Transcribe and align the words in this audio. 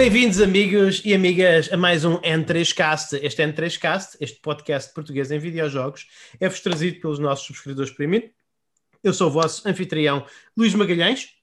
Bem-vindos, 0.00 0.40
amigos 0.40 1.02
e 1.04 1.12
amigas, 1.12 1.70
a 1.70 1.76
mais 1.76 2.06
um 2.06 2.16
N3Cast. 2.22 3.20
Este 3.22 3.42
N3Cast, 3.42 4.16
este 4.18 4.40
podcast 4.40 4.94
português 4.94 5.30
em 5.30 5.38
videojogos, 5.38 6.08
é-vos 6.40 6.60
trazido 6.60 6.98
pelos 7.02 7.18
nossos 7.18 7.46
subscritores 7.46 7.90
premium. 7.90 8.22
Eu 9.04 9.12
sou 9.12 9.28
o 9.28 9.30
vosso 9.30 9.68
anfitrião, 9.68 10.24
Luís 10.56 10.72
Magalhães, 10.74 11.34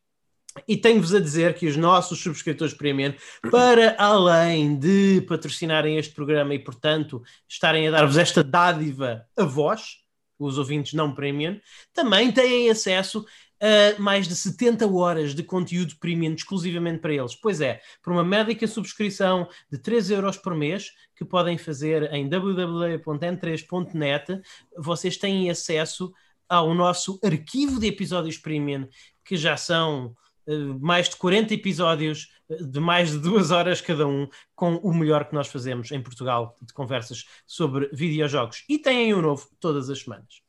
e 0.67 0.75
tenho-vos 0.75 1.13
a 1.13 1.19
dizer 1.19 1.54
que 1.54 1.67
os 1.67 1.77
nossos 1.77 2.19
subscritores 2.19 2.73
premium, 2.73 3.13
para 3.51 3.96
além 3.99 4.75
de 4.75 5.21
patrocinarem 5.29 5.99
este 5.99 6.15
programa 6.15 6.55
e, 6.55 6.57
portanto, 6.57 7.21
estarem 7.47 7.87
a 7.87 7.91
dar-vos 7.91 8.18
esta 8.18 8.43
dádiva 8.43 9.24
a 9.37 9.43
vós, 9.43 9.97
os 10.39 10.57
ouvintes 10.57 10.93
não 10.93 11.13
premium, 11.13 11.60
também 11.93 12.32
têm 12.32 12.71
acesso 12.71 13.24
a 13.60 14.00
mais 14.00 14.28
de 14.28 14.36
70 14.36 14.86
horas 14.88 15.34
de 15.34 15.42
conteúdo 15.43 15.96
premium 16.00 16.34
exclusivamente 16.34 17.00
para 17.00 17.14
eles. 17.14 17.36
Pois 17.36 17.60
é, 17.61 17.82
por 18.02 18.14
uma 18.14 18.24
médica 18.24 18.66
subscrição 18.68 19.47
de 19.71 19.78
3 19.78 20.11
euros 20.11 20.38
por 20.38 20.56
mês, 20.56 20.92
que 21.16 21.25
podem 21.25 21.57
fazer 21.57 22.14
em 22.14 22.30
www.n3.net, 22.30 24.42
vocês 24.78 25.18
têm 25.18 25.50
acesso 25.50 26.14
ao 26.47 26.74
nosso 26.74 27.20
arquivo 27.24 27.80
de 27.80 27.88
episódios 27.88 28.38
premium, 28.38 28.88
que 29.25 29.36
já 29.36 29.58
são 29.58 30.16
uh, 30.47 30.80
mais 30.80 31.10
de 31.10 31.18
40 31.18 31.54
episódios 31.54 32.30
de 32.50 32.80
mais 32.80 33.11
de 33.11 33.19
duas 33.19 33.52
horas 33.52 33.81
cada 33.81 34.08
um, 34.08 34.25
com 34.55 34.75
o 34.75 34.94
melhor 34.94 35.25
que 35.25 35.36
nós 35.36 35.47
fazemos 35.47 35.92
em 35.92 36.02
Portugal 36.02 36.58
de 36.61 36.73
conversas 36.73 37.25
sobre 37.45 37.89
videojogos. 37.92 38.64
E 38.69 38.80
têm 38.80 39.14
um 39.14 39.21
novo 39.21 39.49
todas 39.59 39.89
as 39.89 39.99
semanas. 39.99 40.46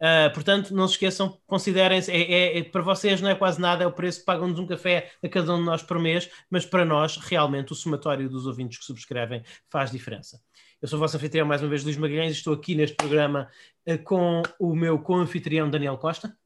Uh, 0.00 0.32
portanto, 0.34 0.74
não 0.74 0.88
se 0.88 0.94
esqueçam, 0.94 1.38
considerem-se, 1.46 2.10
é, 2.10 2.20
é, 2.20 2.58
é, 2.58 2.64
para 2.64 2.82
vocês 2.82 3.20
não 3.20 3.30
é 3.30 3.34
quase 3.34 3.60
nada, 3.60 3.84
é 3.84 3.86
o 3.86 3.92
preço 3.92 4.20
que 4.20 4.26
pagam-nos 4.26 4.58
um 4.58 4.66
café 4.66 5.10
a 5.22 5.28
cada 5.28 5.54
um 5.54 5.58
de 5.58 5.64
nós 5.64 5.82
por 5.82 5.98
mês, 5.98 6.28
mas 6.50 6.66
para 6.66 6.84
nós, 6.84 7.16
realmente, 7.16 7.72
o 7.72 7.76
somatório 7.76 8.28
dos 8.28 8.46
ouvintes 8.46 8.78
que 8.78 8.84
subscrevem 8.84 9.42
faz 9.70 9.90
diferença. 9.90 10.40
Eu 10.82 10.88
sou 10.88 10.98
o 10.98 11.00
vosso 11.00 11.16
anfitrião, 11.16 11.46
mais 11.46 11.62
uma 11.62 11.68
vez, 11.68 11.84
Luís 11.84 11.96
Magalhães, 11.96 12.32
estou 12.32 12.52
aqui 12.52 12.74
neste 12.74 12.96
programa 12.96 13.48
uh, 13.88 13.98
com 14.02 14.42
o 14.58 14.74
meu 14.74 14.98
co-anfitrião 14.98 15.70
Daniel 15.70 15.96
Costa. 15.96 16.36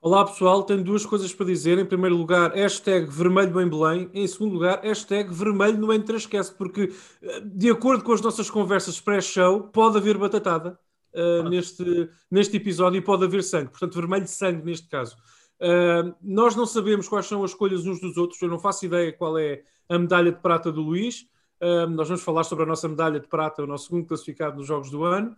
Olá 0.00 0.24
pessoal, 0.24 0.62
tenho 0.62 0.82
duas 0.82 1.04
coisas 1.04 1.34
para 1.34 1.46
dizer. 1.46 1.76
Em 1.76 1.84
primeiro 1.84 2.16
lugar, 2.16 2.52
hashtag 2.52 3.10
vermelho 3.10 3.52
bem 3.52 3.68
Belém. 3.68 4.08
Em 4.14 4.26
segundo 4.28 4.54
lugar, 4.54 4.80
hashtag 4.82 5.32
vermelho 5.34 5.76
no 5.76 5.88
N3Cast, 5.88 6.54
porque 6.56 6.92
ah, 7.22 7.40
de 7.44 7.68
acordo 7.68 8.04
com 8.04 8.12
as 8.12 8.20
nossas 8.20 8.48
conversas 8.48 9.00
pré-show, 9.00 9.64
pode 9.64 9.98
haver 9.98 10.16
batatada 10.16 10.78
uh, 11.18 11.48
neste, 11.48 12.08
neste 12.30 12.56
episódio 12.56 12.98
e 12.98 13.02
pode 13.02 13.24
haver 13.24 13.42
sangue, 13.42 13.70
portanto, 13.70 13.94
vermelho 13.94 14.24
de 14.24 14.30
sangue 14.30 14.64
neste 14.64 14.88
caso. 14.88 15.16
Uh, 15.60 16.14
nós 16.22 16.54
não 16.54 16.64
sabemos 16.64 17.08
quais 17.08 17.26
são 17.26 17.42
as 17.42 17.50
escolhas 17.50 17.84
uns 17.86 18.00
dos 18.00 18.16
outros, 18.16 18.40
eu 18.40 18.48
não 18.48 18.58
faço 18.58 18.86
ideia 18.86 19.12
qual 19.12 19.38
é 19.38 19.62
a 19.88 19.98
medalha 19.98 20.30
de 20.30 20.40
prata 20.40 20.70
do 20.70 20.80
Luís. 20.80 21.26
Uh, 21.60 21.88
nós 21.88 22.08
vamos 22.08 22.22
falar 22.22 22.44
sobre 22.44 22.64
a 22.64 22.66
nossa 22.66 22.88
medalha 22.88 23.18
de 23.18 23.26
prata, 23.26 23.62
o 23.62 23.66
nosso 23.66 23.86
segundo 23.86 24.06
classificado 24.06 24.56
nos 24.56 24.66
Jogos 24.66 24.90
do 24.90 25.04
ano. 25.04 25.34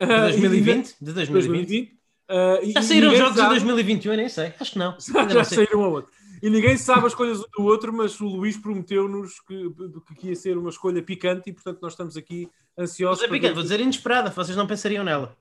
De 0.00 0.06
2020? 0.06 0.96
De 1.00 1.12
2020. 1.12 1.32
2020. 1.32 2.02
Uh, 2.32 2.72
Já 2.72 2.82
saíram 2.82 3.14
jogos 3.14 3.36
sabe... 3.36 3.58
de 3.58 3.64
2021? 3.64 4.12
Eu 4.12 4.16
nem 4.16 4.28
sei, 4.28 4.54
acho 4.58 4.72
que 4.72 4.78
não. 4.78 4.96
Já 5.30 5.44
saíram 5.44 5.80
um 5.80 5.90
outro. 5.90 6.10
E 6.42 6.50
ninguém 6.50 6.76
sabe 6.76 7.06
as 7.06 7.12
escolhas 7.12 7.38
do 7.38 7.62
outro, 7.62 7.92
mas 7.92 8.20
o 8.20 8.26
Luís 8.26 8.56
prometeu-nos 8.56 9.38
que, 9.40 9.70
que 10.18 10.28
ia 10.28 10.34
ser 10.34 10.58
uma 10.58 10.70
escolha 10.70 11.00
picante 11.00 11.50
e, 11.50 11.52
portanto, 11.52 11.80
nós 11.80 11.92
estamos 11.92 12.16
aqui 12.16 12.50
ansiosos. 12.78 13.22
Mas 13.22 13.30
é 13.30 13.32
picante, 13.32 13.54
vou 13.54 13.62
dizer 13.62 13.80
inesperada, 13.80 14.30
vocês 14.30 14.56
não 14.56 14.66
pensariam 14.66 15.04
nela. 15.04 15.36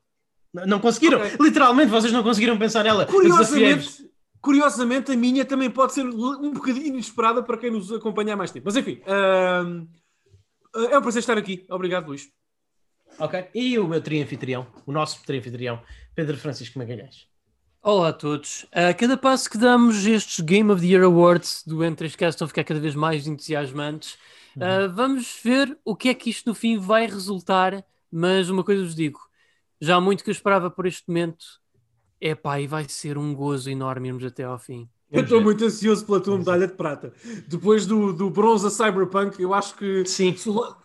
Não 0.53 0.80
conseguiram, 0.80 1.19
okay. 1.19 1.38
literalmente, 1.40 1.90
vocês 1.90 2.12
não 2.12 2.24
conseguiram 2.24 2.58
pensar 2.58 2.84
nela. 2.84 3.06
Curiosamente, 3.06 4.09
curiosamente, 4.42 5.12
a 5.12 5.16
minha 5.16 5.46
também 5.46 5.70
pode 5.70 5.94
ser 5.94 6.06
um 6.06 6.52
bocadinho 6.52 6.88
inesperada 6.88 7.41
para 7.41 7.58
quem 7.58 7.72
nos 7.72 7.91
acompanha 7.91 8.34
há 8.34 8.38
mais 8.38 8.52
tempo. 8.52 8.66
Mas 8.66 8.75
enfim, 8.75 9.02
uh, 9.06 9.88
é 10.90 10.97
um 10.97 11.02
prazer 11.02 11.20
estar 11.20 11.38
aqui. 11.38 11.66
Obrigado, 11.70 12.08
Luís. 12.08 12.30
Ok. 13.18 13.47
E 13.56 13.80
o 13.80 13.88
meu 13.88 14.02
trianfitrião, 14.02 14.68
o 14.86 14.91
nosso 14.91 15.24
trianfitrião, 15.24 15.81
Pedro 16.14 16.38
Francisco 16.38 16.80
Magalhães. 16.80 17.28
Olá 17.84 18.09
a 18.09 18.14
todos. 18.14 18.66
A 18.72 18.94
cada 18.94 19.18
passo 19.18 19.50
que 19.50 19.58
damos 19.58 20.06
estes 20.06 20.40
Game 20.41 20.70
of 20.72 20.81
the 20.81 20.88
Year 20.88 21.03
Awards 21.03 21.64
do 21.66 21.78
N3Cast 21.78 22.30
estão 22.30 22.46
a 22.46 22.47
ficar 22.47 22.64
cada 22.64 22.80
vez 22.80 22.94
mais 22.94 23.25
entusiasmantes. 23.25 24.18
Uhum. 24.56 24.86
Uh, 24.86 24.94
vamos 24.94 25.40
ver 25.44 25.78
o 25.84 25.96
que 25.96 26.10
é 26.10 26.14
que 26.14 26.30
isto 26.30 26.48
no 26.48 26.56
fim 26.56 26.78
vai 26.78 27.06
resultar, 27.06 27.84
mas 28.12 28.50
uma 28.50 28.64
coisa 28.64 28.84
vos 28.84 28.96
digo, 28.96 29.20
já 29.80 29.96
há 29.96 30.02
muito 30.02 30.24
que 30.24 30.30
eu 30.30 30.34
esperava 30.34 30.70
por 30.70 30.86
este 30.86 31.04
momento, 31.08 31.46
é 32.20 32.36
pá, 32.36 32.60
e 32.60 32.68
vai 32.68 32.86
ser 32.88 33.18
um 33.18 33.34
gozo 33.34 33.70
enorme 33.70 34.10
irmos 34.10 34.24
até 34.24 34.44
ao 34.44 34.60
fim. 34.60 34.90
Eu 35.12 35.24
estou 35.24 35.42
muito 35.42 35.66
ansioso 35.66 36.06
pela 36.06 36.22
tua 36.22 36.38
medalha 36.38 36.66
de 36.66 36.74
prata. 36.74 37.12
Depois 37.46 37.86
do, 37.86 38.14
do 38.14 38.30
bronze 38.30 38.66
a 38.66 38.70
Cyberpunk, 38.70 39.42
eu 39.42 39.54
acho 39.54 39.76
que. 39.76 40.06
Sim. 40.06 40.34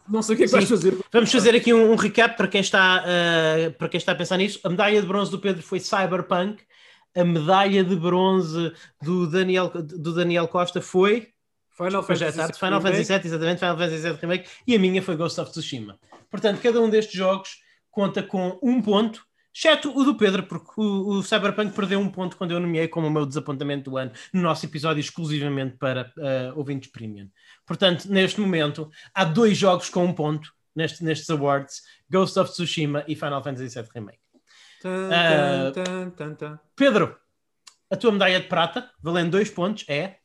Não 0.09 0.21
sei 0.21 0.35
o 0.35 0.37
que 0.37 0.43
é 0.43 0.47
que 0.47 0.49
Sim. 0.49 0.57
vais 0.57 0.69
fazer. 0.69 0.99
Vamos 1.13 1.31
fazer 1.31 1.55
aqui 1.55 1.73
um, 1.73 1.93
um 1.93 1.95
recap 1.95 2.37
para 2.37 2.49
quem, 2.49 2.61
está, 2.61 3.05
uh, 3.05 3.73
para 3.75 3.89
quem 3.89 3.99
está 3.99 4.11
a 4.11 4.15
pensar 4.17 4.37
nisso. 4.37 4.59
A 4.65 4.69
medalha 4.69 5.01
de 5.01 5.07
bronze 5.07 5.31
do 5.31 5.39
Pedro 5.39 5.63
foi 5.63 5.79
Cyberpunk 5.79 6.61
a 7.17 7.25
medalha 7.25 7.83
de 7.83 7.97
bronze 7.97 8.73
do 9.01 9.27
Daniel, 9.27 9.71
do 9.71 10.13
Daniel 10.13 10.47
Costa 10.47 10.83
foi 10.83 11.29
Final 11.77 12.03
Fantasy, 12.03 12.59
Final 12.59 12.81
Fantasy 12.81 13.13
VII, 13.13 13.27
exatamente, 13.27 13.59
Final 13.59 13.77
Fantasy 13.77 14.03
VII 14.03 14.19
Remake, 14.21 14.49
e 14.67 14.75
a 14.75 14.79
minha 14.79 15.03
foi 15.03 15.17
Ghost 15.17 15.41
of 15.41 15.51
Tsushima. 15.51 15.99
Portanto, 16.31 16.61
cada 16.63 16.81
um 16.81 16.89
destes 16.89 17.15
jogos 17.15 17.59
conta 17.91 18.23
com 18.23 18.59
um 18.63 18.81
ponto, 18.81 19.25
exceto 19.55 19.95
o 19.97 20.05
do 20.05 20.17
Pedro, 20.17 20.43
porque 20.43 20.73
o, 20.77 21.09
o 21.09 21.23
Cyberpunk 21.23 21.75
perdeu 21.75 22.01
um 22.01 22.11
ponto 22.11 22.37
quando 22.37 22.53
eu 22.53 22.61
nomeei 22.61 22.89
como 22.89 23.07
o 23.07 23.11
meu 23.11 23.27
desapontamento 23.27 23.91
do 23.91 23.97
ano 23.97 24.13
no 24.33 24.41
nosso 24.41 24.65
episódio 24.65 25.01
exclusivamente 25.01 25.77
para 25.77 26.13
uh, 26.17 26.59
ouvintes 26.59 26.91
premium. 26.91 27.29
Portanto, 27.67 28.07
neste 28.07 28.41
momento, 28.41 28.91
há 29.15 29.25
dois 29.25 29.57
jogos 29.57 29.91
com 29.91 30.05
um 30.05 30.13
ponto 30.13 30.53
neste, 30.75 31.05
nestes 31.05 31.29
awards, 31.31 31.83
Ghost 32.09 32.39
of 32.39 32.53
Tsushima 32.53 33.05
e 33.07 33.15
Final 33.15 33.43
Fantasy 33.43 33.69
VII 33.69 33.89
Remake. 33.95 34.21
Tan, 34.83 35.09
Pedro, 36.75 37.17
a 37.91 37.97
tua 37.97 38.13
medalha 38.13 38.41
de 38.41 38.47
prata, 38.47 38.91
valendo 39.03 39.33
dois 39.33 39.51
pontos, 39.51 39.85
é. 39.89 40.19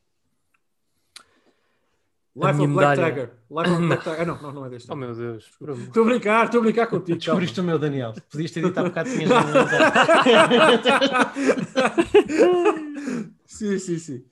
Life 2.34 2.62
of 2.62 2.72
Black 2.72 2.96
medalha... 2.96 3.10
Tiger. 3.10 3.30
Life 3.50 3.70
of 3.70 3.86
Black 3.86 4.04
Tiger. 4.04 4.20
Ah, 4.20 4.24
não, 4.24 4.40
não, 4.40 4.52
não 4.52 4.66
é 4.66 4.70
deste. 4.70 4.90
Oh 4.90 4.96
meu 4.96 5.14
Deus. 5.14 5.44
Estou 5.44 6.02
a 6.02 6.06
brincar, 6.06 6.46
estou 6.46 6.60
a 6.60 6.62
brincar 6.62 6.86
contigo. 6.86 7.18
Descobriste 7.18 7.60
o 7.60 7.64
meu, 7.64 7.78
Daniel. 7.78 8.14
Podias 8.30 8.50
ter 8.50 8.62
dito 8.62 8.78
há 8.78 8.84
bocado 8.84 9.10
tinhas 9.10 9.30
Sim, 13.44 13.78
sim, 13.78 13.98
sim. 13.98 14.24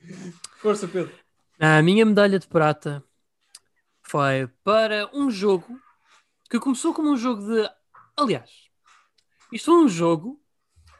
Força, 0.58 0.88
Pedro. 0.88 1.12
A 1.58 1.82
minha 1.82 2.06
medalha 2.06 2.38
de 2.38 2.48
prata 2.48 3.04
foi 4.02 4.48
para 4.64 5.10
um 5.12 5.30
jogo 5.30 5.78
que 6.48 6.58
começou 6.58 6.94
como 6.94 7.10
um 7.10 7.16
jogo 7.16 7.42
de. 7.42 7.68
Aliás, 8.16 8.50
isto 9.52 9.66
foi 9.66 9.84
um 9.84 9.88
jogo 9.88 10.40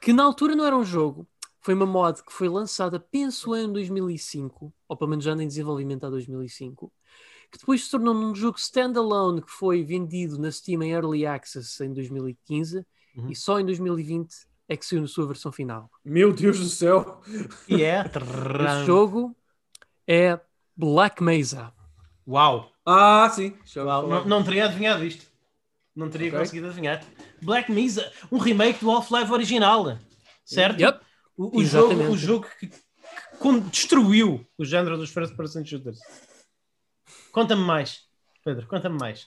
que 0.01 0.13
na 0.13 0.23
altura 0.23 0.55
não 0.55 0.67
era 0.67 0.77
um 0.77 0.85
jogo, 0.85 1.27
foi 1.61 1.75
uma 1.75 1.87
mod 1.87 2.23
que 2.23 2.33
foi 2.33 2.49
lançada, 2.49 2.99
penso 2.99 3.55
em 3.55 3.71
2005, 3.71 4.73
ou 4.89 4.97
pelo 4.97 5.11
menos 5.11 5.25
já 5.25 5.33
em 5.33 5.47
desenvolvimento 5.47 6.05
há 6.05 6.11
2005, 6.11 6.93
que 7.51 7.59
depois 7.59 7.85
se 7.85 7.91
tornou 7.91 8.15
num 8.15 8.35
jogo 8.35 8.59
standalone 8.59 9.43
que 9.43 9.51
foi 9.51 9.85
vendido 9.85 10.39
na 10.39 10.51
Steam 10.51 10.83
em 10.83 10.93
Early 10.93 11.27
Access 11.27 11.85
em 11.85 11.93
2015 11.93 12.87
uhum. 13.17 13.31
e 13.31 13.37
só 13.37 13.61
em 13.61 13.67
2020 13.67 14.33
é 14.69 14.77
que 14.77 14.87
saiu 14.87 15.03
na 15.03 15.09
sua 15.09 15.27
versão 15.27 15.51
final. 15.51 15.91
Meu 16.05 16.33
Deus 16.33 16.59
do 16.61 16.69
céu! 16.69 17.21
E 17.69 17.83
é? 17.83 18.05
Esse 18.07 18.87
jogo 18.87 19.37
é 20.07 20.39
Black 20.77 21.23
Mesa. 21.23 21.73
Uau! 22.27 22.71
Ah, 22.87 23.29
sim. 23.35 23.55
Uau. 23.77 24.09
Não, 24.09 24.25
não 24.25 24.45
teria 24.45 24.67
adivinhado 24.67 25.05
isto. 25.05 25.27
Não 25.95 26.09
teria 26.09 26.29
okay. 26.29 26.39
conseguido 26.39 26.69
adivinhar. 26.69 27.05
Black 27.43 27.71
Mesa, 27.71 28.11
um 28.31 28.39
remake 28.39 28.79
do 28.81 28.91
Half-Life 28.91 29.33
original, 29.33 29.99
certo? 30.45 30.81
Yep. 30.81 31.00
O, 31.41 31.59
o 31.59 31.65
jogo, 31.65 31.95
o 31.95 32.19
jogo 32.19 32.47
que, 32.59 32.67
que, 32.67 32.77
que 32.77 33.61
destruiu 33.71 34.47
o 34.59 34.65
género 34.65 34.99
dos 34.99 35.09
first 35.09 35.35
person 35.35 35.65
shooters. 35.65 35.99
Conta-me 37.33 37.63
mais, 37.63 38.01
Pedro, 38.45 38.67
conta-me 38.67 38.99
mais. 38.99 39.27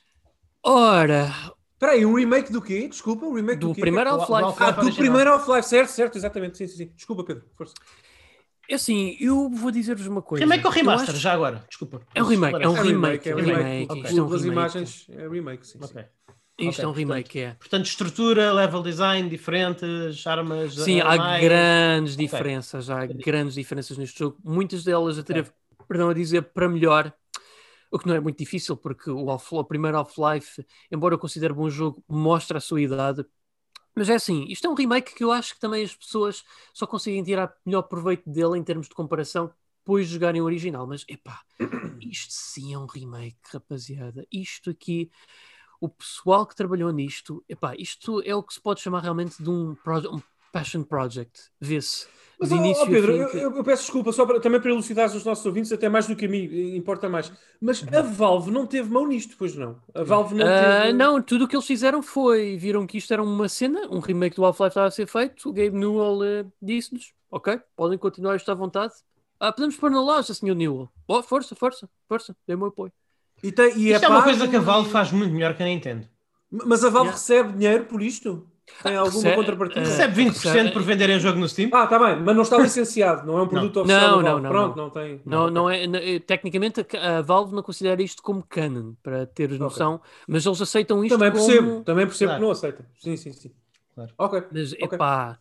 Ora, 0.62 1.34
Espera 1.74 1.94
aí, 1.94 2.06
um 2.06 2.14
remake 2.14 2.52
do 2.52 2.62
quê? 2.62 2.88
Desculpa, 2.88 3.26
um 3.26 3.34
remake 3.34 3.60
do, 3.60 3.70
do 3.70 3.74
quê? 3.74 3.82
primeiro 3.82 4.12
Half-Life. 4.12 4.64
Ah, 4.64 4.72
do 4.72 4.94
primeiro 4.94 5.32
Half-Life, 5.32 5.68
certo, 5.68 5.90
certo, 5.90 6.16
exatamente. 6.16 6.60
Sim, 6.60 6.68
sim, 6.68 6.78
sim. 6.78 6.92
Desculpa, 6.96 7.24
Pedro, 7.24 7.46
força. 7.58 7.74
É 8.70 8.76
assim, 8.76 9.18
eu 9.20 9.50
vou 9.50 9.72
dizer-vos 9.72 10.06
uma 10.06 10.22
coisa. 10.22 10.46
Remake 10.46 10.68
ou 10.68 10.72
remaster, 10.72 11.10
acho... 11.10 11.20
já 11.20 11.34
agora? 11.34 11.66
Desculpa. 11.68 12.00
É 12.14 12.22
um 12.22 12.28
remake, 12.28 12.64
é 12.64 12.68
um 12.70 12.74
remake. 12.74 13.30
É 13.30 13.36
um 13.36 13.40
remake. 13.40 13.60
É 13.90 13.92
um 13.92 13.98
remake. 13.98 14.22
Okay. 14.22 14.48
imagens, 14.48 15.08
é 15.10 15.28
remake, 15.28 15.68
sim. 15.68 15.80
Okay. 15.82 16.06
Isto 16.60 16.70
okay, 16.70 16.84
é 16.84 16.88
um 16.88 16.92
remake, 16.92 17.24
portanto, 17.24 17.38
é. 17.38 17.56
Portanto, 17.56 17.86
estrutura, 17.86 18.54
level 18.54 18.84
design 18.84 19.28
diferentes, 19.28 20.26
armas. 20.28 20.76
Sim, 20.76 21.02
há 21.02 21.16
mais... 21.16 21.44
grandes 21.44 22.14
okay. 22.14 22.26
diferenças, 22.28 22.90
há 22.90 23.06
grandes 23.08 23.56
diferenças 23.56 23.98
neste 23.98 24.20
jogo. 24.20 24.38
Muitas 24.44 24.84
delas, 24.84 25.18
até 25.18 25.40
okay. 25.40 25.52
perdão 25.88 26.10
a 26.10 26.14
dizer, 26.14 26.44
para 26.44 26.70
melhor. 26.70 27.12
O 27.92 28.00
que 28.00 28.08
não 28.08 28.16
é 28.16 28.20
muito 28.20 28.38
difícil, 28.40 28.76
porque 28.76 29.12
o, 29.12 29.28
o 29.28 29.64
primeiro 29.64 29.98
Half-Life, 29.98 30.66
embora 30.92 31.14
eu 31.14 31.20
considere 31.20 31.54
bom 31.54 31.70
jogo, 31.70 32.04
mostra 32.08 32.58
a 32.58 32.62
sua 32.62 32.82
idade. 32.82 33.24
Mas 33.96 34.10
é 34.10 34.16
assim, 34.16 34.46
isto 34.50 34.66
é 34.66 34.70
um 34.70 34.74
remake 34.74 35.14
que 35.14 35.24
eu 35.24 35.32
acho 35.32 35.54
que 35.54 35.60
também 35.60 35.84
as 35.84 35.96
pessoas 35.96 36.44
só 36.74 36.88
conseguem 36.88 37.24
tirar 37.24 37.54
melhor 37.64 37.84
proveito 37.84 38.28
dele 38.28 38.58
em 38.58 38.64
termos 38.64 38.88
de 38.88 38.96
comparação 38.96 39.54
depois 39.84 40.08
de 40.08 40.14
jogarem 40.14 40.42
o 40.42 40.46
original. 40.46 40.88
Mas, 40.88 41.06
epá, 41.08 41.42
isto 42.02 42.32
sim 42.32 42.74
é 42.74 42.80
um 42.80 42.88
remake, 42.88 43.38
rapaziada. 43.52 44.26
Isto 44.32 44.72
aqui, 44.72 45.12
o 45.86 45.90
pessoal 45.90 46.46
que 46.46 46.56
trabalhou 46.56 46.90
nisto, 46.92 47.44
epá, 47.50 47.74
isto 47.78 48.22
é 48.26 48.34
o 48.34 48.42
que 48.42 48.54
se 48.54 48.62
pode 48.62 48.80
chamar 48.80 49.02
realmente 49.02 49.42
de 49.44 49.50
um, 49.50 49.76
proje- 49.84 50.08
um 50.08 50.22
passion 50.52 50.82
project. 50.84 51.50
Vê-se. 51.60 52.08
Mas, 52.40 52.50
de 52.50 52.56
início 52.56 52.86
Pedro, 52.88 53.12
eu, 53.14 53.28
eu- 53.30 53.56
eu 53.58 53.64
peço 53.64 53.84
desculpa, 53.84 54.12
só 54.12 54.26
para, 54.26 54.40
também 54.40 54.62
para 54.62 54.70
elucidar 54.72 55.08
os 55.14 55.24
nossos 55.26 55.46
ouvintes, 55.46 55.72
até 55.72 55.90
mais 55.90 56.08
do 56.08 56.16
que 56.16 56.26
a 56.26 56.30
mim, 56.30 56.46
eh, 56.52 56.76
importa 56.76 57.10
mais. 57.10 57.32
Mas 57.62 57.86
a 57.94 58.02
Valve 58.02 58.50
não 58.50 58.66
teve 58.66 58.90
mão 58.90 59.06
nisto, 59.08 59.36
pois 59.38 59.56
não? 59.56 59.78
A 59.94 60.04
Valve 60.04 60.36
não 60.36 60.46
Ah, 60.46 60.84
teve. 60.86 60.94
não, 60.94 61.22
tudo 61.22 61.46
o 61.46 61.48
que 61.48 61.56
eles 61.56 61.66
fizeram 61.68 62.02
foi, 62.02 62.58
viram 62.58 62.88
que 62.88 62.98
isto 62.98 63.12
era 63.14 63.22
uma 63.22 63.48
cena, 63.50 63.82
um 63.92 64.00
remake 64.00 64.36
do 64.38 64.46
Half-Life 64.46 64.70
estava 64.72 64.88
a 64.88 64.92
ser 64.92 65.08
feito, 65.08 65.50
o 65.50 65.54
Gabe 65.54 65.72
Newell 65.72 66.24
eh, 66.24 66.46
disse-nos, 66.62 67.14
ok, 67.30 67.60
podem 67.76 67.98
continuar 67.98 68.36
isto 68.38 68.50
à 68.50 68.54
vontade. 68.56 68.94
Ah, 69.40 69.52
podemos 69.52 69.76
pôr 69.76 69.92
na 69.92 70.02
loja, 70.02 70.34
Sr. 70.34 70.56
Newell. 70.56 70.90
Oh, 71.08 71.22
força, 71.22 71.56
força, 71.56 71.90
força, 72.08 72.36
dê-me 72.48 72.64
o 72.64 72.68
apoio. 72.68 72.92
E 73.44 73.52
tem, 73.52 73.78
e 73.78 73.92
Isto 73.92 74.06
é 74.06 74.08
uma 74.08 74.16
pago 74.18 74.24
coisa 74.24 74.48
que 74.48 74.56
a 74.56 74.60
Valve 74.60 74.90
faz 74.90 75.12
muito 75.12 75.34
melhor 75.34 75.56
que 75.56 75.64
a 75.64 75.66
Nintendo. 75.66 76.08
Mas 76.50 76.84
a 76.84 76.90
Valve 76.90 77.08
Yeah. 77.10 77.18
recebe 77.20 77.54
dinheiro 77.58 77.86
por 77.86 78.02
isto? 78.02 78.48
Tem 78.82 78.96
alguma 78.96 79.16
Recebe- 79.16 79.36
contrapartida? 79.36 79.82
eh, 79.82 79.84
Recebe 79.84 80.14
20% 80.14 80.72
por 80.74 80.82
venderem 80.84 81.18
o 81.18 81.20
jogo 81.20 81.38
no 81.40 81.50
Steam. 81.50 81.70
Ah, 81.74 81.86
tá 81.86 82.00
bem, 82.00 82.16
mas 82.22 82.36
não 82.36 82.44
está 82.44 82.58
licenciado, 82.58 83.28
não 83.28 83.38
é 83.38 83.42
um 83.42 83.48
produto 83.48 83.82
oficial 83.82 84.02
Não, 84.02 84.18
da 84.18 84.24
não, 84.24 84.24
Valve. 84.24 84.44
não, 84.44 84.50
Pronto, 84.50 84.78
não. 84.78 84.84
não, 84.86 84.90
tem. 84.90 85.22
Não, 85.26 85.50
não 85.50 85.70
é, 85.70 85.86
não- 85.88 86.00
eh, 86.00 86.20
tecnicamente 86.20 86.86
a, 86.98 87.22
Valve 87.22 87.54
não 87.54 87.62
considera 87.62 88.02
isto 88.02 88.24
como 88.24 88.42
canon, 88.44 88.94
para 89.04 89.26
teres 89.26 89.60
noção, 89.60 90.00
mas 90.28 90.46
eles 90.46 90.62
aceitam 90.62 91.04
isto 91.04 91.18
Também 91.18 91.32
como... 91.32 91.46
percebo, 91.46 91.84
também 91.84 92.06
percebo 92.06 92.30
Claro. 92.30 92.40
que 92.40 92.46
não 92.46 92.52
aceita. 92.52 92.86
Sim, 93.00 93.18
sim, 93.18 93.34
sim. 93.34 93.52
Claro. 93.94 94.12
Ok. 94.18 94.44
Mas, 94.52 94.74
Ok. 94.74 94.96
epá, 94.96 95.40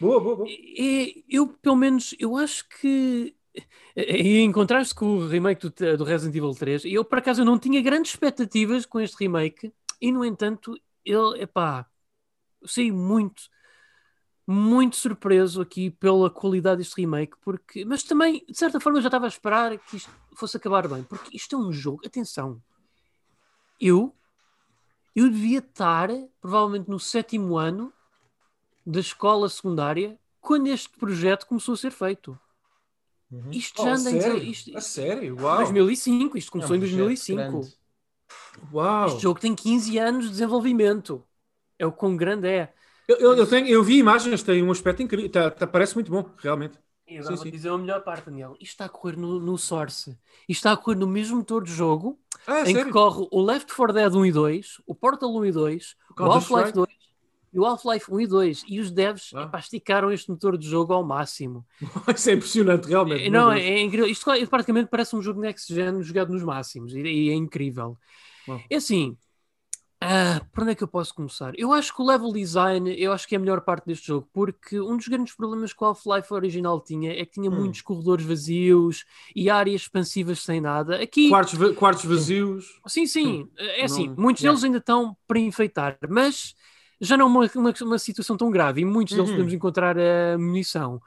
Boa, 0.00 0.20
boa, 0.20 0.36
boa. 0.36 0.48
É, 0.48 1.22
eu, 1.28 1.46
pelo 1.46 1.76
menos, 1.76 2.14
eu 2.18 2.36
acho 2.36 2.68
que. 2.68 3.34
E 3.96 4.38
em 4.38 4.50
contraste 4.50 4.94
com 4.94 5.06
o 5.16 5.28
remake 5.28 5.68
do, 5.68 5.96
do 5.96 6.04
Resident 6.04 6.34
Evil 6.34 6.54
3, 6.54 6.84
eu 6.84 7.04
por 7.04 7.18
acaso 7.18 7.44
não 7.44 7.58
tinha 7.58 7.80
grandes 7.80 8.12
expectativas 8.12 8.84
com 8.84 9.00
este 9.00 9.16
remake, 9.20 9.72
e 10.00 10.10
no 10.10 10.24
entanto, 10.24 10.76
ele, 11.04 11.42
epá, 11.42 11.86
eu 12.60 12.66
saí 12.66 12.90
muito, 12.90 13.42
muito 14.46 14.96
surpreso 14.96 15.60
aqui 15.60 15.90
pela 15.90 16.28
qualidade 16.28 16.78
deste 16.78 17.00
remake, 17.00 17.36
porque, 17.40 17.84
mas 17.84 18.02
também, 18.02 18.44
de 18.48 18.58
certa 18.58 18.80
forma, 18.80 18.98
eu 18.98 19.02
já 19.02 19.08
estava 19.08 19.26
a 19.26 19.28
esperar 19.28 19.78
que 19.78 19.96
isto 19.96 20.10
fosse 20.34 20.56
acabar 20.56 20.88
bem, 20.88 21.04
porque 21.04 21.36
isto 21.36 21.54
é 21.54 21.58
um 21.58 21.72
jogo, 21.72 22.02
atenção, 22.04 22.60
eu, 23.80 24.14
eu 25.14 25.30
devia 25.30 25.58
estar 25.58 26.08
provavelmente 26.40 26.90
no 26.90 26.98
sétimo 26.98 27.56
ano 27.56 27.92
da 28.84 29.00
escola 29.00 29.48
secundária 29.48 30.18
quando 30.40 30.66
este 30.66 30.90
projeto 30.90 31.46
começou 31.46 31.74
a 31.74 31.76
ser 31.76 31.90
feito. 31.90 32.38
Uhum. 33.30 33.60
Isto 33.60 33.78
Oh, 33.78 33.82
já 33.82 33.94
anda 33.96 34.10
em 34.10 34.18
sério? 34.18 34.50
isto, 34.50 34.70
A 34.72 34.80
sério? 34.80 35.36
em 35.36 35.40
Uau. 35.40 35.64
2005, 35.64 36.38
isto 36.38 36.50
começou 36.52 36.74
É 36.74 36.76
um 36.76 36.76
em 36.76 36.80
projeto 36.80 37.24
2005. 37.24 37.26
grande. 37.28 37.72
Uau. 38.72 39.10
Este 39.10 39.22
jogo 39.22 39.40
tem 39.40 39.54
15 39.54 39.98
anos 39.98 40.24
de 40.26 40.30
desenvolvimento. 40.32 41.26
É 41.78 41.86
o 41.86 41.92
quão 41.92 42.16
grande 42.16 42.48
é. 42.48 42.74
Eu, 43.06 43.16
eu, 43.18 43.36
eu 43.36 43.46
tenho, 43.48 43.66
eu 43.68 43.82
vi 43.84 43.98
imagens, 43.98 44.42
tem 44.42 44.62
um 44.62 44.70
aspecto 44.70 45.02
incrível. 45.02 45.30
Tá, 45.30 45.50
tá- 45.50 45.66
parece 45.66 45.94
muito 45.94 46.10
bom, 46.10 46.30
realmente. 46.38 46.78
E 47.06 47.18
agora 47.18 47.36
Sim, 47.36 47.36
vou 47.36 47.44
sim. 47.44 47.50
dizer 47.50 47.68
a 47.68 47.78
melhor 47.78 48.02
parte, 48.02 48.26
Daniel. 48.26 48.52
Isto 48.60 48.72
está 48.72 48.84
a 48.86 48.88
correr 48.88 49.16
no, 49.16 49.38
no 49.38 49.58
Source. 49.58 50.10
Isto 50.48 50.60
está 50.60 50.72
a 50.72 50.76
correr 50.76 50.96
no 50.96 51.06
mesmo 51.06 51.36
motor 51.38 51.62
de 51.62 51.72
jogo 51.72 52.18
Ah, 52.46 52.64
em 52.64 52.74
sério? 52.74 52.86
que 52.86 52.88
corre 52.88 53.28
o 53.30 53.42
Left 53.42 53.74
4 53.74 53.94
Dead 53.94 54.14
1 54.14 54.24
e 54.26 54.32
2, 54.32 54.80
o 54.86 54.94
Portal 54.94 55.34
1 55.34 55.44
e 55.44 55.52
2, 55.52 55.96
o 56.08 56.14
Counter-Strike? 56.14 56.72
Half-Life 56.72 56.72
2 56.72 56.88
e 57.54 57.58
o 57.58 57.64
Half-Life 57.64 58.12
1 58.12 58.20
e 58.20 58.26
2. 58.26 58.64
E 58.68 58.80
os 58.80 58.90
devs 58.90 59.30
Ah. 59.34 59.42
epá, 59.44 59.58
esticaram 59.58 60.10
este 60.12 60.28
motor 60.30 60.58
de 60.58 60.68
jogo 60.68 60.92
ao 60.92 61.04
máximo. 61.04 61.64
Isso 62.16 62.30
é 62.30 62.32
impressionante, 62.34 62.86
realmente. 62.88 63.24
É, 63.24 63.30
Não, 63.30 63.50
é, 63.52 63.60
é 63.62 63.80
incrível. 63.80 64.06
Isto 64.06 64.30
é- 64.32 64.44
praticamente 64.46 64.88
parece 64.90 65.14
um 65.16 65.22
jogo 65.22 65.40
next 65.40 65.72
gen 65.74 66.02
jogado 66.02 66.32
nos 66.32 66.42
máximos 66.42 66.94
e, 66.94 67.00
e 67.00 67.30
é 67.30 67.34
incrível. 67.34 67.96
Bom. 68.46 68.60
É 68.68 68.76
assim, 68.76 69.16
ah, 70.00 70.42
por 70.52 70.62
onde 70.64 70.72
é 70.72 70.74
que 70.74 70.84
eu 70.84 70.88
posso 70.88 71.14
começar? 71.14 71.52
Eu 71.56 71.72
acho 71.72 71.94
que 71.94 72.02
o 72.02 72.04
level 72.04 72.30
design, 72.30 72.94
eu 73.00 73.10
acho 73.10 73.26
que 73.26 73.34
é 73.34 73.38
a 73.38 73.40
melhor 73.40 73.62
parte 73.62 73.86
deste 73.86 74.08
jogo, 74.08 74.28
porque 74.34 74.78
um 74.78 74.96
dos 74.98 75.08
grandes 75.08 75.34
problemas 75.34 75.72
que 75.72 75.82
o 75.82 75.86
Half-Life 75.86 76.32
original 76.34 76.78
tinha 76.80 77.10
é 77.18 77.24
que 77.24 77.32
tinha 77.32 77.50
Hum. 77.50 77.54
muitos 77.56 77.80
corredores 77.80 78.26
vazios 78.26 79.04
e 79.34 79.48
áreas 79.48 79.82
expansivas 79.82 80.40
sem 80.40 80.60
nada. 80.60 81.00
Aqui, 81.02 81.30
Quartos, 81.30 81.54
va- 81.54 81.72
quartos 81.72 82.04
vazios. 82.04 82.80
sim, 82.86 83.06
sim, 83.06 83.48
é 83.56 83.84
assim, 83.84 84.08
Não- 84.08 84.16
muitos 84.16 84.42
yeah. 84.42 84.52
deles 84.52 84.64
ainda 84.64 84.78
estão 84.78 85.16
para 85.26 85.38
enfeitar, 85.38 85.96
mas 86.10 86.54
já 87.00 87.16
não 87.16 87.26
é 87.26 87.28
uma, 87.28 87.50
uma, 87.56 87.74
uma 87.82 87.98
situação 87.98 88.36
tão 88.36 88.50
grave 88.50 88.80
e 88.82 88.84
muitos 88.84 89.14
deles 89.14 89.30
Uhum. 89.30 89.36
podemos 89.36 89.52
encontrar 89.52 89.96
a 89.98 90.38
munição. 90.38 91.00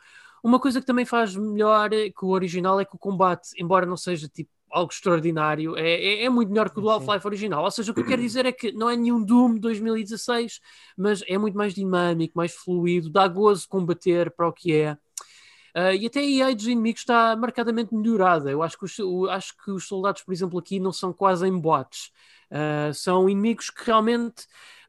Uma 0.44 0.60
coisa 0.60 0.80
que 0.80 0.86
também 0.88 1.06
faz 1.06 1.36
melhor 1.36 1.90
que 1.90 2.24
o 2.26 2.30
original 2.30 2.80
é 2.80 2.86
que 2.86 2.96
o 2.96 3.00
combate, 3.00 3.50
embora 3.60 3.86
não 3.86 3.98
seja 3.98 4.28
tipo 4.28 4.50
algo 4.72 4.92
extraordinário, 4.92 5.78
é, 5.78 5.90
é, 5.90 6.24
é 6.26 6.30
muito 6.30 6.50
melhor 6.50 6.70
que 6.70 6.80
o 6.80 6.82
do. 6.84 6.90
Half-Life 6.90 7.26
original. 7.26 7.64
Ou 7.64 7.72
seja, 7.72 7.92
o 7.92 7.96
que 7.96 8.02
eu 8.02 8.06
quero 8.06 8.22
dizer 8.22 8.46
é 8.46 8.52
que 8.52 8.72
não 8.72 8.90
é 8.90 8.96
nenhum 8.98 9.24
Doom 9.24 9.56
2016, 9.58 10.60
mas 10.98 11.24
é 11.28 11.38
muito 11.38 11.58
mais 11.58 11.74
dinâmico, 11.74 12.38
mais 12.38 12.54
fluido, 12.54 13.10
dá 13.10 13.28
gozo 13.28 13.68
combater 13.68 14.30
para 14.32 14.48
o 14.48 14.54
que 14.54 14.74
é. 14.74 14.98
Ah, 15.74 15.94
e 15.94 16.06
até 16.08 16.20
a 16.20 16.48
AI 16.48 16.56
dos 16.56 16.66
inimigos 16.68 17.02
está 17.02 17.36
marcadamente 17.36 17.94
melhorada. 17.94 18.50
Eu 18.52 18.64
acho 18.64 18.78
que, 18.78 18.86
os, 18.86 18.98
o- 19.00 19.30
acho 19.30 19.54
que 19.64 19.72
os 19.72 19.88
soldados, 19.88 20.24
por 20.24 20.34
exemplo, 20.34 20.58
aqui 20.60 20.80
não 20.80 20.92
são 20.92 21.14
quase 21.14 21.48
em 21.48 21.58
bots. 21.60 22.12
Ah, 22.50 22.92
são 22.94 23.30
inimigos 23.30 23.70
que 23.70 23.84
realmente 23.86 24.46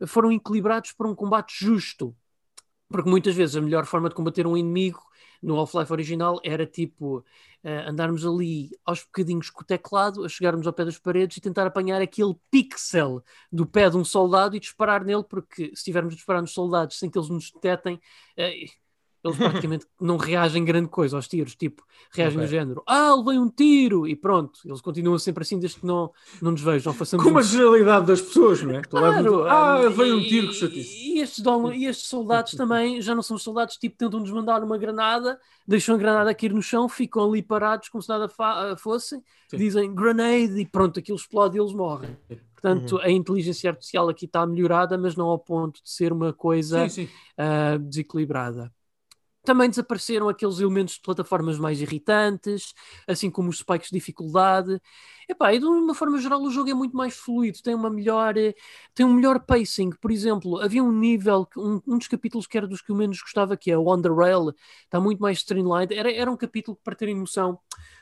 foram 0.06 0.32
equilibrados 0.32 0.92
para 0.92 1.08
um 1.08 1.14
combate 1.14 1.64
justo. 1.64 2.16
Porque 2.88 3.10
muitas 3.10 3.34
vezes 3.34 3.56
a 3.56 3.60
melhor 3.60 3.86
forma 3.86 4.08
de 4.08 4.14
combater 4.14 4.46
um 4.46 4.56
inimigo 4.56 5.02
no 5.42 5.58
Half-Life 5.58 5.92
original 5.92 6.40
era 6.44 6.66
tipo 6.66 7.24
eh, 7.62 7.84
andarmos 7.86 8.24
ali 8.26 8.70
aos 8.84 9.02
bocadinhos 9.04 9.50
com 9.50 9.62
o 9.62 9.64
teclado, 9.64 10.24
a 10.24 10.28
chegarmos 10.28 10.66
ao 10.66 10.72
pé 10.72 10.84
das 10.84 10.98
paredes 10.98 11.36
e 11.36 11.40
tentar 11.40 11.66
apanhar 11.66 12.00
aquele 12.00 12.34
pixel 12.50 13.22
do 13.52 13.66
pé 13.66 13.90
de 13.90 13.96
um 13.96 14.04
soldado 14.04 14.56
e 14.56 14.60
disparar 14.60 15.04
nele, 15.04 15.24
porque 15.24 15.66
se 15.66 15.72
estivermos 15.74 16.14
a 16.14 16.16
disparar 16.16 16.42
nos 16.42 16.52
soldados 16.52 16.98
sem 16.98 17.10
que 17.10 17.18
eles 17.18 17.28
nos 17.28 17.50
detetem, 17.52 18.00
eh, 18.36 18.66
eles 19.24 19.38
praticamente 19.38 19.86
não 20.00 20.16
reagem 20.16 20.64
grande 20.64 20.88
coisa 20.88 21.16
aos 21.16 21.26
tiros, 21.28 21.54
tipo, 21.56 21.84
reagem 22.12 22.38
Ok. 22.38 22.46
do 22.46 22.50
género, 22.50 22.82
ah, 22.86 23.14
levei 23.14 23.38
um 23.38 23.50
tiro, 23.50 24.06
e 24.06 24.14
pronto, 24.16 24.60
eles 24.64 24.80
continuam 24.80 25.18
sempre 25.18 25.42
assim 25.42 25.58
desde 25.58 25.78
que 25.78 25.86
não, 25.86 26.10
não 26.40 26.52
nos 26.52 26.60
vejam, 26.62 26.92
façamos 26.92 27.24
Como 27.24 27.36
um 27.36 27.38
a 27.40 27.42
generalidade 27.42 28.06
das 28.06 28.20
pessoas, 28.20 28.62
não 28.62 28.76
é? 28.76 28.82
Claro, 28.82 29.44
ah, 29.44 29.86
ah, 29.86 29.88
veio 29.90 30.16
um 30.16 30.24
tiro 30.26 30.48
que 30.48 30.54
chatice. 30.54 31.08
E 31.14 31.20
estes, 31.20 31.44
e 31.74 31.84
estes 31.86 32.08
soldados 32.08 32.52
também 32.56 33.00
já 33.02 33.14
não 33.14 33.22
são 33.22 33.36
soldados 33.38 33.76
tipo 33.76 33.96
tentam 33.96 34.22
desmandar 34.22 34.62
uma 34.62 34.78
granada, 34.78 35.38
deixam 35.66 35.94
a 35.94 35.98
granada 35.98 36.34
cair 36.34 36.52
no 36.52 36.62
chão, 36.62 36.88
ficam 36.88 37.28
ali 37.28 37.42
parados 37.42 37.88
como 37.88 38.02
se 38.02 38.08
nada 38.08 38.28
fa- 38.28 38.76
fosse, 38.76 39.20
Sim. 39.48 39.56
dizem 39.58 39.94
grenade 39.94 40.58
e 40.60 40.66
pronto, 40.66 40.98
aquilo 40.98 41.16
explode 41.18 41.56
e 41.56 41.60
eles 41.60 41.72
morrem. 41.72 42.16
Portanto, 42.54 42.92
Uhum. 42.96 43.02
a 43.02 43.10
inteligência 43.10 43.70
artificial 43.70 44.08
aqui 44.08 44.24
está 44.24 44.44
melhorada, 44.46 44.98
mas 44.98 45.14
não 45.14 45.26
ao 45.26 45.38
ponto 45.38 45.82
de 45.82 45.90
ser 45.90 46.12
uma 46.12 46.32
coisa 46.32 46.88
Sim, 46.88 47.06
sim. 47.06 47.08
ah, 47.36 47.76
desequilibrada. 47.78 48.72
Também 49.48 49.70
desapareceram 49.70 50.28
aqueles 50.28 50.58
elementos 50.60 50.96
de 50.96 51.00
plataformas 51.00 51.58
mais 51.58 51.80
irritantes, 51.80 52.74
assim 53.06 53.30
como 53.30 53.48
os 53.48 53.58
spikes 53.58 53.88
de 53.88 53.98
dificuldade. 53.98 54.78
Epá, 55.26 55.54
e 55.54 55.58
de 55.58 55.64
uma 55.64 55.94
forma 55.94 56.18
geral 56.18 56.42
o 56.42 56.50
jogo 56.50 56.68
é 56.68 56.74
muito 56.74 56.94
mais 56.94 57.14
fluido, 57.16 57.58
tem 57.62 57.74
uma 57.74 57.88
melhor, 57.88 58.36
eh, 58.36 58.54
tem 58.94 59.06
um 59.06 59.14
melhor 59.14 59.40
pacing. 59.40 59.88
Por 60.02 60.10
exemplo, 60.10 60.60
havia 60.60 60.84
um 60.84 60.92
nível, 60.92 61.48
um, 61.56 61.80
um 61.86 61.96
dos 61.98 62.08
capítulos 62.08 62.46
que 62.46 62.58
era 62.58 62.66
dos 62.66 62.82
que 62.82 62.90
eu 62.92 62.96
menos 62.96 63.22
gostava, 63.22 63.56
que 63.56 63.70
é 63.70 63.78
o 63.78 63.88
On 63.88 64.00
the 64.02 64.10
Rail, 64.10 64.52
está 64.84 65.00
muito 65.00 65.20
mais 65.20 65.38
streamlined. 65.38 65.94
Era, 65.94 66.12
era 66.12 66.30
um 66.30 66.36
capítulo 66.36 66.76
que, 66.76 66.82
para 66.82 66.94
terem 66.94 67.14
noção, 67.16 67.58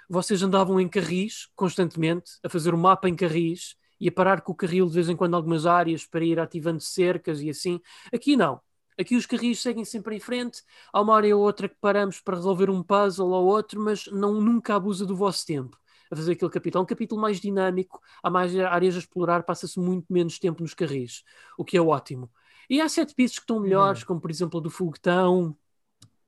vocês 0.08 0.42
andavam 0.42 0.80
em 0.80 0.88
carris 0.88 1.48
constantemente, 1.54 2.32
a 2.44 2.48
fazer 2.48 2.74
o 2.74 2.78
mapa 2.78 3.08
em 3.08 3.14
carris 3.14 3.76
e 4.00 4.08
a 4.08 4.12
parar 4.12 4.40
com 4.42 4.50
o 4.52 4.54
carril 4.54 4.86
de 4.88 4.94
vez 4.94 5.08
em 5.08 5.16
quando 5.16 5.34
algumas 5.36 5.64
áreas 5.64 6.04
para 6.06 6.24
ir 6.24 6.38
ativando 6.40 6.80
cercas 6.80 7.40
e 7.40 7.50
assim. 7.50 7.80
Aqui 8.12 8.36
não. 8.36 8.60
Aqui 8.98 9.16
os 9.16 9.26
carris 9.26 9.60
seguem 9.60 9.84
sempre 9.84 10.16
em 10.16 10.20
frente, 10.20 10.62
há 10.92 11.00
uma 11.00 11.16
área 11.16 11.36
ou 11.36 11.42
outra 11.42 11.68
que 11.68 11.76
paramos 11.80 12.20
para 12.20 12.36
resolver 12.36 12.70
um 12.70 12.82
puzzle 12.82 13.30
ou 13.30 13.46
outro, 13.46 13.80
mas 13.80 14.06
não, 14.06 14.40
nunca 14.40 14.74
abusa 14.74 15.04
do 15.04 15.14
vosso 15.14 15.44
tempo 15.46 15.78
a 16.10 16.16
fazer 16.16 16.32
aquele 16.32 16.50
capítulo. 16.50 16.80
É 16.80 16.84
um 16.84 16.86
capítulo 16.86 17.20
mais 17.20 17.40
dinâmico, 17.40 18.00
há 18.22 18.30
mais 18.30 18.56
áreas 18.56 18.94
a 18.96 18.98
explorar, 18.98 19.42
passa-se 19.42 19.78
muito 19.78 20.06
menos 20.12 20.38
tempo 20.38 20.62
nos 20.62 20.74
carris, 20.74 21.22
o 21.58 21.64
que 21.64 21.76
é 21.76 21.80
ótimo. 21.80 22.30
E 22.70 22.80
há 22.80 22.88
sete 22.88 23.14
pistas 23.14 23.38
que 23.38 23.44
estão 23.44 23.60
melhores, 23.60 24.04
como 24.04 24.20
por 24.20 24.30
exemplo 24.30 24.60
a 24.60 24.62
do 24.62 24.70
foguetão, 24.70 25.56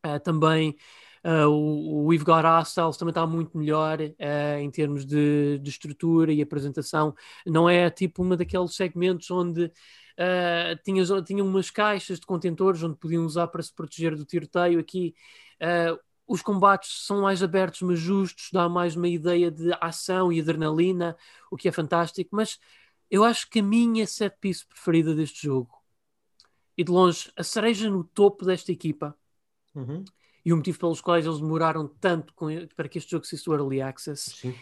ah, 0.03 0.19
também 0.21 0.77
ah, 1.25 1.49
o, 1.49 2.05
o 2.05 2.07
We've 2.07 2.25
Got 2.25 2.45
Hostels 2.45 2.97
também 2.97 3.11
está 3.11 3.27
muito 3.27 3.57
melhor 3.59 3.99
ah, 4.01 4.61
em 4.61 4.71
termos 4.71 5.05
de, 5.05 5.59
de 5.59 5.71
estrutura 5.71 6.33
e 6.33 6.43
apresentação. 6.43 7.15
Não 7.47 7.69
é 7.69 7.91
tipo 7.91 8.23
uma 8.23 8.37
daqueles 8.37 8.75
segmentos 8.75 9.31
onde 9.31 9.71
ah, 10.19 10.77
tinhas, 10.85 11.09
tinham 11.25 11.47
umas 11.47 11.71
caixas 11.71 12.19
de 12.21 12.27
contentores 12.27 12.83
onde 12.83 12.97
podiam 12.97 13.25
usar 13.25 13.47
para 13.49 13.63
se 13.63 13.73
proteger 13.73 14.17
do 14.17 14.25
tiroteio. 14.25 14.81
Aqui 14.81 15.15
ah, 15.61 15.99
os 16.27 16.43
combates 16.43 17.07
são 17.07 17.23
mais 17.23 17.43
abertos, 17.43 17.81
mas 17.83 17.99
justos, 17.99 18.51
dá 18.53 18.69
mais 18.69 18.95
uma 18.97 19.09
ideia 19.09 19.51
de 19.51 19.73
ação 19.81 20.31
e 20.33 20.41
adrenalina, 20.41 21.17
o 21.51 21.57
que 21.57 21.69
é 21.69 21.73
fantástico. 21.73 22.37
Mas 22.37 22.59
eu 23.11 23.25
acho 23.25 23.49
que 23.49 23.61
a 23.61 23.63
minha 23.63 24.07
set 24.07 24.37
piece 24.39 24.67
preferida 24.67 25.15
deste 25.15 25.43
jogo, 25.47 25.79
e 26.77 26.85
de 26.85 26.93
longe 26.93 27.33
a 27.37 27.43
cereja 27.43 27.89
no 27.89 28.05
topo 28.05 28.45
desta 28.45 28.71
equipa, 28.71 29.17
Uhum. 29.75 30.05
e 30.45 30.53
o 30.53 30.57
motivo 30.57 30.79
pelos 30.79 31.01
quais 31.01 31.25
eles 31.27 31.41
demoraram 31.41 31.87
tanto 31.87 32.33
com, 32.35 32.49
para 32.75 32.89
que 32.89 32.99
este 32.99 33.11
jogo 33.11 33.25
se 33.25 33.49
o 33.49 33.55
Early 33.55 33.81
Access. 33.81 34.37
Sim. 34.37 34.55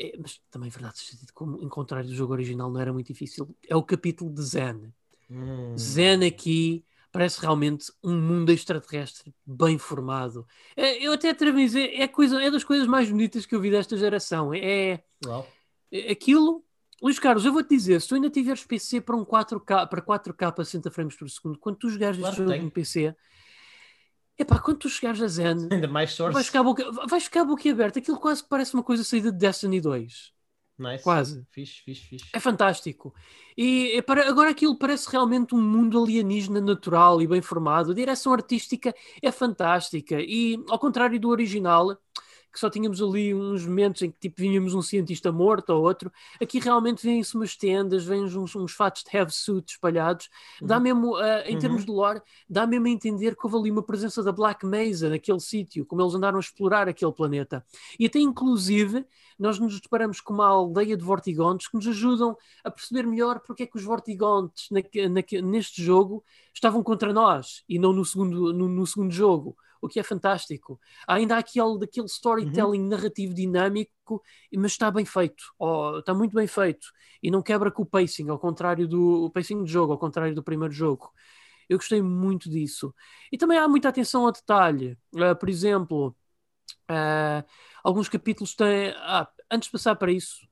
É, 0.00 0.16
mas 0.18 0.40
também 0.50 0.68
é 0.68 0.70
verdade, 0.70 0.98
como 1.34 1.62
encontrar 1.62 2.02
o 2.06 2.14
jogo 2.14 2.32
original 2.32 2.70
não 2.70 2.80
era 2.80 2.90
muito 2.90 3.08
difícil. 3.08 3.54
É 3.68 3.76
o 3.76 3.82
capítulo 3.82 4.32
de 4.32 4.42
Zen. 4.42 4.90
Hum. 5.30 5.76
Zen 5.76 6.24
aqui 6.24 6.82
parece 7.12 7.38
realmente 7.38 7.92
um 8.02 8.18
mundo 8.18 8.50
extraterrestre 8.50 9.34
bem 9.44 9.76
formado. 9.76 10.46
É, 10.74 11.04
eu 11.04 11.12
até 11.12 11.28
atrevo 11.28 11.58
a 11.58 11.60
dizer, 11.60 12.00
é, 12.00 12.08
coisa, 12.08 12.42
é 12.42 12.50
das 12.50 12.64
coisas 12.64 12.86
mais 12.86 13.10
bonitas 13.10 13.44
que 13.44 13.54
eu 13.54 13.60
vi 13.60 13.70
desta 13.70 13.94
geração. 13.94 14.54
É, 14.54 15.02
é 15.92 16.10
aquilo. 16.10 16.64
Luís 17.02 17.18
Carlos, 17.18 17.44
eu 17.44 17.52
vou-te 17.52 17.68
dizer, 17.68 18.00
se 18.00 18.08
tu 18.08 18.14
ainda 18.14 18.30
tiveres 18.30 18.64
PC 18.64 19.02
para 19.02 19.16
um 19.16 19.24
4K, 19.24 19.86
para 19.86 20.02
4K 20.02 20.60
a 20.60 20.64
60 20.64 20.90
frames 20.90 21.14
por 21.14 21.28
segundo, 21.28 21.58
quando 21.58 21.76
tu 21.76 21.90
jogares 21.90 22.18
Claro 22.18 22.32
este 22.32 22.46
jogo 22.46 22.64
no 22.64 22.70
PC, 22.70 23.14
epá, 24.38 24.58
quando 24.58 24.78
tu 24.78 24.88
chegares 24.88 25.20
a 25.22 25.28
Zen, 25.28 25.68
Ainda 25.70 25.88
mais 25.88 26.12
source. 26.12 26.32
vais 26.34 26.46
ficar, 26.46 26.62
boca, 26.62 26.90
vais 27.08 27.24
ficar 27.24 27.42
a 27.42 27.44
boca 27.44 27.70
aberta. 27.70 27.98
Aquilo 27.98 28.18
quase 28.18 28.42
que 28.42 28.48
parece 28.48 28.74
uma 28.74 28.82
coisa 28.82 29.04
saída 29.04 29.30
de 29.30 29.38
Destiny 29.38 29.80
2. 29.80 30.32
Nice. 30.78 31.04
Quase. 31.04 31.46
Fixe, 31.50 31.82
fixe, 31.84 32.02
fixe. 32.06 32.26
É 32.32 32.40
fantástico. 32.40 33.14
E 33.56 33.92
é 33.98 34.00
para, 34.02 34.26
agora 34.26 34.48
aquilo 34.50 34.78
parece 34.78 35.10
realmente 35.10 35.54
um 35.54 35.60
mundo 35.60 36.02
alienígena 36.02 36.58
natural 36.58 37.20
e 37.20 37.26
bem 37.26 37.42
formado. 37.42 37.90
A 37.90 37.94
direção 37.94 38.32
artística 38.32 38.94
é 39.22 39.30
fantástica. 39.30 40.16
E 40.18 40.56
ao 40.70 40.78
contrário 40.78 41.20
do 41.20 41.28
original, 41.28 41.98
que 42.52 42.58
só 42.58 42.68
tínhamos 42.70 43.00
ali 43.02 43.34
uns 43.34 43.64
momentos 43.66 44.02
em 44.02 44.10
que 44.10 44.18
tipo 44.18 44.40
vínhamos 44.40 44.74
um 44.74 44.82
cientista 44.82 45.30
morto 45.32 45.70
ou 45.70 45.82
outro, 45.82 46.10
aqui 46.40 46.58
realmente 46.58 47.02
vêm-se 47.04 47.34
umas 47.36 47.56
tendas, 47.56 48.04
vêm 48.04 48.22
uns, 48.24 48.34
uns 48.56 48.72
fatos 48.72 49.04
de 49.04 49.16
have 49.16 49.30
suit 49.32 49.70
espalhados. 49.72 50.28
Dá 50.60 50.76
Uhum. 50.76 50.82
mesmo, 50.82 51.16
ah, 51.16 51.42
em 51.46 51.54
Uhum. 51.54 51.58
termos 51.60 51.84
de 51.84 51.90
lore, 51.90 52.20
dá 52.48 52.66
mesmo 52.66 52.86
a 52.86 52.90
entender 52.90 53.36
que 53.36 53.44
houve 53.46 53.56
ali 53.56 53.70
uma 53.70 53.82
presença 53.82 54.22
da 54.22 54.32
Black 54.32 54.64
Mesa 54.66 55.08
naquele 55.08 55.40
sítio, 55.40 55.86
como 55.86 56.02
eles 56.02 56.14
andaram 56.14 56.36
a 56.38 56.40
explorar 56.40 56.88
aquele 56.88 57.12
planeta. 57.12 57.64
E 57.98 58.06
até 58.06 58.18
inclusive 58.18 59.04
nós 59.38 59.58
nos 59.58 59.80
deparamos 59.80 60.20
com 60.20 60.34
uma 60.34 60.46
aldeia 60.46 60.96
de 60.96 61.04
Vortigontes 61.04 61.66
que 61.68 61.74
nos 61.74 61.86
ajudam 61.86 62.36
a 62.62 62.70
perceber 62.70 63.06
melhor 63.06 63.40
porque 63.40 63.62
é 63.62 63.66
que 63.66 63.76
os 63.76 63.82
Vortigontes 63.84 64.68
naque- 64.70 65.08
naque- 65.08 65.40
neste 65.42 65.82
jogo 65.82 66.22
estavam 66.52 66.82
contra 66.82 67.12
nós 67.12 67.62
e 67.68 67.78
não 67.78 67.92
no 67.92 68.04
segundo, 68.04 68.52
no, 68.52 68.68
no 68.68 68.86
segundo 68.86 69.10
jogo, 69.12 69.56
o 69.80 69.88
que 69.88 70.00
é 70.00 70.02
fantástico. 70.02 70.78
Ainda 71.08 71.36
há 71.36 71.38
aquele, 71.38 71.78
daquele 71.78 72.06
storytelling 72.06 72.86
narrativo 72.88 73.34
dinâmico, 73.34 74.22
mas 74.54 74.72
está 74.72 74.90
bem 74.90 75.04
feito, 75.04 75.42
ó, 75.58 75.98
está 75.98 76.12
muito 76.14 76.34
bem 76.34 76.46
feito 76.46 76.86
e 77.22 77.30
não 77.30 77.42
quebra 77.42 77.70
com 77.70 77.82
o 77.82 77.86
pacing, 77.86 78.28
ao 78.28 78.38
contrário 78.38 78.86
do 78.88 79.30
pacing 79.32 79.58
do 79.58 79.66
jogo, 79.66 79.92
ao 79.92 79.98
contrário 79.98 80.34
do 80.34 80.42
primeiro 80.42 80.72
jogo. 80.74 81.10
Eu 81.68 81.78
gostei 81.78 82.02
muito 82.02 82.50
disso. 82.50 82.94
E 83.30 83.38
também 83.38 83.58
há 83.58 83.68
muita 83.68 83.88
atenção 83.88 84.26
ao 84.26 84.32
detalhe. 84.32 84.98
Ah, 85.16 85.34
por 85.34 85.48
exemplo, 85.48 86.16
ah, 86.88 87.44
alguns 87.84 88.08
capítulos 88.08 88.54
têm. 88.54 88.90
ah, 88.96 89.28
antes 89.50 89.66
de 89.68 89.72
passar 89.72 89.94
para 89.96 90.12
isso, 90.12 90.46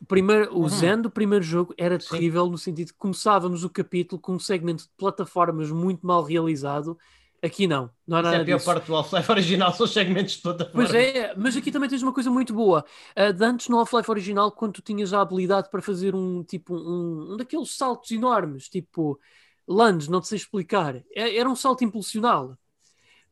o, 0.00 0.06
primeiro, 0.06 0.52
o 0.54 0.62
Uhum. 0.62 0.68
Zen 0.68 1.00
do 1.02 1.10
primeiro 1.10 1.44
jogo 1.44 1.74
era 1.78 1.98
terrível 1.98 2.46
no 2.48 2.58
sentido 2.58 2.88
que 2.92 2.98
começávamos 2.98 3.64
o 3.64 3.70
capítulo 3.70 4.20
com 4.20 4.34
um 4.34 4.38
segmento 4.38 4.84
de 4.84 4.90
plataformas 4.96 5.70
muito 5.70 6.06
mal 6.06 6.22
realizado. 6.22 6.98
Aqui 7.44 7.66
não, 7.66 7.90
não 8.06 8.16
há 8.18 8.22
Isso 8.22 8.34
é 8.34 8.36
a 8.38 8.44
pior 8.44 8.58
disso. 8.58 8.64
parte 8.64 8.86
do 8.86 8.96
Half-Life 8.96 9.30
original, 9.30 9.72
são 9.74 9.84
os 9.84 9.92
segmentos 9.92 10.34
de 10.34 10.42
plataforma. 10.42 10.88
Pois 10.88 10.92
é, 10.92 11.34
mas 11.36 11.56
aqui 11.56 11.70
também 11.70 11.88
tens 11.88 12.02
uma 12.02 12.12
coisa 12.12 12.30
muito 12.30 12.52
boa. 12.52 12.84
Uh, 13.16 13.32
de 13.32 13.44
antes 13.44 13.68
no 13.68 13.78
Half-Life 13.78 14.10
original, 14.10 14.50
quando 14.50 14.72
tu 14.74 14.82
tinhas 14.82 15.12
a 15.12 15.20
habilidade 15.20 15.70
para 15.70 15.80
fazer 15.80 16.14
um 16.16 16.42
tipo 16.42 16.74
um, 16.76 17.34
um 17.34 17.36
daqueles 17.36 17.76
saltos 17.76 18.10
enormes, 18.10 18.68
tipo 18.68 19.20
lunge, 19.68 20.10
não 20.10 20.20
te 20.20 20.28
sei 20.28 20.36
explicar, 20.36 20.96
É- 21.14 21.36
era 21.36 21.48
um 21.48 21.54
salto 21.56 21.84
impulsional. 21.84 22.58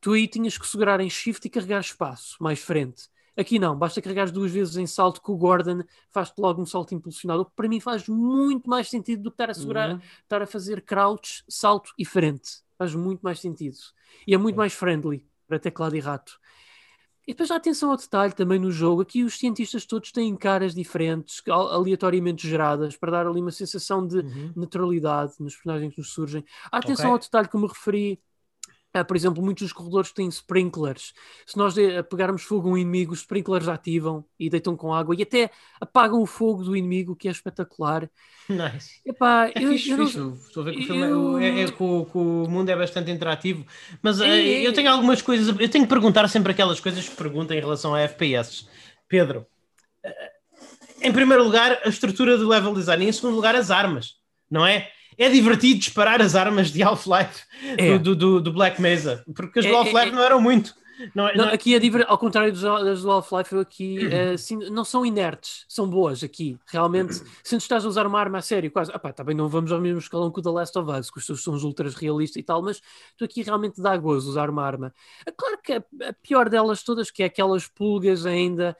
Tu 0.01 0.13
aí 0.13 0.27
tinhas 0.27 0.57
que 0.57 0.67
segurar 0.67 0.99
em 1.01 1.09
shift 1.09 1.45
e 1.47 1.49
carregar 1.49 1.81
espaço 1.81 2.35
mais 2.41 2.59
frente. 2.59 3.09
Aqui 3.37 3.57
não, 3.59 3.77
basta 3.77 4.01
carregar 4.01 4.31
duas 4.31 4.51
vezes 4.51 4.77
em 4.77 4.87
salto 4.87 5.21
que 5.21 5.31
o 5.31 5.37
Gordon 5.37 5.81
faz-te 6.11 6.39
logo 6.39 6.61
um 6.61 6.65
salto 6.65 6.93
impulsional, 6.95 7.39
o 7.41 7.45
que 7.45 7.51
para 7.55 7.67
mim 7.69 7.79
faz 7.79 8.07
muito 8.07 8.69
mais 8.69 8.89
sentido 8.89 9.23
do 9.23 9.31
que 9.31 9.35
estar 9.35 9.49
a 9.49 9.53
segurar 9.55 9.91
Uhum. 9.91 9.99
estar 10.23 10.41
a 10.41 10.47
fazer 10.47 10.81
crouch, 10.83 11.43
salto 11.49 11.91
e 11.97 12.05
frente. 12.05 12.61
Faz 12.83 12.93
muito 12.95 13.21
mais 13.21 13.39
sentido. 13.39 13.77
E 14.27 14.33
é 14.33 14.37
muito 14.37 14.57
mais 14.57 14.73
friendly 14.73 15.25
para 15.47 15.57
teclado 15.57 15.95
e 15.95 16.01
rato. 16.01 16.37
E 17.25 17.31
depois 17.31 17.49
há 17.49 17.55
atenção 17.55 17.89
ao 17.91 17.95
detalhe 17.95 18.33
também 18.33 18.59
no 18.59 18.69
jogo. 18.69 19.01
Aqui 19.01 19.23
os 19.23 19.37
cientistas 19.39 19.85
todos 19.85 20.11
têm 20.11 20.35
caras 20.35 20.75
diferentes, 20.75 21.41
al- 21.47 21.71
aleatoriamente 21.71 22.45
geradas, 22.45 22.97
para 22.97 23.11
dar 23.11 23.25
ali 23.25 23.39
uma 23.39 23.51
sensação 23.51 24.05
de 24.05 24.17
Uhum. 24.17 24.51
naturalidade 24.53 25.33
nos 25.39 25.55
personagens 25.55 25.93
que 25.93 25.99
nos 26.01 26.11
surgem. 26.11 26.43
Há 26.69 26.79
atenção 26.79 27.05
Ok. 27.11 27.13
ao 27.13 27.19
detalhe 27.19 27.47
que 27.47 27.57
me 27.57 27.67
referi. 27.67 28.21
Ah, 28.93 29.03
por 29.03 29.15
exemplo, 29.17 29.43
muitos 29.43 29.63
dos 29.63 29.73
corredores 29.73 30.11
têm 30.11 30.27
sprinklers. 30.27 31.13
Se 31.47 31.57
nós 31.57 31.73
de- 31.73 32.03
pegarmos 32.03 32.43
fogo 32.43 32.69
a 32.69 32.71
um 32.73 32.77
inimigo, 32.77 33.11
os 33.13 33.19
sprinklers 33.19 33.67
ativam 33.67 34.23
e 34.39 34.49
deitam 34.49 34.75
com 34.77 34.93
água 34.93 35.15
e 35.17 35.23
até 35.23 35.49
apagam 35.81 36.21
o 36.21 36.25
fogo 36.27 36.63
do 36.63 36.75
inimigo, 36.75 37.15
que 37.15 37.27
é 37.27 37.31
espetacular. 37.31 38.07
Nice. 38.47 39.01
Epá, 39.05 39.47
É 39.55 39.63
eu- 39.63 39.69
fixe, 39.71 39.89
eu 39.89 39.97
não-. 39.97 40.33
Estou 40.35 40.61
a 40.61 40.65
ver 40.65 40.73
que 40.73 40.83
o, 40.83 40.85
filme, 40.85 41.01
eu- 41.01 41.37
é, 41.39 41.61
é 41.61 41.71
que 41.71 41.81
o, 41.83 42.03
o 42.13 42.49
mundo 42.49 42.69
é 42.69 42.75
bastante 42.75 43.09
interativo. 43.09 43.65
Mas 44.01 44.21
É, 44.21 44.27
eh, 44.27 44.63
é. 44.63 44.67
eu 44.67 44.73
tenho 44.73 44.91
algumas 44.91 45.21
coisas. 45.21 45.47
Eu 45.47 45.69
tenho 45.69 45.85
que 45.85 45.89
perguntar 45.89 46.27
sempre 46.27 46.51
aquelas 46.51 46.79
coisas 46.79 47.07
que 47.09 47.15
pergunto 47.15 47.51
em 47.53 47.59
relação 47.59 47.95
a 47.95 48.01
FPS. 48.01 48.67
Pedro, 49.07 49.45
eh, 50.03 50.31
em 51.01 51.11
primeiro 51.11 51.43
lugar, 51.43 51.79
a 51.83 51.89
estrutura 51.89 52.37
do 52.37 52.47
level 52.47 52.73
design. 52.73 53.05
E 53.05 53.09
em 53.09 53.11
segundo 53.11 53.35
lugar, 53.35 53.55
as 53.55 53.71
armas. 53.71 54.15
Não 54.49 54.65
é? 54.65 54.89
É 55.17 55.29
divertido 55.29 55.79
disparar 55.79 56.21
as 56.21 56.35
armas 56.35 56.71
de 56.71 56.81
Half-Life 56.83 57.43
É. 57.77 57.97
do, 57.97 58.15
do, 58.15 58.41
do 58.41 58.51
Black 58.53 58.81
Mesa. 58.81 59.23
Porque 59.35 59.59
as 59.59 59.65
do 59.65 59.71
É, 59.71 59.73
é, 59.73 59.77
Half-Life 59.77 60.07
é. 60.09 60.11
não 60.11 60.21
eram 60.23 60.41
muito. 60.41 60.75
Não, 61.15 61.27
é- 61.27 61.35
Não, 61.35 61.45
não 61.45 61.51
é- 61.51 61.55
aqui 61.55 61.73
é 61.73 61.79
diver... 61.79 62.05
ao 62.07 62.17
contrário 62.19 62.51
dos, 62.51 62.61
das 62.61 63.01
do 63.01 63.11
Half-Life, 63.11 63.53
eu 63.53 63.59
aqui 63.61 63.97
eh, 64.13 64.37
sim, 64.37 64.57
não 64.69 64.85
são 64.85 65.03
inertes, 65.03 65.65
são 65.67 65.89
boas 65.89 66.23
aqui. 66.23 66.57
Realmente, 66.67 67.15
se 67.15 67.23
tu 67.49 67.55
estás 67.57 67.83
a 67.83 67.87
usar 67.87 68.05
uma 68.05 68.19
arma 68.19 68.37
a 68.37 68.41
sério, 68.43 68.69
quase, 68.71 68.91
ah 68.93 68.99
pá, 68.99 69.11
também 69.11 69.35
não 69.35 69.49
vamos 69.49 69.71
ao 69.71 69.81
mesmo 69.81 69.97
escalão 69.97 70.31
que 70.31 70.39
o 70.39 70.43
The 70.43 70.49
Last 70.51 70.77
of 70.77 70.91
Us, 70.91 71.09
que 71.09 71.17
os 71.17 71.25
seus 71.25 71.41
sons 71.41 71.63
ultras 71.63 71.95
realistas 71.95 72.39
e 72.39 72.43
tal, 72.43 72.61
mas 72.61 72.79
tu 73.17 73.25
aqui 73.25 73.41
realmente 73.41 73.81
dá 73.81 73.97
gozo 73.97 74.29
usar 74.29 74.49
uma 74.51 74.63
arma. 74.63 74.93
É 75.25 75.31
claro 75.31 75.57
que 75.63 75.73
a, 75.73 75.77
a 76.09 76.13
pior 76.21 76.47
delas 76.47 76.83
todas, 76.83 77.09
que 77.09 77.23
é 77.23 77.25
aquelas 77.25 77.67
pulgas 77.67 78.25
ainda. 78.27 78.77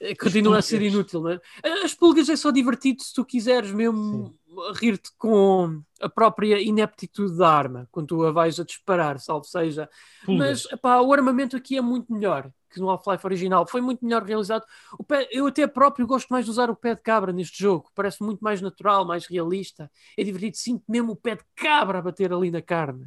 eh, 0.00 0.14
continua 0.16 0.58
a 0.58 0.62
ser 0.62 0.82
inútil, 0.82 1.22
mas 1.22 1.38
as 1.84 1.94
pulgas 1.94 2.28
é 2.28 2.36
só 2.36 2.50
divertido 2.50 3.00
se 3.02 3.14
tu 3.14 3.24
quiseres 3.24 3.70
mesmo 3.70 4.34
rir-te 4.74 5.10
com 5.18 5.82
a 6.00 6.08
própria 6.08 6.60
ineptitude 6.60 7.36
da 7.36 7.48
arma 7.48 7.88
quando 7.90 8.08
tu 8.08 8.24
a 8.24 8.32
vais 8.32 8.58
a 8.60 8.64
disparar, 8.64 9.18
salvo 9.20 9.44
seja 9.46 9.88
mas 10.32 10.64
epá, 10.72 11.00
o 11.00 11.12
armamento 11.12 11.56
aqui 11.56 11.76
é 11.76 11.80
muito 11.80 12.12
melhor 12.12 12.50
que 12.70 12.80
no 12.80 12.90
Half-Life 12.90 13.24
original. 13.24 13.66
Foi 13.68 13.80
muito 13.80 14.04
melhor 14.04 14.24
realizado. 14.24 14.64
O 14.98 15.04
pé- 15.04 15.28
eu 15.30 15.46
até 15.46 15.64
próprio 15.66 16.06
gosto 16.08 16.28
mais 16.28 16.44
de 16.44 16.50
usar 16.50 16.68
o 16.70 16.74
pé 16.76 16.94
de 16.96 17.02
cabra 17.02 17.32
neste 17.32 17.62
jogo. 17.62 17.88
Parece 17.94 18.20
muito 18.22 18.40
mais 18.42 18.60
natural, 18.60 19.06
mais 19.06 19.26
realista. 19.26 19.88
É 20.18 20.24
divertido. 20.24 20.56
Sinto 20.56 20.82
mesmo 20.88 21.12
o 21.12 21.16
pé 21.16 21.36
de 21.36 21.44
cabra 21.54 21.98
a 21.98 22.02
bater 22.02 22.32
ali 22.32 22.50
na 22.50 22.60
carne. 22.60 23.06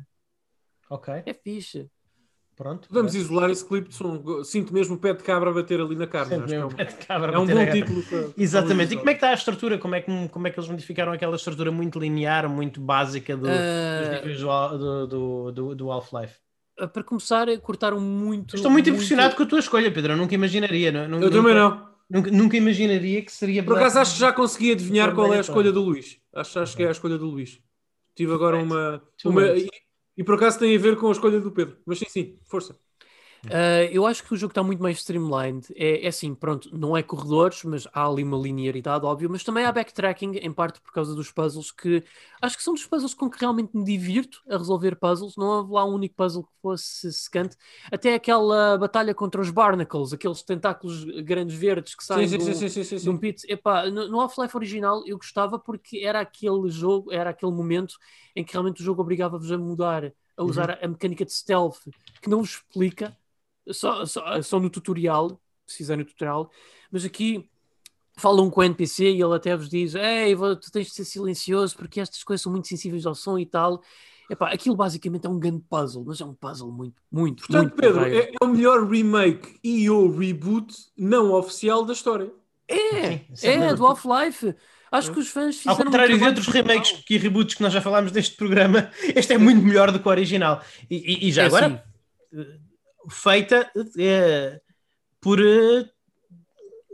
Ok, 0.89 1.09
É 1.25 1.33
fixe. 1.33 1.89
Pronto. 2.57 2.87
Vamos 2.91 3.15
isolar 3.15 3.49
esse 3.49 3.63
clipe 3.65 3.87
de 3.89 3.95
som. 3.95 4.43
Sinto 4.43 4.73
mesmo 4.73 4.95
o 4.95 4.97
pé 4.97 5.13
de 5.13 5.23
cabra 5.23 5.49
a 5.51 5.53
bater 5.53 5.79
ali 5.79 5.95
na 5.95 6.07
carne. 6.07 6.31
Sempre 6.31 6.43
Acho 6.43 6.47
que 6.47 6.53
é 6.53 6.57
mesmo 6.57 6.71
um- 6.71 6.75
pé 6.75 6.83
de 6.85 6.95
cabra 7.05 7.31
É 7.31 7.37
um 7.39 7.45
bom 7.45 7.71
título. 7.71 8.03
para- 8.03 8.27
Exatamente. 8.37 8.87
para 8.89 8.95
E 8.95 8.97
como 8.97 9.09
é 9.09 9.13
que 9.13 9.17
está 9.17 9.29
a 9.29 9.33
estrutura? 9.33 9.77
Como 9.77 9.95
é 9.95 10.01
que, 10.01 10.27
como 10.29 10.47
é 10.47 10.49
que 10.51 10.59
eles 10.59 10.69
modificaram 10.69 11.11
aquela 11.13 11.35
estrutura 11.37 11.71
muito 11.71 11.97
linear, 11.99 12.49
muito 12.49 12.81
básica 12.81 13.37
do, 13.37 13.43
dos 13.43 13.49
Ah, 13.51 14.11
níveis 14.21 14.41
do, 14.41 15.07
do, 15.07 15.51
do, 15.51 15.75
do- 15.75 15.91
Half-Life? 15.91 16.35
para 16.93 17.03
começar, 17.03 17.47
cortaram 17.59 17.99
muito. 17.99 18.55
Estou 18.55 18.69
muito 18.69 18.87
impressionado 18.89 19.35
com 19.35 19.41
a 19.43 19.45
tua 19.47 19.59
escolha, 19.59 19.91
Pedro. 19.91 20.13
Eu 20.13 20.17
nunca 20.17 20.35
imaginaria. 20.35 20.91
nu- 20.91 20.99
nu- 20.99 21.15
Eu 21.15 21.19
nunca, 21.21 21.31
também 21.31 21.55
não. 21.55 21.87
Nunca, 22.09 22.31
nunca 22.31 22.55
imaginaria 22.55 23.21
que 23.23 23.31
seria. 23.31 23.63
Por 23.63 23.75
acaso 23.77 23.99
acho 23.99 24.13
que 24.13 24.19
já 24.19 24.31
consegui 24.31 24.71
adivinhar 24.73 25.13
qual 25.15 25.33
é 25.33 25.37
a 25.37 25.41
escolha 25.41 25.71
do 25.71 25.81
Luís. 25.81 26.17
Acho, 26.33 26.59
acho 26.59 26.77
que 26.77 26.83
é 26.83 26.87
a 26.87 26.91
escolha 26.91 27.17
do 27.17 27.25
Luís. 27.25 27.59
Tive 28.15 28.31
agora 28.33 28.57
uma. 28.57 29.01
Uma. 29.25 29.41
E, 30.17 30.23
por 30.23 30.35
acaso 30.35 30.59
tem 30.59 30.75
a 30.75 30.79
ver 30.79 30.97
com 30.97 31.07
a 31.09 31.11
escolha 31.11 31.39
do 31.39 31.51
Pedro. 31.51 31.77
Mas 31.85 31.99
sim, 31.99 32.05
sim, 32.09 32.39
força. 32.45 32.77
Uh, 33.47 33.87
eu 33.91 34.05
acho 34.05 34.23
que 34.23 34.33
o 34.33 34.37
jogo 34.37 34.51
está 34.51 34.61
muito 34.61 34.81
mais 34.81 34.97
streamlined. 34.97 35.67
É, 35.75 36.05
é 36.05 36.07
assim, 36.07 36.35
pronto, 36.35 36.69
não 36.77 36.95
é 36.95 37.01
corredores, 37.01 37.63
mas 37.63 37.87
há 37.93 38.05
ali 38.05 38.23
uma 38.23 38.37
linearidade, 38.37 39.05
óbvio, 39.05 39.29
mas 39.29 39.43
também 39.43 39.65
há 39.65 39.71
backtracking, 39.71 40.35
em 40.35 40.51
parte 40.51 40.81
por 40.81 40.91
causa 40.91 41.15
dos 41.15 41.31
puzzles, 41.31 41.71
que 41.71 42.03
acho 42.41 42.57
que 42.57 42.63
são 42.63 42.73
dos 42.73 42.85
puzzles 42.85 43.13
com 43.13 43.29
que 43.29 43.39
realmente 43.39 43.75
me 43.75 43.83
divirto 43.83 44.41
a 44.49 44.57
resolver 44.57 44.95
puzzles. 44.95 45.35
Não 45.37 45.45
houve 45.47 45.73
lá 45.73 45.85
um 45.85 45.93
único 45.93 46.15
puzzle 46.15 46.43
que 46.43 46.49
fosse 46.61 47.11
secante. 47.13 47.55
Até 47.91 48.13
aquela 48.13 48.77
batalha 48.77 49.13
contra 49.13 49.39
os 49.41 49.49
Barnacles, 49.49 50.13
aqueles 50.13 50.41
tentáculos 50.41 51.03
grandes 51.23 51.55
verdes 51.55 51.95
que 51.95 52.03
saem 52.03 52.27
Sim, 52.27 52.39
sim, 52.39 52.51
do, 52.51 52.55
sim, 52.55 52.69
sim, 52.69 52.83
sim, 52.83 52.97
de 52.97 53.09
um 53.09 53.17
pit. 53.17 53.45
Epá, 53.49 53.89
no, 53.89 54.07
no 54.09 54.19
Half-Life 54.19 54.55
original 54.55 55.03
eu 55.05 55.17
gostava 55.17 55.57
porque 55.57 55.99
era 55.99 56.19
aquele 56.19 56.69
jogo, 56.69 57.11
era 57.11 57.29
aquele 57.29 57.51
momento 57.51 57.95
em 58.35 58.43
que 58.43 58.53
realmente 58.53 58.81
o 58.81 58.83
jogo 58.83 59.01
obrigava-vos 59.01 59.51
a 59.51 59.57
mudar, 59.57 60.13
a 60.35 60.43
usar 60.43 60.71
a, 60.71 60.85
a 60.85 60.87
mecânica 60.87 61.25
de 61.25 61.33
stealth, 61.33 61.79
que 62.21 62.29
não 62.29 62.39
vos 62.39 62.51
explica, 62.51 63.15
só, 63.71 64.05
só, 64.05 64.41
só 64.41 64.59
no 64.59 64.69
tutorial, 64.69 65.39
se 65.65 65.77
fizer 65.77 65.97
no 65.97 66.05
tutorial, 66.05 66.49
mas 66.91 67.05
aqui 67.05 67.49
falam 68.17 68.49
com 68.49 68.61
o 68.61 68.63
NPC 68.63 69.11
e 69.11 69.21
ele 69.21 69.35
até 69.35 69.55
vos 69.55 69.69
diz: 69.69 69.95
Ei, 69.95 70.35
tu 70.35 70.71
tens 70.71 70.87
de 70.87 70.93
ser 70.93 71.05
silencioso 71.05 71.75
porque 71.75 71.99
estas 71.99 72.23
coisas 72.23 72.41
são 72.41 72.51
muito 72.51 72.67
sensíveis 72.67 73.05
ao 73.05 73.15
som 73.15 73.37
e 73.37 73.45
tal. 73.45 73.81
Epá, 74.29 74.49
aquilo 74.51 74.75
basicamente 74.75 75.25
é 75.25 75.29
um 75.29 75.39
grande 75.39 75.63
puzzle, 75.69 76.03
mas 76.05 76.19
é 76.19 76.25
um 76.25 76.33
puzzle 76.33 76.69
muito, 76.69 77.01
muito, 77.09 77.47
Portanto, 77.47 77.61
muito 77.61 77.75
Pedro, 77.75 78.05
é, 78.05 78.31
é 78.31 78.45
o 78.45 78.47
melhor 78.47 78.85
remake 78.85 79.57
e 79.63 79.89
ou 79.89 80.13
reboot 80.13 80.73
não 80.97 81.31
oficial 81.31 81.85
da 81.85 81.93
história. 81.93 82.29
É, 82.67 83.19
Sim, 83.33 83.47
é, 83.47 83.53
dúvida. 83.53 83.75
do 83.75 83.85
Half-Life. 83.85 84.53
Acho 84.91 85.11
que 85.13 85.19
os 85.19 85.29
fãs 85.29 85.57
fizeram 85.57 85.77
Ao 85.77 85.83
contrário 85.85 86.15
um 86.15 86.19
de 86.19 86.25
outros 86.25 86.47
remakes 86.47 87.03
e 87.09 87.17
reboots 87.17 87.55
que 87.55 87.61
nós 87.61 87.73
já 87.73 87.81
falámos 87.81 88.11
neste 88.11 88.35
programa, 88.35 88.89
este 89.15 89.33
é 89.33 89.37
muito 89.37 89.61
melhor 89.61 89.91
do 89.91 89.99
que 89.99 90.07
o 90.07 90.11
original. 90.11 90.61
E, 90.89 90.95
e- 90.95 91.27
e 91.27 91.31
já 91.31 91.43
É, 91.43 91.45
agora, 91.45 91.85
sim. 92.33 92.45
Feita 93.09 93.71
eh, 93.97 94.59
por 95.21 95.39
eh, 95.39 95.89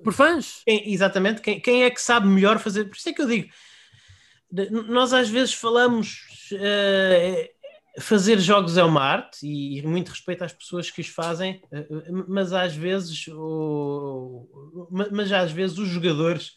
Por 0.04 0.14
fãs. 0.14 0.62
quem- 0.66 0.92
exatamente 0.94 1.42
quem, 1.42 1.60
quem 1.62 1.84
é 1.84 1.90
que 1.90 2.02
sabe 2.02 2.28
melhor 2.28 2.60
fazer. 2.60 2.86
Por 2.86 2.96
isso 2.98 3.10
é 3.10 3.14
que 3.14 3.22
eu 3.22 3.28
digo, 3.28 3.50
nós 4.88 5.14
às 5.14 5.30
vezes 5.30 5.54
falamos 5.54 6.20
eh, 6.54 7.52
fazer 8.00 8.40
jogos 8.40 8.78
é 8.78 8.84
uma 8.84 9.02
arte 9.02 9.46
e, 9.48 9.82
muito 9.84 10.10
respeito 10.10 10.44
às 10.44 10.54
pessoas 10.54 10.92
que 10.92 11.02
os 11.02 11.08
fazem, 11.08 11.62
mas 12.28 12.54
às 12.54 12.76
vezes 12.76 13.28
o, 13.30 14.88
ma- 14.92 15.10
mas 15.12 15.32
às 15.32 15.52
vezes 15.52 15.78
os 15.78 15.88
jogadores 15.90 16.52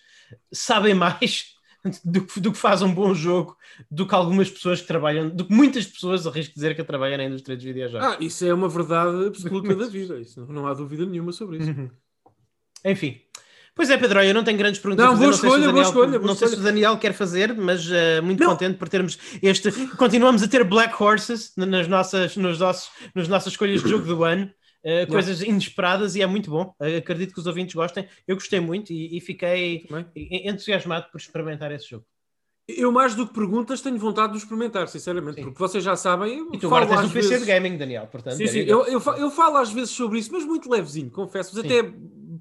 sabem 0.52 0.92
mais 0.94 1.55
do 2.04 2.22
que, 2.24 2.40
do 2.40 2.52
que 2.52 2.58
faz 2.58 2.82
um 2.82 2.92
bom 2.92 3.14
jogo 3.14 3.56
do 3.90 4.06
que 4.06 4.14
algumas 4.14 4.50
pessoas 4.50 4.80
que 4.80 4.86
trabalham, 4.86 5.28
do 5.28 5.44
que 5.44 5.52
muitas 5.52 5.86
pessoas, 5.86 6.26
arrisco 6.26 6.54
dizer, 6.54 6.74
que 6.74 6.84
trabalham 6.84 7.18
na 7.18 7.24
indústria 7.24 7.56
dos 7.56 7.64
videojogos. 7.64 8.06
Ah, 8.06 8.16
isso 8.20 8.44
é 8.44 8.52
uma 8.54 8.68
verdade 8.68 9.26
absoluta 9.26 9.74
da 9.76 9.86
vida. 9.86 10.18
Isso 10.18 10.46
não, 10.48 10.66
há 10.66 10.74
dúvida 10.74 11.04
nenhuma 11.06 11.32
sobre 11.32 11.58
isso. 11.58 11.70
Uhum. 11.70 11.90
Enfim. 12.84 13.20
Pois 13.74 13.90
é, 13.90 13.98
Pedro, 13.98 14.22
eu 14.22 14.32
não 14.32 14.42
tenho 14.42 14.56
grandes 14.56 14.80
perguntas 14.80 15.04
Não, 15.04 15.12
a 15.12 15.16
fazer. 15.16 15.24
boa 15.26 15.30
não 15.32 15.38
se 15.38 15.46
escolha, 15.46 15.60
boa 15.60 15.72
Daniel, 15.72 15.88
escolha, 15.88 16.18
boa 16.18 16.26
não 16.28 16.34
sei 16.34 16.48
se 16.48 16.54
o 16.54 16.56
escolha. 16.56 16.72
Daniel 16.72 16.98
quer 16.98 17.12
fazer, 17.12 17.54
mas 17.54 17.90
eh, 17.90 18.20
muito 18.22 18.40
Não. 18.42 18.50
contente 18.50 18.78
por 18.78 18.88
termos 18.88 19.18
este. 19.42 19.70
Continuamos 19.96 20.42
a 20.42 20.48
ter 20.48 20.64
Black 20.64 20.94
Horses 21.02 21.52
nas 21.56 21.86
nossas, 21.86 22.36
nos 22.38 22.58
nossos, 22.58 22.88
nas 23.14 23.28
nossas 23.28 23.52
escolhas 23.52 23.82
de 23.82 23.90
jogo 23.90 24.06
do 24.06 24.24
ano. 24.24 24.50
Eh, 24.88 25.04
coisas 25.06 25.42
inesperadas 25.42 26.14
e 26.14 26.22
é 26.22 26.26
muito 26.26 26.48
bom. 26.50 26.72
Eh, 26.80 26.98
acredito 26.98 27.34
que 27.34 27.40
os 27.40 27.46
ouvintes 27.46 27.74
gostem. 27.74 28.06
Eu 28.26 28.36
gostei 28.36 28.60
muito 28.60 28.92
e, 28.92 29.16
e 29.16 29.20
fiquei 29.20 29.80
Também. 29.80 30.06
entusiasmado 30.48 31.06
por 31.10 31.18
experimentar 31.20 31.72
esse 31.72 31.90
jogo. 31.90 32.04
Eu, 32.68 32.90
mais 32.90 33.14
do 33.14 33.26
que 33.28 33.32
perguntas, 33.34 33.80
tenho 33.80 33.96
vontade 33.96 34.32
de 34.32 34.38
experimentar, 34.38 34.88
sinceramente, 34.88 35.36
Sim. 35.36 35.42
porque 35.44 35.58
vocês 35.58 35.84
já 35.84 35.94
sabem. 35.94 36.38
eu 36.38 36.48
E 36.52 36.58
tu 36.58 36.68
falo 36.68 36.82
agora 36.84 37.00
tens 37.00 37.10
um 37.10 37.12
PC 37.12 37.28
vezes- 37.28 37.46
de 37.46 37.52
gaming, 37.52 37.76
Daniel. 37.76 38.06
Portanto, 38.06 38.36
Sim, 38.36 38.46
sim, 38.48 38.58
eu, 38.60 38.84
eu, 38.86 39.00
eu 39.18 39.30
falo 39.30 39.56
às 39.58 39.70
vezes 39.72 39.90
sobre 39.90 40.18
isso, 40.18 40.32
mas 40.32 40.44
muito 40.44 40.68
levezinho, 40.70 41.08
confesso-vos, 41.10 41.64
até 41.64 41.82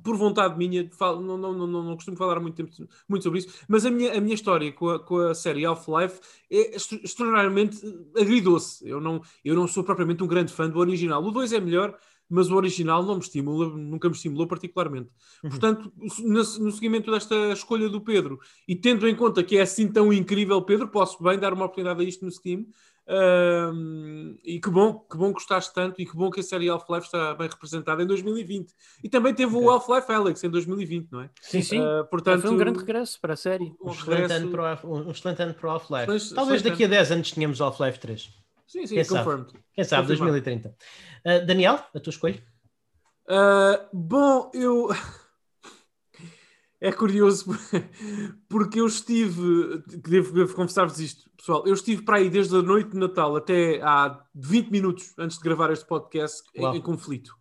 por 0.03 0.17
vontade 0.17 0.57
minha, 0.57 0.89
falo- 0.97 1.21
não, 1.21 1.37
não, 1.37 1.53
não, 1.53 1.67
não, 1.83 1.95
costumo 1.95 2.17
falar 2.17 2.39
muito, 2.39 2.55
tempo, 2.55 2.71
muito 3.07 3.21
sobre 3.23 3.39
isso, 3.39 3.49
mas 3.67 3.85
a 3.85 3.91
minha, 3.91 4.17
a 4.17 4.21
minha 4.21 4.33
história 4.35 4.71
com 4.71 4.89
a, 4.89 4.99
com 4.99 5.17
a 5.17 5.33
série 5.35 5.63
Half-Life 5.65 6.19
é 6.51 6.75
extra- 6.75 6.99
extraordinariamente 7.03 7.77
agridoce. 8.15 8.87
Eu 8.87 8.99
não, 8.99 9.21
eu 9.43 9.55
não 9.55 9.67
sou 9.67 9.83
propriamente 9.83 10.23
um 10.23 10.27
grande 10.27 10.51
fã 10.51 10.67
do 10.69 10.79
original. 10.79 11.23
O 11.23 11.31
2 11.31 11.53
é 11.53 11.59
melhor, 11.59 11.95
mas 12.29 12.49
o 12.49 12.55
original 12.55 13.03
não 13.03 13.15
me 13.15 13.21
estimula, 13.21 13.67
nunca 13.77 14.07
me 14.09 14.15
estimulou 14.15 14.47
particularmente. 14.47 15.09
Uhum. 15.43 15.49
Portanto, 15.49 15.93
no, 16.23 16.43
seguimento 16.71 17.11
desta 17.11 17.35
escolha 17.53 17.87
do 17.89 18.01
Pedro, 18.01 18.39
e 18.67 18.75
tendo 18.75 19.07
em 19.07 19.15
conta 19.15 19.43
que 19.43 19.57
é 19.57 19.61
assim 19.61 19.87
tão 19.91 20.11
incrível, 20.11 20.61
Pedro, 20.61 20.87
posso 20.87 21.21
bem 21.23 21.37
dar 21.37 21.53
uma 21.53 21.65
oportunidade 21.65 22.01
a 22.01 22.03
isto 22.07 22.25
no 22.25 22.31
Steam. 22.31 22.65
Ahm, 23.07 24.35
e 24.43 24.59
que 24.59 24.67
bom, 24.69 24.93
que 25.09 25.15
bom 25.15 25.27
que 25.27 25.33
gostaste 25.33 25.71
tanto 25.73 26.01
e 26.01 26.05
que 26.07 26.15
bom 26.15 26.31
que 26.31 26.39
a 26.39 26.43
série 26.43 26.67
Half-Life 26.69 27.05
está 27.05 27.35
bem 27.35 27.47
representada 27.47 28.01
em 28.01 28.07
2020. 28.07 28.73
E 29.03 29.09
também 29.09 29.31
teve 29.33 29.55
o. 29.55 29.69
Half-Life 29.69 30.11
Alex 30.11 30.43
em 30.43 30.49
2020, 30.49 31.11
não 31.11 31.21
é? 31.21 31.29
Sim, 31.41 31.61
sim. 31.61 31.79
Ah, 31.79 32.03
portanto, 32.09 32.41
Foi 32.41 32.49
um 32.51 32.57
grande 32.57 32.79
regresso 32.79 33.19
para 33.21 33.33
a 33.33 33.37
série. 33.37 33.65
um 33.79 33.89
Um 33.89 33.91
excelente, 33.91 34.21
regresso- 34.21 34.33
ano 34.43 34.51
para 34.51 34.61
o, 34.61 34.65
Half- 34.65 34.85
um 34.85 35.11
excelente 35.11 35.41
ano 35.43 35.53
para 35.53 35.67
o 35.67 35.71
Half-Life. 35.71 36.05
Talvez 36.05 36.31
excelente 36.31 36.63
daqui 36.63 36.83
a 36.83 36.87
10 36.87 37.11
anos 37.11 37.31
tenhamos 37.31 37.61
Half-Life 37.61 37.99
3. 37.99 38.44
Sim, 38.67 38.87
sim, 38.87 38.95
Quem 38.95 39.03
sabe? 39.03 39.45
Quem 39.73 39.83
sabe, 39.83 40.07
Confirmado. 40.07 40.31
2030. 40.31 40.75
Ah, 41.25 41.39
Daniel, 41.39 41.79
a 41.93 41.99
tua 41.99 42.11
escolha? 42.11 42.43
Uh, 43.27 43.87
bom, 43.93 44.51
eu. 44.53 44.89
É 46.81 46.91
curioso 46.91 47.45
porque 48.47 48.79
eu 48.79 48.85
estive. 48.85 49.81
Devo, 49.87 50.33
devo 50.33 50.53
confessar-vos 50.53 50.99
isto, 50.99 51.31
pessoal. 51.35 51.65
Eu 51.65 51.73
estive 51.73 52.03
para 52.03 52.17
aí 52.17 52.29
desde 52.29 52.55
a 52.55 52.61
noite 52.61 52.91
de 52.91 52.97
Natal 52.99 53.35
até 53.35 53.81
há 53.81 54.21
20 54.35 54.69
minutos 54.69 55.13
antes 55.17 55.37
de 55.37 55.43
gravar 55.43 55.71
este 55.71 55.85
podcast 55.87 56.43
em, 56.53 56.75
em 56.75 56.81
conflito. 56.81 57.33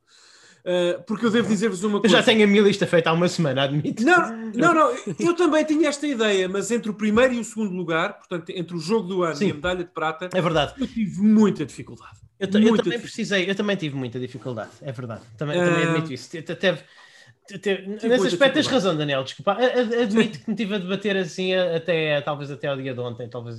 Uh, 0.67 1.03
porque 1.07 1.27
eu 1.27 1.31
devo 1.31 1.47
dizer-vos 1.47 1.85
uma 1.85 1.97
Eu 1.99 2.01
coisa. 2.01 2.17
já 2.17 2.23
tenho 2.23 2.43
a 2.43 2.47
minha 2.47 2.63
lista 2.63 2.87
feita 2.87 3.11
há 3.11 3.13
uma 3.13 3.29
semana, 3.29 3.65
admito. 3.65 4.03
Não, 4.03 4.35
não, 4.57 4.73
não, 4.75 4.97
eu 5.21 5.35
também 5.37 5.63
tinha 5.65 5.89
esta 5.91 6.07
ideia, 6.07 6.49
mas 6.49 6.71
entre 6.71 6.91
o 6.91 6.95
primeiro 6.95 7.35
e 7.35 7.39
o 7.41 7.45
segundo 7.45 7.73
lugar, 7.75 8.15
portanto, 8.19 8.49
entre 8.49 8.75
o 8.75 8.79
jogo 8.79 9.07
do 9.07 9.23
ano 9.23 9.37
Sim. 9.37 9.49
e 9.49 9.51
a 9.51 9.55
medalha 9.55 9.85
de 9.85 9.91
prata, 9.91 10.31
É 10.33 10.41
verdade. 10.41 10.73
eu 10.81 10.87
tive 10.87 11.21
muita 11.21 11.67
dificuldade. 11.67 12.17
Eu, 12.41 12.51
ta- 12.51 12.59
eu 12.59 12.63
Muita 12.63 12.83
também 12.83 12.99
dificuldade. 12.99 13.03
precisei, 13.03 13.51
eu 13.51 13.55
também 13.55 13.77
tive 13.77 13.95
muita 13.95 14.19
dificuldade. 14.19 14.71
É 14.81 14.91
verdade. 14.91 15.21
Também, 15.37 15.61
Ah. 15.61 15.65
também 15.67 15.85
admito 15.85 16.13
isso. 16.15 16.31
Te- 16.31 16.41
nesse 17.83 18.07
muita 18.09 18.27
aspecto 18.29 18.55
tens 18.55 18.67
razão, 18.67 18.97
Daniel. 18.97 19.23
Desculpa. 19.23 19.59
Admito 20.03 20.39
que 20.41 20.51
me 20.51 20.57
tive 20.57 20.75
a 20.77 20.79
debater 20.79 21.15
assim 21.17 21.55
até, 21.55 22.21
talvez 22.23 22.51
até 22.51 22.69
ao 22.69 22.77
dia 22.77 22.95
de 22.95 23.01
ontem. 23.01 23.29
Talvez 23.29 23.57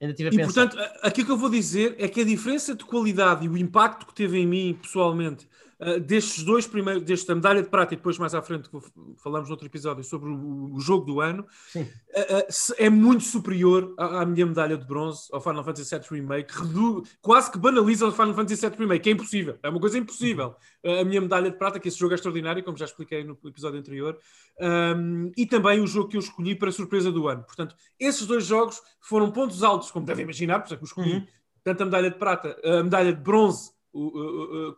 ainda 0.00 0.14
tive 0.14 0.30
a 0.30 0.32
E 0.32 0.36
pensar. 0.38 0.66
portanto, 0.68 0.90
aquilo 1.02 1.26
que 1.26 1.32
eu 1.32 1.36
vou 1.36 1.50
dizer 1.50 1.94
é 1.98 2.08
que 2.08 2.22
a 2.22 2.24
diferença 2.24 2.74
de 2.74 2.84
qualidade 2.84 3.44
e 3.44 3.48
o 3.50 3.56
impacto 3.58 4.06
que 4.06 4.14
teve 4.14 4.38
em 4.38 4.46
mim 4.46 4.78
pessoalmente 4.80 5.46
uh, 5.82 6.00
destes 6.00 6.42
dois 6.44 6.66
primeiros, 6.66 7.02
desta 7.02 7.34
medalha 7.34 7.62
de 7.62 7.68
prata 7.68 7.94
e 7.94 7.96
depois 7.96 8.16
mais 8.18 8.34
à 8.34 8.40
frente 8.42 8.70
falamos 9.18 9.48
noutro 9.48 9.66
episódio 9.66 10.02
sobre 10.04 10.30
o, 10.30 10.72
o 10.74 10.80
jogo 10.80 11.04
do 11.04 11.20
ano, 11.20 11.44
uh, 11.76 11.80
uh, 11.80 12.74
é 12.78 12.88
muito 12.88 13.24
superior 13.24 13.94
à, 13.98 14.22
à 14.22 14.26
minha 14.26 14.46
medalha 14.46 14.76
de 14.76 14.86
bronze 14.86 15.28
ao 15.32 15.40
Final 15.40 15.64
Fantasy 15.64 15.94
VII 15.98 16.06
Remake, 16.20 16.54
redu- 16.54 17.02
quase 17.20 17.50
que 17.50 17.58
banaliza 17.58 18.06
o 18.06 18.12
Final 18.12 18.34
Fantasy 18.34 18.66
VII 18.68 18.78
Remake, 18.78 19.08
é 19.08 19.12
impossível, 19.12 19.58
é 19.62 19.68
uma 19.68 19.80
coisa 19.80 19.98
impossível. 19.98 20.54
Uh, 20.84 21.00
a 21.00 21.04
minha 21.04 21.20
medalha 21.20 21.50
de 21.50 21.56
prata, 21.58 21.78
que 21.80 21.88
esse 21.88 21.98
jogo 21.98 22.12
é 22.12 22.16
extraordinário, 22.16 22.62
como 22.64 22.76
já 22.76 22.84
expliquei 22.84 23.24
no 23.24 23.36
episódio 23.44 23.78
anterior, 23.78 24.18
um, 24.60 25.30
e 25.36 25.46
também 25.46 25.80
o 25.80 25.86
jogo 25.86 26.08
que 26.08 26.16
eu 26.16 26.20
escolhi 26.20 26.54
para 26.54 26.68
a 26.68 26.72
surpresa 26.72 27.10
do 27.10 27.28
ano. 27.28 27.42
Portanto, 27.44 27.74
esses 27.98 28.26
dois 28.26 28.44
jogos 28.46 28.80
foram 29.00 29.30
pontos 29.30 29.62
altos, 29.62 29.90
como 29.90 30.04
devem 30.06 30.24
imaginar, 30.24 30.60
por 30.60 30.66
isso 30.66 30.74
é 30.74 30.76
que 30.76 30.82
eu 30.82 30.86
escolhi 30.86 31.12
Uhum. 31.14 31.26
tanto 31.64 31.82
a 31.82 31.84
medalha 31.86 32.10
de 32.10 32.18
prata, 32.18 32.56
a 32.64 32.82
medalha 32.82 33.12
de 33.12 33.20
bronze, 33.20 33.70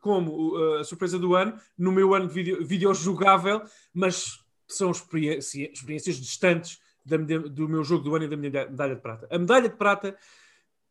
como 0.00 0.57
a 0.81 0.85
surpresa 0.85 1.18
do 1.18 1.35
ano, 1.35 1.59
no 1.79 1.92
meu 1.92 2.14
ano 2.14 2.27
de 2.27 2.35
vídeo, 2.35 2.64
videojogável, 2.64 3.62
mas 3.92 4.38
são 4.66 4.90
experiência- 4.90 5.70
experiências 5.72 6.16
distantes 6.16 6.81
da 7.05 7.16
do 7.16 7.68
meu 7.68 7.85
jogo 7.85 8.03
do 8.03 8.16
ano 8.16 8.24
e 8.24 8.29
da 8.29 8.37
minha 8.37 8.50
medalha 8.50 8.94
de 8.94 9.03
prata. 9.03 9.29
A 9.31 9.38
medalha 9.38 9.68
de 9.68 9.77
prata, 9.77 10.16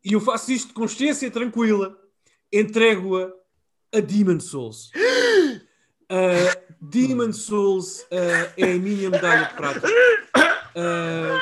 e 0.04 0.14
eu 0.14 0.22
faço 0.22 0.52
isto 0.52 0.68
de 0.68 0.74
consciência 0.74 1.32
tranquila, 1.32 1.98
entrego-a 2.52 3.32
a 3.96 4.00
Demon 4.00 4.40
Souls. 4.40 4.92
Uh, 6.12 6.76
Demon 6.80 7.34
Souls 7.34 8.02
uh, 8.02 8.54
é 8.56 8.74
a 8.74 8.78
minha 8.78 9.10
medalha 9.10 9.48
de 9.48 9.56
prata. 9.56 9.88
Uh, 10.76 11.40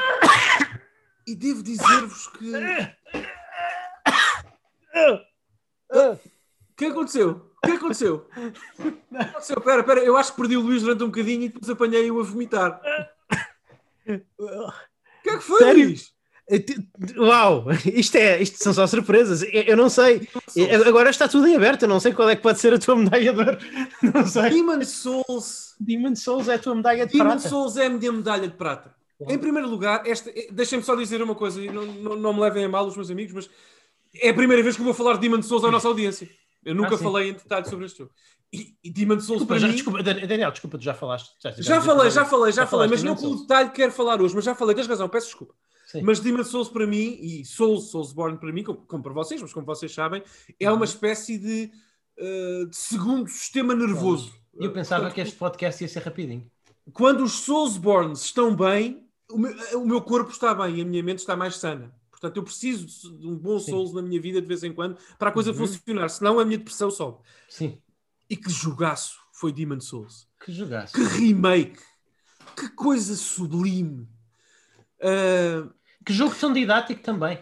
e 1.28 1.36
devo 1.36 1.62
dizer-vos 1.62 2.28
que. 2.28 2.54
O 6.82 6.84
que 6.84 6.92
aconteceu? 6.92 7.42
O 7.64 7.68
que 7.68 7.72
aconteceu? 7.74 8.26
O 8.36 8.92
que 9.12 9.18
aconteceu? 9.18 9.58
Espera, 9.60 9.82
espera, 9.82 10.00
eu 10.00 10.18
acho 10.18 10.32
que 10.32 10.38
perdi 10.42 10.58
o 10.58 10.62
Luís 10.62 10.82
durante 10.82 11.04
um 11.04 11.08
bocadinho 11.08 11.44
e 11.44 11.50
depois 11.50 11.70
apanhei-o 11.70 12.20
a 12.20 12.24
vomitar. 12.24 12.82
O 14.40 14.72
que 15.24 15.30
é 15.30 15.38
que 15.38 15.44
foi, 15.44 15.60
Sério? 15.60 15.86
Luís? 15.86 16.12
T- 16.50 17.20
Uau! 17.20 17.66
Isto, 17.86 18.16
é, 18.18 18.42
isto 18.42 18.58
são 18.62 18.74
só 18.74 18.86
surpresas. 18.88 19.44
Eu, 19.44 19.62
eu 19.68 19.78
não 19.78 19.90
sei. 19.90 20.28
Agora 20.88 21.10
está 21.12 21.28
tudo 21.28 21.48
em 21.48 21.56
aberto. 21.56 21.84
Eu 21.84 21.88
não 21.90 22.00
sei 22.00 22.14
qual 22.14 22.30
é 22.30 22.36
que 22.36 22.42
pode 22.42 22.60
ser 22.60 22.74
a 22.74 22.80
tua 22.80 22.96
medalha 22.96 23.32
de 23.32 23.40
ouro. 23.40 23.58
Não 24.14 24.26
sei. 24.26 24.50
Demon 24.50 24.84
Souls. 24.84 25.76
Demon 25.80 26.16
Souls 26.16 26.48
é 26.50 26.56
a 26.56 26.60
tua 26.60 26.74
medalha 26.76 27.06
de 27.06 27.14
Demon 27.14 27.26
prata. 27.26 27.48
Souls 27.48 27.78
é 27.78 27.86
a 27.86 27.90
minha 27.90 28.12
medalha 28.12 28.48
de 28.48 28.56
prata. 28.56 28.94
Em 29.30 29.38
primeiro 29.38 29.70
lugar, 29.70 30.02
esta, 30.08 30.32
eh, 30.32 30.48
deixem-me 30.52 30.84
só 30.84 30.96
dizer 30.96 31.22
uma 31.22 31.36
coisa, 31.36 31.62
e 31.62 31.70
não, 31.70 31.86
não, 31.86 32.16
não 32.16 32.34
me 32.34 32.40
levem 32.42 32.66
a 32.66 32.70
mal 32.70 32.88
os 32.88 32.96
meus 32.96 33.12
amigos, 33.12 33.34
mas 33.34 33.50
é 34.20 34.30
a 34.30 34.34
primeira 34.34 34.64
vez 34.64 34.76
que 34.76 34.82
eu 34.82 34.86
vou 34.86 34.96
falar 34.96 35.14
de 35.14 35.20
Demon 35.20 35.44
Souls 35.44 35.64
à 35.64 35.70
nossa 35.70 35.88
audiência. 35.88 36.28
Eu 36.64 36.76
nunca 36.76 36.96
Ah, 36.96 36.98
falei 36.98 37.30
em 37.30 37.34
detalhe 37.34 37.68
sobre 37.68 37.86
este 37.86 38.00
jogo. 38.00 38.12
E, 38.54 38.76
e 38.84 38.90
Demon 38.92 39.14
Souls 39.20 39.28
Desculpa, 39.42 39.46
para 39.48 39.60
já, 39.60 39.68
mim... 39.68 39.74
desculpa, 39.74 40.04
Dan- 40.04 40.28
Daniel, 40.28 40.52
desculpa, 40.52 40.78
tu 40.78 40.84
já 40.84 40.94
falaste. 40.94 41.32
Já 41.42 41.52
tivemos 41.54 41.86
falei, 41.86 42.08
episódio. 42.08 42.12
já 42.12 42.26
falei, 42.26 42.52
já 42.52 42.62
Já 42.64 42.68
falei, 42.68 42.88
mas 42.90 43.02
não 43.04 43.16
pelo 43.16 43.28
Souls. 43.30 43.42
detalhe 43.44 43.70
que 43.70 43.76
quero 43.78 43.92
falar 43.94 44.22
hoje, 44.22 44.36
mas 44.36 44.44
já 44.44 44.54
falei, 44.54 44.76
tens 44.76 44.88
razão, 44.88 45.08
peço 45.10 45.28
desculpa. 45.28 45.54
Sim. 45.88 46.02
Mas 46.04 46.20
Demon 46.20 46.44
Souls 46.44 46.70
para 46.70 46.86
mim, 46.86 47.18
e 47.22 47.46
Souls, 47.46 47.90
Soulsborne 47.92 48.38
para 48.38 48.52
mim, 48.52 48.64
como, 48.64 48.80
como 48.86 49.02
para 49.04 49.14
vocês, 49.14 49.42
mas 49.42 49.54
como 49.54 49.66
vocês 49.66 49.94
sabem, 49.94 50.22
é 50.60 50.70
Uhum. 50.70 50.76
uma 50.78 50.86
espécie 50.86 51.38
de, 51.38 51.72
uh, 52.20 52.66
de 52.68 52.76
segundo 52.76 53.30
sistema 53.30 53.74
nervoso. 53.74 54.34
Eu 54.54 54.72
pensava 54.74 55.02
Portanto, 55.04 55.16
que 55.16 55.22
este 55.22 55.36
podcast 55.38 55.84
ia 55.84 55.88
ser 55.88 56.04
rapidinho. 56.04 56.46
Quando 56.94 57.24
os 57.24 57.32
Soulsborns 57.32 58.26
estão 58.26 58.54
bem, 58.56 59.06
o 59.32 59.38
meu, 59.38 59.54
o 59.82 59.86
meu 59.88 60.02
corpo 60.02 60.30
está 60.32 60.54
bem 60.54 60.76
e 60.78 60.82
a 60.82 60.86
minha 60.86 61.02
mente 61.04 61.20
está 61.20 61.36
mais 61.38 61.56
sana. 61.56 61.94
Portanto, 62.22 62.38
eu 62.38 62.44
preciso 62.44 63.18
de 63.18 63.28
um 63.28 63.36
bom 63.36 63.58
Sim. 63.58 63.72
Souls 63.72 63.94
na 63.94 64.02
minha 64.04 64.22
vida 64.22 64.40
de 64.40 64.48
vez 64.48 64.64
em 64.64 64.72
quando 64.72 64.96
para 65.18 65.30
a 65.30 65.32
coisa 65.32 65.50
Uhum. 65.52 65.58
funcionar, 65.58 66.08
senão 66.08 66.40
a 66.40 66.46
minha 66.46 66.60
depressão 66.60 66.92
sobe. 66.92 67.18
Sim. 67.50 67.80
E 68.30 68.38
que 68.38 68.52
jogaço 68.52 69.16
foi 69.34 69.52
Demon 69.52 69.80
Souls. 69.82 70.28
Que 70.40 70.52
jogasse. 70.52 70.94
Que 70.94 71.02
remake! 71.04 71.80
Que 72.56 72.70
coisa 72.70 73.16
sublime! 73.16 74.08
Uh, 75.02 75.72
Que 76.06 76.14
jogo 76.14 76.36
tão 76.36 76.54
didático 76.54 77.02
também. 77.02 77.40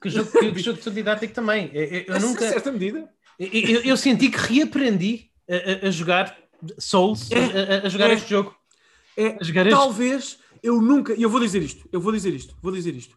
que 0.00 0.08
jogo, 0.10 0.30
que 0.30 0.38
o 0.46 0.58
jogo 0.58 0.90
didático 0.90 1.32
também. 1.34 1.70
Eu, 1.72 1.84
eu 2.08 2.14
A 2.16 2.18
nunca. 2.18 2.48
certa 2.48 2.70
medida. 2.72 3.08
Eu, 3.38 3.80
eu 3.82 3.96
senti 3.96 4.30
que 4.30 4.36
reaprendi 4.38 5.30
a, 5.48 5.86
a- 5.86 5.88
a 5.88 5.90
jogar 5.90 6.36
Souls, 6.78 7.28
a, 7.32 7.36
a- 7.84 7.86
a 7.86 7.88
jogar 7.90 8.10
É. 8.10 8.14
este 8.14 8.30
jogo. 8.30 8.54
É, 9.16 9.36
A 9.40 9.44
jogar 9.44 9.66
este- 9.66 9.76
talvez 9.78 10.38
eu 10.62 10.80
nunca, 10.80 11.14
e 11.14 11.22
eu 11.22 11.28
vou 11.30 11.40
dizer 11.40 11.62
isto, 11.62 11.86
eu 11.92 12.00
vou 12.00 12.12
dizer 12.12 12.32
isto, 12.34 12.54
vou 12.62 12.72
dizer 12.72 12.94
isto. 12.94 13.16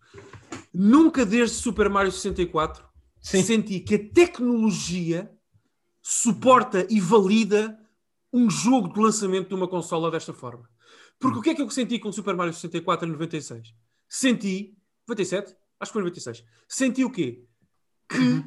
Nunca 0.74 1.26
desde 1.26 1.56
Super 1.56 1.90
Mario 1.90 2.12
64 2.12 2.86
Sim. 3.20 3.44
senti 3.44 3.80
que 3.80 3.96
a 3.96 4.14
tecnologia 4.14 5.32
suporta 6.02 6.86
e 6.90 7.00
valida 7.00 7.78
um 8.32 8.50
jogo 8.50 8.94
de 8.94 9.00
lançamento 9.00 9.50
de 9.50 9.56
uma 9.56 9.68
consola 9.68 10.12
desta 10.12 10.34
forma. 10.34 10.70
Porque 11.20 11.40
o 11.40 11.42
que 11.42 11.50
é 11.50 11.56
que 11.56 11.62
eu 11.62 11.70
senti 11.70 12.00
com 12.00 12.12
Super 12.12 12.36
Mario 12.36 12.54
64 12.54 13.08
em 13.08 13.12
96? 13.12 13.74
Senti, 14.08 14.78
97? 15.08 15.56
Acho 15.80 15.92
que 15.92 15.94
foi 15.94 16.02
96. 16.02 16.44
Senti 16.68 17.04
o 17.04 17.12
quê? 17.12 17.44
Que 18.08 18.44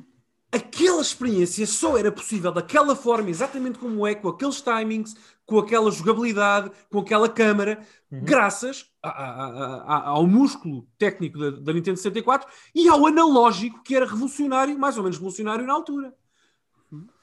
aquela 0.53 1.03
experiência 1.03 1.67
só 1.67 1.97
era 1.99 2.11
possível 2.11 2.53
daquela 2.53 2.97
forma, 2.97 3.31
exatamente 3.31 3.79
como 3.79 4.07
é, 4.07 4.15
com 4.15 4.29
aqueles 4.29 4.61
timings, 4.61 5.15
com 5.45 5.59
aquela 5.59 5.91
jogabilidade, 5.91 6.71
com 6.89 7.01
aquela 7.01 7.29
câmara, 7.29 7.87
graças 8.11 8.90
a- 9.09 9.85
a- 9.97 10.09
ao 10.09 10.27
músculo 10.27 10.87
técnico 10.99 11.39
da, 11.39 11.51
da 11.51 11.73
Nintendo 11.73 11.97
64 11.97 12.49
e 12.75 12.89
ao 12.89 13.07
analógico 13.07 13.83
que 13.83 13.95
era 13.97 14.05
revolucionário, 14.07 14.79
mais 14.79 14.97
ou 14.97 15.03
menos 15.03 15.17
revolucionário 15.17 15.67
na 15.67 15.73
altura. 15.73 16.15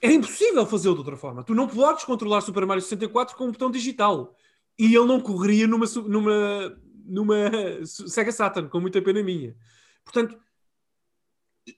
Era 0.02 0.14
impossível 0.14 0.66
fazê-lo 0.66 0.96
de 0.96 1.02
outra 1.02 1.18
forma. 1.18 1.44
Tu 1.44 1.54
não 1.54 1.68
podes 1.68 2.04
controlar 2.06 2.42
Super 2.42 2.66
Mario 2.66 2.82
64 2.82 3.36
com 3.36 3.46
um 3.48 3.52
botão 3.52 3.70
digital. 3.70 4.34
E 4.80 4.86
ele 4.96 5.06
não 5.06 5.20
correria 5.20 5.68
numa, 5.68 5.86
numa, 6.08 6.78
numa 7.06 7.36
Sega 7.86 8.32
Saturn, 8.32 8.70
com 8.70 8.80
muita 8.80 9.02
pena 9.02 9.22
minha. 9.24 9.56
Portanto, 10.06 10.38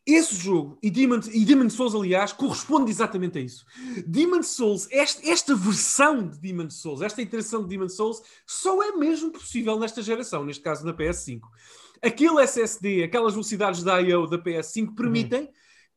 esse 0.05 0.35
jogo 0.35 0.77
e 0.83 0.89
Demon, 0.91 1.19
e 1.33 1.43
Demon 1.45 1.69
Souls, 1.69 1.95
aliás, 1.95 2.31
corresponde 2.33 2.91
exatamente 2.91 3.37
a 3.37 3.41
isso. 3.41 3.65
Demon 4.05 4.43
Souls, 4.43 4.87
esta, 4.91 5.27
esta 5.29 5.55
versão 5.55 6.27
de 6.27 6.39
Demon 6.39 6.69
Souls, 6.69 7.01
esta 7.01 7.21
iteração 7.21 7.63
de 7.63 7.69
Demon 7.69 7.89
Souls, 7.89 8.21
só 8.45 8.81
é 8.83 8.91
mesmo 8.93 9.31
possível 9.31 9.79
nesta 9.79 10.01
geração, 10.01 10.45
neste 10.45 10.61
caso 10.63 10.85
na 10.85 10.93
PS5. 10.93 11.41
Aquele 12.01 12.41
SSD, 12.43 13.03
aquelas 13.03 13.33
velocidades 13.33 13.83
da 13.83 13.99
I.O. 14.01 14.27
da 14.27 14.37
PS5 14.37 14.95
permitem 14.95 15.49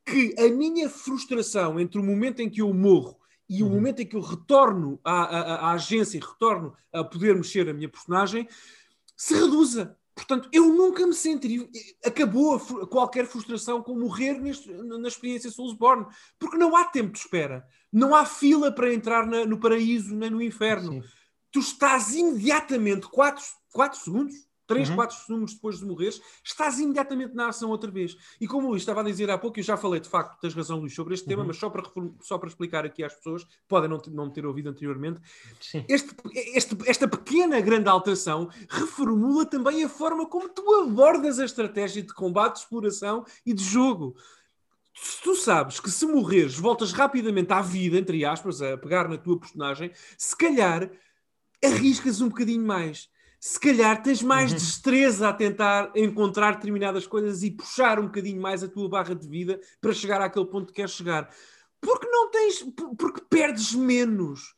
que 0.05 0.35
a 0.37 0.49
minha 0.49 0.89
frustração 0.89 1.79
entre 1.79 1.99
o 1.99 2.03
momento 2.03 2.41
em 2.41 2.49
que 2.49 2.61
eu 2.61 2.73
morro 2.73 3.17
e 3.49 3.61
o 3.61 3.67
Uhum. 3.67 3.73
momento 3.73 4.01
em 4.01 4.05
que 4.05 4.15
eu 4.15 4.21
retorno 4.21 4.99
à, 5.03 5.23
à- 5.23 5.55
à 5.69 5.71
agência 5.73 6.17
e 6.17 6.19
retorno 6.21 6.73
a 6.91 7.03
poder 7.03 7.35
mexer 7.35 7.69
a 7.69 7.73
minha 7.73 7.87
personagem 7.89 8.47
se 9.15 9.33
reduza. 9.33 9.95
Portanto, 10.15 10.47
eu 10.53 10.67
nunca 10.67 11.05
me 11.07 11.13
senti. 11.13 11.69
Acabou 12.05 12.59
qualquer 12.87 13.25
frustração 13.25 13.81
com 13.81 13.97
morrer 13.97 14.39
neste- 14.39 14.71
na 14.71 15.07
experiência 15.07 15.49
Soulsborne, 15.49 16.05
porque 16.37 16.57
não 16.57 16.75
há 16.75 16.85
tempo 16.85 17.13
de 17.13 17.19
espera, 17.19 17.65
não 17.91 18.13
há 18.15 18.25
fila 18.25 18.71
para 18.71 18.93
entrar 18.93 19.25
na- 19.25 19.45
no 19.45 19.59
paraíso 19.59 20.15
nem 20.15 20.29
no 20.29 20.41
inferno. 20.41 20.93
Sim. 20.93 21.03
Tu 21.51 21.59
estás 21.59 22.13
imediatamente 22.13 23.07
4, 23.07 23.43
quatro 23.71 23.99
segundos, 23.99 24.35
3, 24.65 24.89
Uhum. 24.89 24.95
4 24.95 25.17
segundos 25.17 25.53
depois 25.53 25.79
de 25.79 25.85
morreres, 25.85 26.21
estás 26.43 26.79
imediatamente 26.79 27.33
na 27.35 27.49
ação 27.49 27.69
outra 27.69 27.91
vez. 27.91 28.15
E 28.39 28.47
como 28.47 28.67
o 28.67 28.69
Luís 28.71 28.81
estava 28.81 29.01
a 29.01 29.03
dizer 29.03 29.29
há 29.29 29.37
pouco, 29.37 29.59
eu 29.59 29.63
já 29.63 29.75
falei 29.75 29.99
de 29.99 30.07
facto, 30.09 30.39
tens 30.39 30.53
razão, 30.53 30.79
Luís, 30.79 30.95
sobre 30.95 31.13
este 31.13 31.27
tema, 31.27 31.41
Uhum. 31.41 31.47
mas 31.47 31.57
só 31.57 31.69
para, 31.69 31.83
só 32.21 32.37
para 32.37 32.47
explicar 32.49 32.85
aqui 32.85 33.03
às 33.03 33.13
pessoas, 33.13 33.45
podem 33.67 33.89
não, 33.89 34.01
não 34.11 34.29
ter 34.29 34.45
ouvido 34.45 34.69
anteriormente, 34.69 35.19
este, 35.89 36.15
este- 36.55 36.77
esta 36.89 37.07
pequena 37.07 37.59
grande 37.61 37.89
alteração 37.89 38.49
reformula 38.69 39.45
também 39.45 39.83
a 39.83 39.89
forma 39.89 40.25
como 40.27 40.47
tu 40.49 40.63
abordas 40.83 41.39
a 41.39 41.45
estratégia 41.45 42.01
de 42.01 42.13
combate, 42.13 42.53
de 42.53 42.59
exploração 42.59 43.25
e 43.45 43.53
de 43.53 43.63
jogo. 43.63 44.15
Se 44.95 45.21
tu 45.23 45.35
sabes 45.35 45.79
que 45.79 45.89
se 45.89 46.05
morreres 46.05 46.55
voltas 46.55 46.91
rapidamente 46.93 47.51
à 47.51 47.61
vida, 47.61 47.97
entre 47.97 48.23
aspas, 48.23 48.61
a 48.61 48.77
pegar 48.77 49.09
na 49.09 49.17
tua 49.17 49.39
personagem, 49.39 49.91
se 50.17 50.37
calhar 50.37 50.89
arriscas 51.63 52.21
um 52.21 52.29
bocadinho 52.29 52.65
mais. 52.65 53.09
Se 53.45 53.59
calhar 53.59 54.01
tens 54.01 54.21
mais 54.23 54.51
Uhum. 54.53 54.57
destreza 54.57 55.27
a 55.27 55.33
tentar 55.33 55.91
encontrar 55.97 56.55
determinadas 56.55 57.05
coisas 57.05 57.43
e 57.43 57.51
puxar 57.51 57.99
um 57.99 58.03
bocadinho 58.05 58.41
mais 58.41 58.63
a 58.63 58.69
tua 58.69 58.87
barra 58.87 59.13
de 59.13 59.27
vida 59.27 59.59
para 59.81 59.91
chegar 59.91 60.21
àquele 60.21 60.45
ponto 60.45 60.67
que 60.67 60.75
queres 60.75 60.91
chegar. 60.93 61.29
Porque 61.81 62.07
não 62.07 62.31
tens, 62.31 62.63
por- 62.63 62.95
porque 62.95 63.19
perdes 63.29 63.73
menos. 63.73 64.55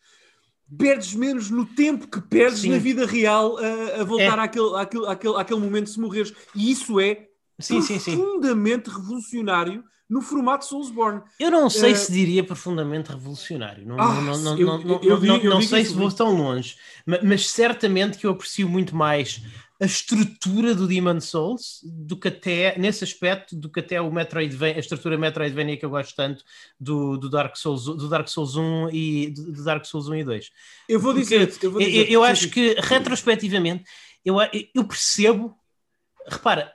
Perdes 0.77 1.15
menos 1.15 1.49
no 1.49 1.65
tempo 1.65 2.07
que 2.07 2.21
perdes 2.21 2.59
Sim. 2.59 2.69
na 2.69 2.77
vida 2.77 3.07
real 3.07 3.57
a, 3.57 4.01
a 4.01 4.03
voltar 4.03 4.37
É. 4.37 4.41
àquele, 4.43 4.75
àquele, 4.75 5.07
àquele, 5.07 5.35
àquele 5.35 5.59
momento 5.61 5.89
se 5.89 5.99
morreres. 5.99 6.31
E 6.53 6.69
isso 6.71 6.99
é 6.99 7.27
Sim, 7.59 7.81
sim, 7.81 7.97
sim. 7.97 8.15
profundamente 8.17 8.91
revolucionário 8.91 9.83
no 10.09 10.21
formato 10.21 10.65
Soulsborne. 10.65 11.21
Eu 11.39 11.49
não 11.49 11.69
sei 11.69 11.91
Eh, 11.91 11.95
se 11.95 12.11
diria 12.11 12.43
profundamente 12.43 13.11
revolucionário. 13.11 13.85
Não, 13.85 13.99
Ah, 13.99 14.21
não, 14.21 14.37
não, 14.37 14.57
eu- 14.59 14.67
não, 14.67 15.01
eu 15.01 15.19
não, 15.19 15.37
eu 15.37 15.49
não 15.51 15.61
sei 15.61 15.83
se 15.85 15.93
vou 15.93 16.11
tão 16.11 16.35
longe, 16.35 16.75
ma- 17.05 17.19
mas, 17.23 17.49
certamente 17.49 18.17
que 18.17 18.25
eu 18.27 18.31
aprecio 18.31 18.69
muito 18.69 18.95
mais 18.95 19.41
a 19.81 19.85
estrutura 19.85 20.73
do 20.73 20.87
Demon 20.87 21.19
Souls 21.19 21.81
do 21.83 22.15
que 22.17 22.29
até, 22.29 22.77
nesse 22.79 23.03
aspecto, 23.03 23.55
do 23.57 23.69
que 23.69 23.81
até 23.81 23.99
o 23.99 24.09
Metroidvania, 24.11 24.77
a 24.77 24.79
estrutura 24.79 25.17
Metroidvania 25.17 25.75
que 25.75 25.85
eu 25.85 25.89
gosto 25.89 26.15
tanto 26.15 26.45
do, 26.79 27.17
do, 27.17 27.29
Dark, 27.29 27.57
Souls, 27.57 27.83
do 27.83 28.07
Dark 28.07 28.27
Souls 28.29 28.55
1 28.55 28.89
e 28.91 29.31
do 29.31 29.63
Dark 29.65 29.83
Souls 29.85 30.07
1 30.07 30.15
e 30.15 30.23
2. 30.23 30.49
Eu 30.87 30.99
vou 30.99 31.13
dizer. 31.13 31.51
Eu, 31.61 31.71
vou 31.71 31.81
dizer 31.81 32.09
eu 32.09 32.23
acho 32.23 32.49
que, 32.49 32.75
retrospectivamente, 32.79 33.83
eu, 34.23 34.37
eu 34.73 34.83
percebo. 34.85 35.53
Repara, 36.27 36.73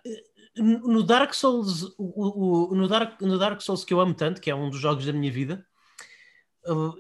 no 0.57 1.03
Dark 1.03 1.33
Souls, 1.35 1.83
o, 1.99 2.73
o- 2.73 2.75
no, 2.75 2.89
Dark, 2.89 3.21
no 3.23 3.39
Dark 3.39 3.61
Souls 3.61 3.85
que 3.85 3.95
eu 3.95 4.01
amo 4.01 4.15
tanto, 4.15 4.41
que 4.41 4.51
é 4.51 4.55
um 4.55 4.69
dos 4.71 4.81
jogos 4.81 5.07
da 5.07 5.13
minha 5.13 5.31
vida, 5.33 5.65
uh, 6.67 6.95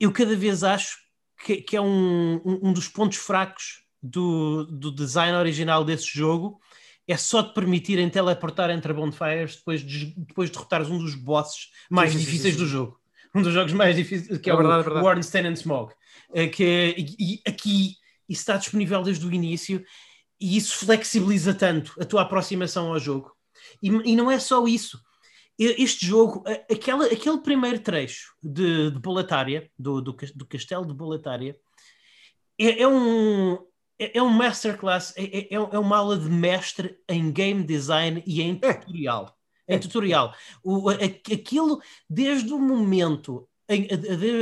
eu 0.00 0.12
cada 0.12 0.34
vez 0.36 0.62
acho 0.64 0.96
que, 1.44 1.56
que 1.62 1.76
é 1.76 1.80
um, 1.80 2.40
um, 2.44 2.72
dos 2.72 2.88
pontos 2.88 3.18
fracos 3.18 3.82
do, 4.02 4.64
do 4.66 4.90
design 4.92 5.36
original 5.36 5.84
desse 5.84 6.06
jogo. 6.06 6.60
É 7.06 7.16
só 7.16 7.42
te 7.42 7.54
permitirem 7.54 8.10
teleportar 8.10 8.68
entre 8.70 8.92
bonfires 8.92 9.56
depois 9.56 9.80
de, 9.80 10.14
depois 10.16 10.50
de 10.50 10.56
derrotares 10.56 10.90
um 10.90 10.98
dos 10.98 11.14
bosses 11.14 11.70
mais 11.88 12.12
sim, 12.12 12.18
difíceis 12.18 12.52
sim, 12.54 12.60
do 12.60 12.66
sim. 12.66 12.70
jogo. 12.72 13.00
Um 13.34 13.42
dos 13.42 13.52
jogos 13.54 13.72
mais 13.72 13.96
difíceis, 13.96 14.38
que 14.38 14.50
é, 14.50 14.52
É 14.52 14.56
verdade, 14.56 14.80
o 14.80 14.84
verdade. 14.84 15.06
Warrenstein 15.06 15.46
and 15.46 15.52
Smog. 15.54 15.92
Eh, 16.34 16.48
que 16.48 16.64
é- 16.64 16.94
e, 16.98 17.16
e 17.18 17.42
aqui 17.48 17.96
isso 18.28 18.40
está 18.42 18.56
disponível 18.58 19.02
desde 19.02 19.26
o 19.26 19.32
início 19.32 19.82
e 20.40 20.56
isso 20.56 20.76
flexibiliza 20.78 21.54
tanto 21.54 21.94
a 22.00 22.04
tua 22.04 22.22
aproximação 22.22 22.92
ao 22.92 22.98
jogo. 22.98 23.32
E, 23.82 23.88
e 23.88 24.16
não 24.16 24.30
é 24.30 24.38
só 24.38 24.66
isso. 24.66 25.00
Este 25.58 26.06
jogo, 26.06 26.44
aquela, 26.70 27.06
aquele 27.06 27.38
primeiro 27.38 27.80
trecho 27.80 28.32
de, 28.40 28.92
de 28.92 28.98
Boletária, 29.00 29.68
do, 29.76 30.00
do, 30.00 30.16
do 30.34 30.46
castelo 30.46 30.86
de 30.86 30.94
Boletária, 30.94 31.58
é, 32.56 32.82
é 32.82 32.88
um, 32.88 33.54
é, 33.98 34.18
é 34.18 34.22
um 34.22 34.28
masterclass, 34.28 35.12
é, 35.16 35.24
é, 35.24 35.54
é 35.54 35.78
uma 35.78 35.96
aula 35.96 36.16
de 36.16 36.28
mestre 36.28 36.96
em 37.08 37.32
game 37.32 37.64
design 37.64 38.22
e 38.24 38.40
em 38.40 38.60
É. 38.62 38.72
tutorial. 38.74 39.36
Em 39.68 39.74
É. 39.74 39.78
tutorial. 39.78 40.34
O, 40.62 40.88
aquilo, 40.90 41.80
desde 42.08 42.52
o 42.52 42.58
momento 42.60 43.47
em, 43.68 43.86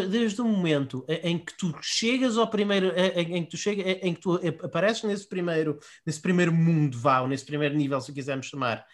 desde 0.08 0.40
o 0.40 0.44
momento 0.44 1.04
em 1.08 1.38
que 1.38 1.56
tu 1.56 1.74
chegas 1.82 2.38
ao 2.38 2.48
primeiro, 2.48 2.92
em, 2.96 3.36
em 3.36 3.44
que 3.44 3.50
tu 3.50 3.56
chega, 3.56 3.82
em 3.82 4.14
que 4.14 4.20
tu 4.20 4.38
apareces 4.62 5.02
nesse 5.02 5.28
primeiro, 5.28 5.78
nesse 6.04 6.20
primeiro 6.20 6.52
mundo, 6.52 6.96
vá, 6.98 7.20
ou 7.20 7.28
nesse 7.28 7.44
primeiro 7.44 7.74
nível, 7.74 8.00
se 8.00 8.12
quisermos 8.12 8.46
chamar, 8.46 8.86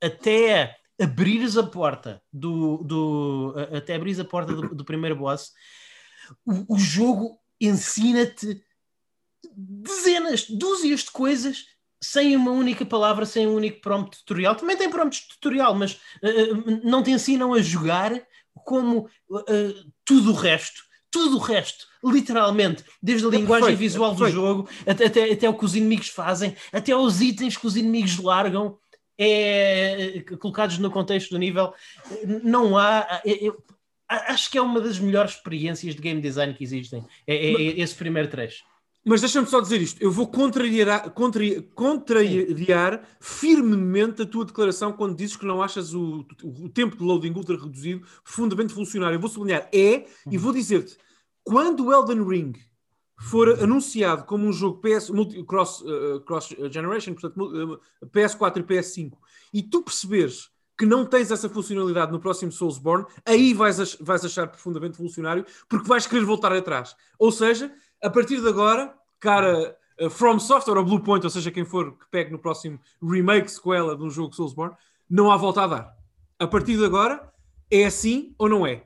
até 0.00 0.76
abrires 1.00 1.56
a 1.56 1.64
porta 1.64 2.22
do, 2.32 2.78
do 2.78 3.54
até 3.76 3.96
abrires 3.96 4.20
a 4.20 4.24
porta 4.24 4.54
do, 4.54 4.74
do 4.74 4.84
primeiro 4.84 5.16
boss, 5.16 5.52
o, 6.46 6.74
o 6.74 6.78
jogo 6.78 7.38
ensina-te 7.60 8.62
dezenas, 9.56 10.48
dúzias 10.48 11.00
de 11.00 11.10
coisas 11.10 11.66
sem 12.00 12.34
uma 12.34 12.50
única 12.50 12.84
palavra, 12.84 13.24
sem 13.24 13.46
um 13.46 13.54
único 13.54 13.80
prompt 13.80 14.18
tutorial. 14.18 14.56
Também 14.56 14.76
tem 14.76 14.90
prompt 14.90 15.28
tutorial, 15.28 15.74
mas 15.74 15.94
uh, 15.94 16.80
não 16.82 17.02
te 17.02 17.12
ensinam 17.12 17.54
a 17.54 17.62
jogar 17.62 18.12
como 18.64 19.08
uh, 19.30 19.92
tudo 20.04 20.30
o 20.30 20.34
resto. 20.34 20.82
Tudo 21.10 21.36
o 21.36 21.40
resto, 21.40 21.84
literalmente, 22.02 22.82
desde 23.02 23.26
a 23.26 23.30
linguagem 23.30 23.66
perfeito, 23.68 23.78
visual 23.78 24.14
do 24.14 24.30
jogo 24.30 24.68
até, 24.86 25.04
até, 25.04 25.30
até 25.30 25.46
o 25.48 25.52
que 25.52 25.64
os 25.66 25.76
inimigos 25.76 26.08
fazem, 26.08 26.56
até 26.72 26.96
os 26.96 27.20
itens 27.20 27.54
que 27.54 27.66
os 27.66 27.76
inimigos 27.76 28.16
largam, 28.16 28.78
é, 29.18 30.24
colocados 30.40 30.78
no 30.78 30.90
contexto 30.90 31.30
do 31.30 31.38
nível, 31.38 31.74
não 32.42 32.78
há. 32.78 33.20
é- 33.26 33.46
é- 33.46 33.52
acho 34.08 34.50
que 34.50 34.56
é 34.56 34.62
uma 34.62 34.80
das 34.80 34.98
melhores 34.98 35.32
experiências 35.32 35.94
de 35.94 36.00
game 36.00 36.20
design 36.20 36.54
que 36.54 36.64
existem. 36.64 37.04
É, 37.26 37.34
é- 37.36 37.52
é 37.52 37.80
esse 37.80 37.94
primeiro 37.94 38.28
trecho. 38.28 38.64
Mas 39.04 39.20
deixa-me 39.20 39.46
só 39.48 39.60
dizer 39.60 39.80
isto. 39.80 40.00
Eu 40.00 40.12
vou 40.12 40.28
contrariar, 40.28 41.10
contra- 41.10 41.62
contrariar 41.74 43.02
firmemente 43.20 44.22
a 44.22 44.26
tua 44.26 44.44
declaração 44.44 44.92
quando 44.92 45.16
dizes 45.16 45.36
que 45.36 45.44
não 45.44 45.60
achas 45.60 45.92
o, 45.92 46.24
o 46.44 46.68
tempo 46.68 46.96
de 46.96 47.02
loading 47.02 47.32
ultra 47.32 47.56
reduzido 47.56 48.06
profundamente 48.22 48.72
funcionário. 48.72 49.16
Eu 49.16 49.20
vou 49.20 49.28
sublinhar 49.28 49.68
é 49.72 50.06
e 50.30 50.38
vou 50.38 50.52
dizer-te: 50.52 50.96
quando 51.42 51.86
o 51.86 51.92
Elden 51.92 52.22
Ring 52.24 52.52
for 53.18 53.60
anunciado 53.60 54.24
como 54.24 54.46
um 54.46 54.52
jogo 54.52 54.80
PS, 54.80 55.10
multi, 55.10 55.42
cross, 55.44 55.80
uh, 55.80 56.20
cross 56.20 56.48
generation, 56.70 57.14
portanto, 57.14 57.36
uh, 57.40 58.06
PS4 58.06 58.58
e 58.58 58.62
PS5, 58.62 59.12
e 59.52 59.62
tu 59.62 59.82
perceberes 59.82 60.50
que 60.76 60.86
não 60.86 61.04
tens 61.04 61.30
essa 61.30 61.48
funcionalidade 61.48 62.10
no 62.10 62.18
próximo 62.18 62.50
Soulsborne, 62.50 63.06
aí 63.24 63.52
vais, 63.54 63.78
ach 63.78 63.96
vais 64.00 64.24
achar 64.24 64.48
profundamente 64.48 64.94
revolucionário 64.94 65.44
porque 65.68 65.86
vais 65.86 66.06
querer 66.06 66.24
voltar 66.24 66.52
atrás. 66.52 66.96
Ou 67.18 67.30
seja, 67.30 67.72
a 68.02 68.10
partir 68.10 68.40
de 68.40 68.48
agora, 68.48 68.94
cara, 69.20 69.76
uh, 70.00 70.10
From 70.10 70.38
Software 70.38 70.76
ou 70.76 70.84
Bluepoint, 70.84 71.24
ou 71.24 71.30
seja, 71.30 71.50
quem 71.50 71.64
for 71.64 71.92
que 71.92 72.06
pegue 72.10 72.32
no 72.32 72.38
próximo 72.38 72.80
remake, 73.02 73.50
sequela 73.50 73.96
de 73.96 74.02
um 74.02 74.10
jogo 74.10 74.34
Soulsborne, 74.34 74.74
não 75.08 75.30
há 75.30 75.36
volta 75.36 75.62
a 75.62 75.66
dar. 75.66 75.96
A 76.38 76.46
partir 76.46 76.76
de 76.76 76.84
agora, 76.84 77.32
é 77.70 77.84
assim 77.84 78.34
ou 78.38 78.48
não 78.48 78.66
é? 78.66 78.84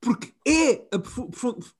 Porque 0.00 0.32
é 0.46 0.86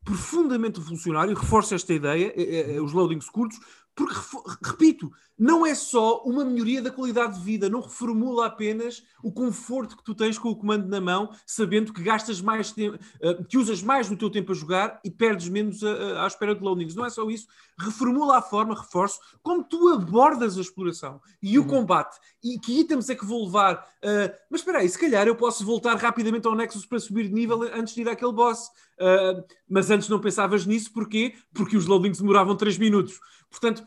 profundamente 0.04 0.80
revolucionário, 0.80 1.34
reforço 1.34 1.74
esta 1.74 1.92
ideia, 1.92 2.32
é, 2.34 2.42
é, 2.42 2.76
é, 2.76 2.80
os 2.80 2.92
loadings 2.92 3.28
curtos, 3.28 3.58
porque, 3.96 4.14
repito, 4.62 5.10
não 5.38 5.66
é 5.66 5.74
só 5.74 6.22
uma 6.22 6.44
melhoria 6.44 6.82
da 6.82 6.90
qualidade 6.90 7.38
de 7.38 7.44
vida, 7.44 7.68
não 7.68 7.80
reformula 7.80 8.46
apenas 8.46 9.02
o 9.22 9.32
conforto 9.32 9.96
que 9.96 10.04
tu 10.04 10.14
tens 10.14 10.38
com 10.38 10.50
o 10.50 10.56
comando 10.56 10.86
na 10.86 11.00
mão, 11.00 11.30
sabendo 11.46 11.94
que 11.94 12.02
gastas 12.02 12.40
mais 12.40 12.70
tempo, 12.70 12.98
eh, 13.20 13.44
que 13.48 13.56
usas 13.56 13.82
mais 13.82 14.08
do 14.08 14.16
teu 14.16 14.28
tempo 14.28 14.52
a 14.52 14.54
jogar 14.54 15.00
e 15.02 15.10
perdes 15.10 15.48
menos 15.48 15.82
a, 15.82 15.90
a, 15.90 16.24
à 16.24 16.26
espera 16.26 16.54
de 16.54 16.62
loadings. 16.62 16.94
Não 16.94 17.06
é 17.06 17.10
só 17.10 17.28
isso, 17.30 17.46
reformula 17.78 18.36
a 18.36 18.42
forma, 18.42 18.74
reforço, 18.74 19.18
como 19.42 19.64
tu 19.64 19.88
abordas 19.88 20.58
a 20.58 20.60
exploração 20.60 21.20
e 21.42 21.58
o 21.58 21.62
uhum. 21.62 21.68
combate. 21.68 22.18
E 22.44 22.58
que 22.58 22.80
itens 22.80 23.08
é 23.08 23.14
que 23.14 23.24
vou 23.24 23.46
levar? 23.46 23.76
Uh, 24.02 24.32
mas 24.50 24.60
espera 24.60 24.78
aí, 24.78 24.88
se 24.88 24.98
calhar 24.98 25.26
eu 25.26 25.36
posso 25.36 25.64
voltar 25.64 25.96
rapidamente 25.96 26.46
ao 26.46 26.54
Nexus 26.54 26.84
para 26.84 27.00
subir 27.00 27.28
de 27.28 27.34
nível 27.34 27.62
antes 27.62 27.94
de 27.94 28.02
ir 28.02 28.08
àquele 28.08 28.32
boss. 28.32 28.68
Uh, 28.98 29.44
mas 29.68 29.90
antes 29.90 30.08
não 30.08 30.18
pensavas 30.18 30.64
nisso, 30.64 30.92
porquê? 30.92 31.34
Porque 31.52 31.76
os 31.76 31.86
loadings 31.86 32.18
demoravam 32.18 32.56
3 32.56 32.78
minutos. 32.78 33.20
Portanto, 33.58 33.82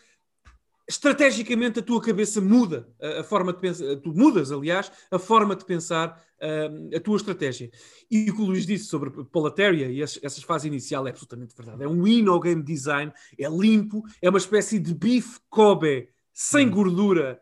estrategicamente 0.87 1.79
a 1.79 1.83
tua 1.83 2.01
cabeça 2.01 2.41
muda 2.41 2.89
a, 3.19 3.23
forma 3.23 3.53
de 3.53 3.59
pensar, 3.59 3.95
tu 3.97 4.11
mudas, 4.11 4.51
aliás, 4.51 4.91
a 5.11 5.19
forma 5.19 5.55
de 5.55 5.63
pensar 5.63 6.19
uh, 6.41 6.95
a 6.95 6.99
tua 6.99 7.17
estratégia. 7.17 7.69
E 8.09 8.31
o 8.31 8.35
que 8.35 8.41
o 8.41 8.45
Luís 8.45 8.65
disse 8.65 8.85
sobre 8.85 9.11
Polateria 9.25 9.87
e 9.87 10.01
essa 10.01 10.41
fase 10.41 10.67
inicial 10.67 11.05
é 11.05 11.11
absolutamente 11.11 11.55
verdade. 11.55 11.83
É 11.83 11.87
um 11.87 12.03
win 12.03 12.27
ao 12.27 12.39
game 12.39 12.63
design, 12.63 13.13
é 13.37 13.47
limpo, 13.47 14.03
é 14.19 14.29
uma 14.29 14.39
espécie 14.39 14.79
de 14.79 14.95
bife 14.95 15.39
Kobe 15.49 16.09
sem 16.33 16.67
hum. 16.67 16.71
gordura. 16.71 17.39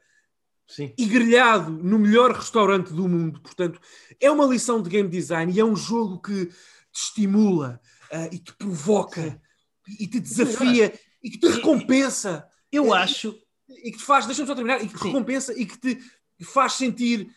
Sim. 0.70 0.94
e 0.98 1.06
grelhado 1.06 1.72
no 1.72 1.98
melhor 1.98 2.34
restaurante 2.34 2.92
do 2.92 3.08
mundo. 3.08 3.40
Portanto, 3.40 3.80
é 4.20 4.30
uma 4.30 4.46
lição 4.46 4.82
de 4.82 4.90
game 4.90 5.08
design 5.08 5.50
e 5.50 5.62
é 5.62 5.64
um 5.64 5.78
jogo 5.78 6.22
que 6.22 6.48
te 6.48 6.54
estimula 6.94 7.80
uh, 8.12 8.36
e 8.36 8.38
te 8.38 8.54
provoca 8.54 9.22
Sim. 9.22 9.96
e 9.98 10.08
te 10.08 10.20
desafia 10.20 10.92
e 11.24 11.30
que 11.30 11.40
te 11.40 11.48
recompensa. 11.48 12.48
Eu 12.72 12.94
acho. 12.94 13.36
E 13.70 13.92
que 13.92 13.98
te 13.98 14.04
faz, 14.04 14.26
deixa-me 14.26 14.48
só 14.48 14.56
terminar, 14.56 14.84
e 14.84 14.88
que 14.88 14.94
te 14.94 15.00
Sim. 15.00 15.08
recompensa 15.08 15.54
e 15.58 15.66
que 15.66 15.78
te 15.78 16.00
faz 16.44 16.74
sentir 16.74 17.30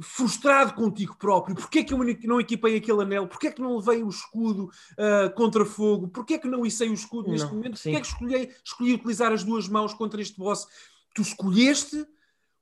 frustrado 0.00 0.74
contigo 0.74 1.16
próprio. 1.18 1.54
Porquê 1.54 1.80
é 1.80 1.84
que 1.84 1.92
eu 1.92 1.98
não 2.24 2.40
equipei 2.40 2.76
aquele 2.76 3.02
anel? 3.02 3.26
Porquê 3.26 3.48
é 3.48 3.52
que 3.52 3.60
não 3.60 3.76
levei 3.76 4.02
o 4.02 4.08
escudo 4.08 4.70
uh, 4.92 5.34
contra 5.34 5.64
fogo? 5.64 6.08
Porquê 6.08 6.34
é 6.34 6.38
que 6.38 6.48
não 6.48 6.64
içei 6.64 6.88
o 6.88 6.94
escudo 6.94 7.30
neste 7.30 7.46
não, 7.46 7.54
momento? 7.54 7.78
Sim. 7.78 7.90
Porquê 7.90 7.96
é 7.96 8.00
que 8.00 8.06
escolhi, 8.06 8.56
escolhi 8.64 8.94
utilizar 8.94 9.32
as 9.32 9.44
duas 9.44 9.68
mãos 9.68 9.92
contra 9.92 10.20
este 10.20 10.38
boss? 10.38 10.66
Tu 11.14 11.22
escolheste 11.22 12.06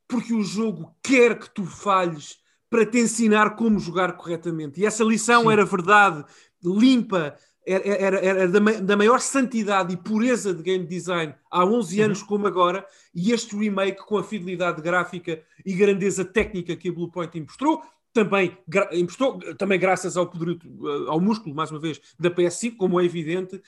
porque 0.09 0.35
o 0.35 0.43
jogo 0.43 0.97
quer 1.03 1.39
que 1.39 1.49
tu 1.55 1.65
falhes 1.65 2.39
para 2.69 2.85
te 2.85 2.99
ensinar 2.99 3.57
como 3.57 3.79
jogar 3.79 4.17
corretamente. 4.17 4.81
E 4.81 4.87
essa 4.87 5.05
lição 5.05 5.43
Sim. 5.43 5.53
era 5.53 5.65
verdade, 5.65 6.25
limpa, 6.63 7.37
era, 7.67 8.19
era 8.19 8.49
da, 8.49 8.59
da, 8.81 8.97
maior 8.97 9.21
santidade 9.21 9.93
e 9.93 9.97
pureza 9.97 10.55
de 10.55 10.63
game 10.63 10.87
design 10.87 11.35
há 11.51 11.65
11 11.65 11.99
uhum. 11.99 12.05
anos 12.05 12.23
como 12.23 12.47
agora, 12.47 12.87
e 13.15 13.33
este 13.33 13.57
remake 13.57 14.05
com 14.05 14.19
a 14.19 14.25
fidelidade 14.25 14.81
gráfica 14.81 15.43
e 15.65 15.75
grandeza 15.75 16.25
técnica 16.25 16.77
que 16.77 16.89
a 16.89 16.93
Bluepoint 16.93 17.39
impostou, 17.39 17.83
também, 18.13 18.57
impostou, 18.93 19.39
também 19.57 19.79
graças 19.79 20.17
ao, 20.17 20.27
poder, 20.27 20.59
ao 21.07 21.21
músculo, 21.21 21.55
mais 21.55 21.71
uma 21.71 21.79
vez, 21.79 22.01
da 22.19 22.31
PS5, 22.31 22.77
como 22.77 23.01
é 23.01 23.05
evidente, 23.05 23.63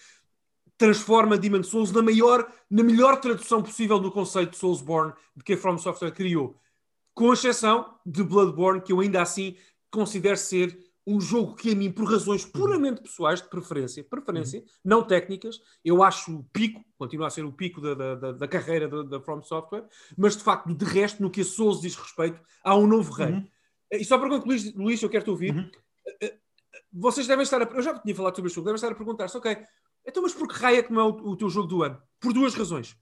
transforma 0.76 1.38
Demon 1.38 1.62
Souls 1.62 1.92
na, 1.92 2.02
maior, 2.02 2.50
na 2.68 2.82
melhor 2.82 3.20
tradução 3.20 3.62
possível 3.62 4.00
do 4.00 4.10
conceito 4.10 4.50
de 4.50 4.56
Soulsborne 4.56 5.12
de 5.36 5.44
que 5.44 5.52
a 5.52 5.56
From 5.56 5.78
Software 5.78 6.10
criou. 6.10 6.56
Com 7.14 7.32
exceção 7.32 7.94
de 8.04 8.24
Bloodborne, 8.24 8.80
que 8.80 8.92
eu 8.92 9.00
ainda 9.00 9.22
assim 9.22 9.56
considero 9.90 10.36
ser 10.36 10.76
um 11.06 11.20
jogo 11.20 11.54
que 11.54 11.72
a 11.72 11.74
mim, 11.74 11.90
por 11.90 12.04
razões 12.04 12.44
puramente 12.44 13.02
pessoais 13.02 13.42
de 13.42 13.48
preferência, 13.48 14.04
preferência, 14.04 14.60
uhum. 14.60 14.66
não 14.84 15.02
técnicas, 15.02 15.60
eu 15.84 16.02
acho 16.02 16.36
o 16.36 16.44
pico, 16.44 16.84
continua 16.96 17.26
a 17.26 17.30
ser 17.30 17.44
o 17.44 17.52
pico 17.52 17.80
da, 17.80 18.14
da, 18.14 18.32
da 18.32 18.48
carreira 18.48 18.88
da, 18.88 19.02
da, 19.02 19.20
From 19.20 19.42
Software, 19.42 19.84
mas 20.16 20.36
de 20.36 20.44
facto, 20.44 20.72
de 20.72 20.84
resto, 20.84 21.22
no 21.22 21.30
que 21.30 21.40
a 21.40 21.44
Souls 21.44 21.80
diz 21.80 21.96
respeito, 21.96 22.40
há 22.62 22.76
um 22.76 22.86
novo 22.86 23.12
rei. 23.12 23.32
Uhum. 23.32 23.48
E 23.92 24.04
só 24.04 24.16
para 24.18 24.28
concluir, 24.28 24.72
Luís, 24.76 25.02
eu 25.02 25.10
quero 25.10 25.24
te 25.24 25.30
ouvir. 25.30 25.54
Uhum. 25.54 25.70
Eh, 26.06 26.26
eh, 26.26 26.38
vocês 26.92 27.26
devem 27.26 27.42
estar 27.42 27.60
a... 27.60 27.64
Eu 27.64 27.82
já 27.82 27.98
tinha 27.98 28.14
falado 28.14 28.36
sobre 28.36 28.48
este 28.48 28.54
jogo, 28.54 28.66
devem 28.66 28.76
estar 28.76 28.92
a 28.92 28.94
perguntar-se, 28.94 29.36
ok, 29.36 29.58
então 30.06 30.22
mas 30.22 30.34
por 30.34 30.48
que 30.48 30.54
raio 30.54 30.78
é 30.78 30.82
que 30.82 30.92
não 30.92 31.00
é 31.00 31.04
o, 31.04 31.30
o 31.30 31.36
teu 31.36 31.50
jogo 31.50 31.66
do 31.66 31.82
ano? 31.82 32.00
Por 32.20 32.32
duas 32.32 32.54
razões. 32.54 32.96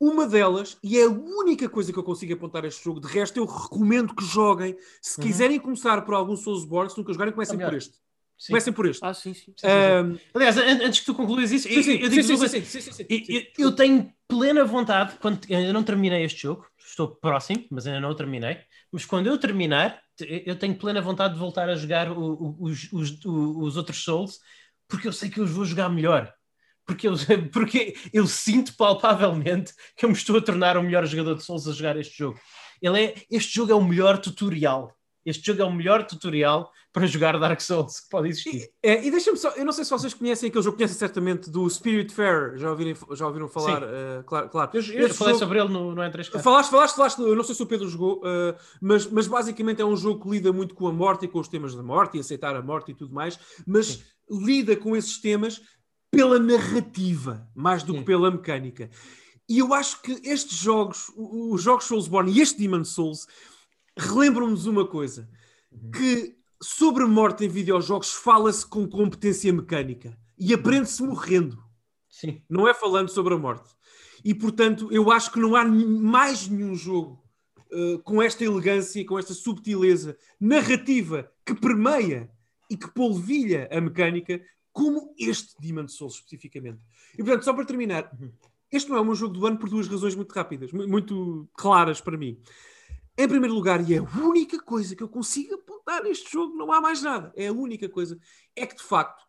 Uma 0.00 0.28
delas, 0.28 0.78
e 0.82 0.96
é 0.96 1.04
a 1.04 1.08
única 1.08 1.68
coisa 1.68 1.92
que 1.92 1.98
eu 1.98 2.04
consigo 2.04 2.32
apontar 2.32 2.64
a 2.64 2.68
este 2.68 2.84
jogo, 2.84 3.00
de 3.00 3.08
resto 3.08 3.36
eu 3.36 3.44
recomendo 3.44 4.14
que 4.14 4.24
joguem. 4.24 4.76
Se 5.02 5.18
uhum. 5.18 5.26
quiserem 5.26 5.58
começar 5.58 6.02
por 6.02 6.14
algum 6.14 6.36
Soulsborne, 6.36 6.90
se 6.90 6.96
nunca 6.96 7.12
jogarem, 7.12 7.32
comecem 7.32 7.58
por 7.58 7.74
este. 7.74 7.94
Sim. 8.38 8.52
Comecem 8.52 8.72
por 8.72 8.86
este. 8.86 9.04
Ah, 9.04 9.12
sim, 9.12 9.34
sim. 9.34 9.52
sim, 9.56 9.66
um... 9.66 10.18
Aliás, 10.32 10.56
antes 10.56 11.00
que 11.00 11.06
tu 11.06 11.14
concluas 11.14 11.50
isso, 11.50 11.66
eu, 11.66 11.82
eu, 11.82 12.08
digo 12.08 12.22
sim, 12.22 12.64
sim, 12.64 12.80
sim, 12.80 13.06
eu, 13.08 13.66
eu 13.66 13.72
tenho 13.74 14.12
plena 14.28 14.64
vontade, 14.64 15.16
quando 15.20 15.40
eu 15.48 15.72
não 15.72 15.82
terminei 15.82 16.22
este 16.22 16.42
jogo, 16.42 16.64
estou 16.78 17.08
próximo, 17.08 17.66
mas 17.68 17.84
ainda 17.84 18.00
não 18.00 18.10
o 18.10 18.14
terminei, 18.14 18.58
mas 18.92 19.04
quando 19.04 19.26
eu 19.26 19.36
terminar, 19.36 20.00
eu 20.20 20.56
tenho 20.56 20.76
plena 20.76 21.00
vontade 21.00 21.34
de 21.34 21.40
voltar 21.40 21.68
a 21.68 21.74
jogar 21.74 22.12
o, 22.12 22.34
o, 22.34 22.56
os, 22.60 22.92
os, 22.92 23.18
os 23.24 23.76
outros 23.76 24.04
Souls, 24.04 24.38
porque 24.86 25.08
eu 25.08 25.12
sei 25.12 25.28
que 25.28 25.40
eu 25.40 25.44
os 25.44 25.50
vou 25.50 25.64
jogar 25.64 25.88
melhor 25.88 26.32
porque 26.88 27.06
eu, 27.06 27.12
porque 27.52 27.94
eu 28.12 28.26
sinto 28.26 28.74
palpavelmente 28.74 29.74
que 29.94 30.06
eu 30.06 30.08
me 30.08 30.16
estou 30.16 30.38
a 30.38 30.40
tornar 30.40 30.78
o 30.78 30.82
melhor 30.82 31.04
jogador 31.06 31.34
de 31.34 31.44
Souls 31.44 31.68
a 31.68 31.72
jogar 31.72 31.96
este 31.98 32.16
jogo. 32.16 32.40
Ele 32.80 33.04
é, 33.04 33.14
este 33.30 33.54
jogo 33.54 33.70
é 33.70 33.74
o 33.74 33.84
melhor 33.84 34.18
tutorial. 34.18 34.96
Este 35.26 35.46
jogo 35.46 35.60
é 35.60 35.64
o 35.64 35.72
melhor 35.72 36.06
tutorial 36.06 36.72
para 36.90 37.06
jogar 37.06 37.38
Dark 37.38 37.60
Souls 37.60 38.00
que 38.00 38.08
pode 38.08 38.28
existir. 38.28 38.70
E, 38.82 38.88
é, 38.88 39.04
e 39.06 39.10
deixa-me 39.10 39.36
só, 39.36 39.50
eu 39.50 39.64
não 39.64 39.72
sei 39.72 39.84
se 39.84 39.90
vocês 39.90 40.14
conhecem 40.14 40.48
aquele 40.48 40.64
jogo, 40.64 40.78
conhecem 40.78 40.96
certamente 40.96 41.50
do 41.50 41.68
Spirit 41.68 42.14
Fair, 42.14 42.56
já 42.56 42.70
ouviram, 42.70 42.96
já 43.14 43.26
ouviram 43.26 43.48
falar? 43.48 43.82
Uh, 43.82 44.24
claro, 44.24 44.48
claro. 44.48 44.70
Eu, 44.72 44.80
eu 44.80 45.14
falei 45.14 45.34
jogo, 45.34 45.38
sobre 45.38 45.60
ele 45.60 45.68
no, 45.68 45.94
no 45.94 46.00
N3K. 46.00 46.40
Falaste, 46.40 46.70
falaste, 46.70 46.96
falaste, 46.96 47.18
eu 47.18 47.36
não 47.36 47.44
sei 47.44 47.54
se 47.54 47.62
o 47.62 47.66
Pedro 47.66 47.86
jogou, 47.88 48.20
uh, 48.20 48.56
mas, 48.80 49.06
mas 49.06 49.26
basicamente 49.26 49.82
é 49.82 49.84
um 49.84 49.96
jogo 49.96 50.22
que 50.24 50.30
lida 50.30 50.50
muito 50.50 50.74
com 50.74 50.88
a 50.88 50.92
morte 50.92 51.26
e 51.26 51.28
com 51.28 51.38
os 51.38 51.48
temas 51.48 51.74
da 51.74 51.82
morte 51.82 52.16
e 52.16 52.20
aceitar 52.20 52.56
a 52.56 52.62
morte 52.62 52.92
e 52.92 52.94
tudo 52.94 53.12
mais, 53.12 53.38
mas 53.66 53.86
Sim. 53.86 54.02
lida 54.30 54.74
com 54.74 54.96
esses 54.96 55.20
temas 55.20 55.60
pela 56.10 56.38
narrativa, 56.38 57.48
mais 57.54 57.82
do 57.82 57.92
Sim. 57.92 57.98
que 57.98 58.04
pela 58.04 58.30
mecânica. 58.30 58.90
E 59.48 59.58
eu 59.58 59.72
acho 59.72 60.02
que 60.02 60.12
estes 60.24 60.58
jogos, 60.58 61.10
os 61.16 61.62
jogos 61.62 61.84
Soulsborne 61.84 62.32
e 62.32 62.40
este 62.40 62.58
Demon 62.58 62.84
Souls, 62.84 63.26
relembram-nos 63.96 64.66
uma 64.66 64.86
coisa: 64.86 65.28
uhum. 65.72 65.90
que 65.90 66.36
sobre 66.62 67.04
morte 67.04 67.44
em 67.44 67.48
videojogos 67.48 68.12
fala-se 68.12 68.66
com 68.66 68.88
competência 68.88 69.52
mecânica 69.52 70.18
e 70.38 70.52
aprende-se 70.52 71.02
morrendo. 71.02 71.62
Sim. 72.08 72.42
Não 72.48 72.66
é 72.66 72.74
falando 72.74 73.08
sobre 73.08 73.34
a 73.34 73.38
morte. 73.38 73.70
E 74.24 74.34
portanto, 74.34 74.88
eu 74.90 75.10
acho 75.10 75.30
que 75.32 75.38
não 75.38 75.54
há 75.54 75.64
mais 75.64 76.48
nenhum 76.48 76.74
jogo 76.74 77.22
uh, 77.70 77.98
com 78.00 78.20
esta 78.20 78.44
elegância, 78.44 79.04
com 79.06 79.18
esta 79.18 79.32
subtileza 79.32 80.16
narrativa 80.40 81.30
que 81.46 81.54
permeia 81.54 82.30
e 82.68 82.76
que 82.76 82.90
polvilha 82.90 83.68
a 83.70 83.80
mecânica 83.80 84.40
como 84.78 85.12
este 85.18 85.60
Demon 85.60 85.88
Souls 85.88 86.14
especificamente. 86.14 86.78
E 87.14 87.16
portanto, 87.16 87.42
só 87.42 87.52
para 87.52 87.64
terminar, 87.64 88.16
este 88.70 88.88
não 88.88 88.96
é 88.96 89.00
um 89.00 89.12
jogo 89.12 89.34
do 89.34 89.44
ano 89.44 89.58
por 89.58 89.68
duas 89.68 89.88
razões 89.88 90.14
muito 90.14 90.30
rápidas, 90.30 90.70
muito 90.70 91.48
claras 91.54 92.00
para 92.00 92.16
mim. 92.16 92.40
Em 93.18 93.26
primeiro 93.26 93.52
lugar, 93.52 93.80
e 93.90 93.94
é 93.94 93.98
a 93.98 94.02
única 94.02 94.62
coisa 94.62 94.94
que 94.94 95.02
eu 95.02 95.08
consigo 95.08 95.56
apontar 95.56 96.04
neste 96.04 96.30
jogo, 96.30 96.56
não 96.56 96.70
há 96.70 96.80
mais 96.80 97.02
nada, 97.02 97.32
é 97.34 97.48
a 97.48 97.52
única 97.52 97.88
coisa, 97.88 98.16
é 98.54 98.64
que 98.64 98.76
de 98.76 98.84
facto, 98.84 99.26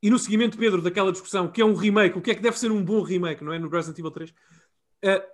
e 0.00 0.08
no 0.10 0.18
seguimento, 0.18 0.56
Pedro, 0.56 0.80
daquela 0.80 1.10
discussão, 1.10 1.50
que 1.50 1.60
é 1.60 1.64
um 1.64 1.74
remake, 1.74 2.16
o 2.16 2.22
que 2.22 2.30
é 2.30 2.34
que 2.36 2.40
deve 2.40 2.56
ser 2.56 2.70
um 2.70 2.84
bom 2.84 3.02
remake, 3.02 3.42
não 3.42 3.52
é? 3.52 3.58
No 3.58 3.68
Resident 3.68 3.98
Evil 3.98 4.12
3, 4.12 4.30
uh, 4.30 4.34
eh, 5.02 5.28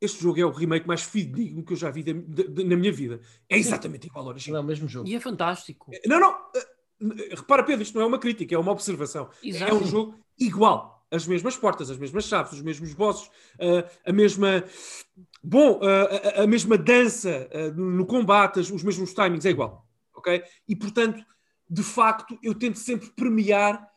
este 0.00 0.22
jogo 0.22 0.38
é 0.38 0.44
o 0.44 0.52
remake 0.52 0.86
mais 0.86 1.02
fidedigno 1.02 1.64
que 1.64 1.72
eu 1.72 1.76
já 1.76 1.90
vi 1.90 2.04
de, 2.04 2.12
de, 2.12 2.48
de, 2.48 2.64
na 2.64 2.76
minha 2.76 2.92
vida. 2.92 3.20
É 3.48 3.58
exatamente 3.58 4.06
igual 4.06 4.24
ao 4.24 4.30
original. 4.30 4.60
É 4.60 4.64
o 4.64 4.66
mesmo 4.66 4.88
jogo. 4.88 5.08
E 5.08 5.16
é 5.16 5.20
fantástico. 5.20 5.90
Não, 6.06 6.20
não. 6.20 6.30
Uh, 6.32 6.71
Repara, 7.30 7.64
Pedro, 7.64 7.82
isto 7.82 7.94
não 7.96 8.02
é 8.02 8.06
uma 8.06 8.18
crítica, 8.18 8.54
é 8.54 8.58
uma 8.58 8.72
observação. 8.72 9.28
Exato. 9.42 9.70
É 9.70 9.74
um 9.74 9.84
jogo 9.86 10.14
igual. 10.38 11.06
As 11.10 11.26
mesmas 11.26 11.56
portas, 11.56 11.90
as 11.90 11.98
mesmas 11.98 12.24
chaves, 12.24 12.52
os 12.52 12.62
mesmos 12.62 12.94
bosses, 12.94 13.26
uh, 13.26 13.86
a 14.06 14.12
mesma. 14.12 14.64
Bom, 15.42 15.78
uh, 15.78 16.42
a, 16.42 16.46
mesma 16.46 16.78
dança 16.78 17.48
uh, 17.52 17.78
no 17.78 18.06
combate, 18.06 18.60
os 18.60 18.82
mesmos 18.82 19.12
timings, 19.12 19.44
é 19.44 19.50
igual. 19.50 19.86
Ok? 20.14 20.42
E 20.66 20.74
portanto, 20.74 21.22
de 21.68 21.82
facto, 21.82 22.38
eu 22.42 22.54
tento 22.54 22.78
sempre 22.78 23.10
premiar 23.10 23.92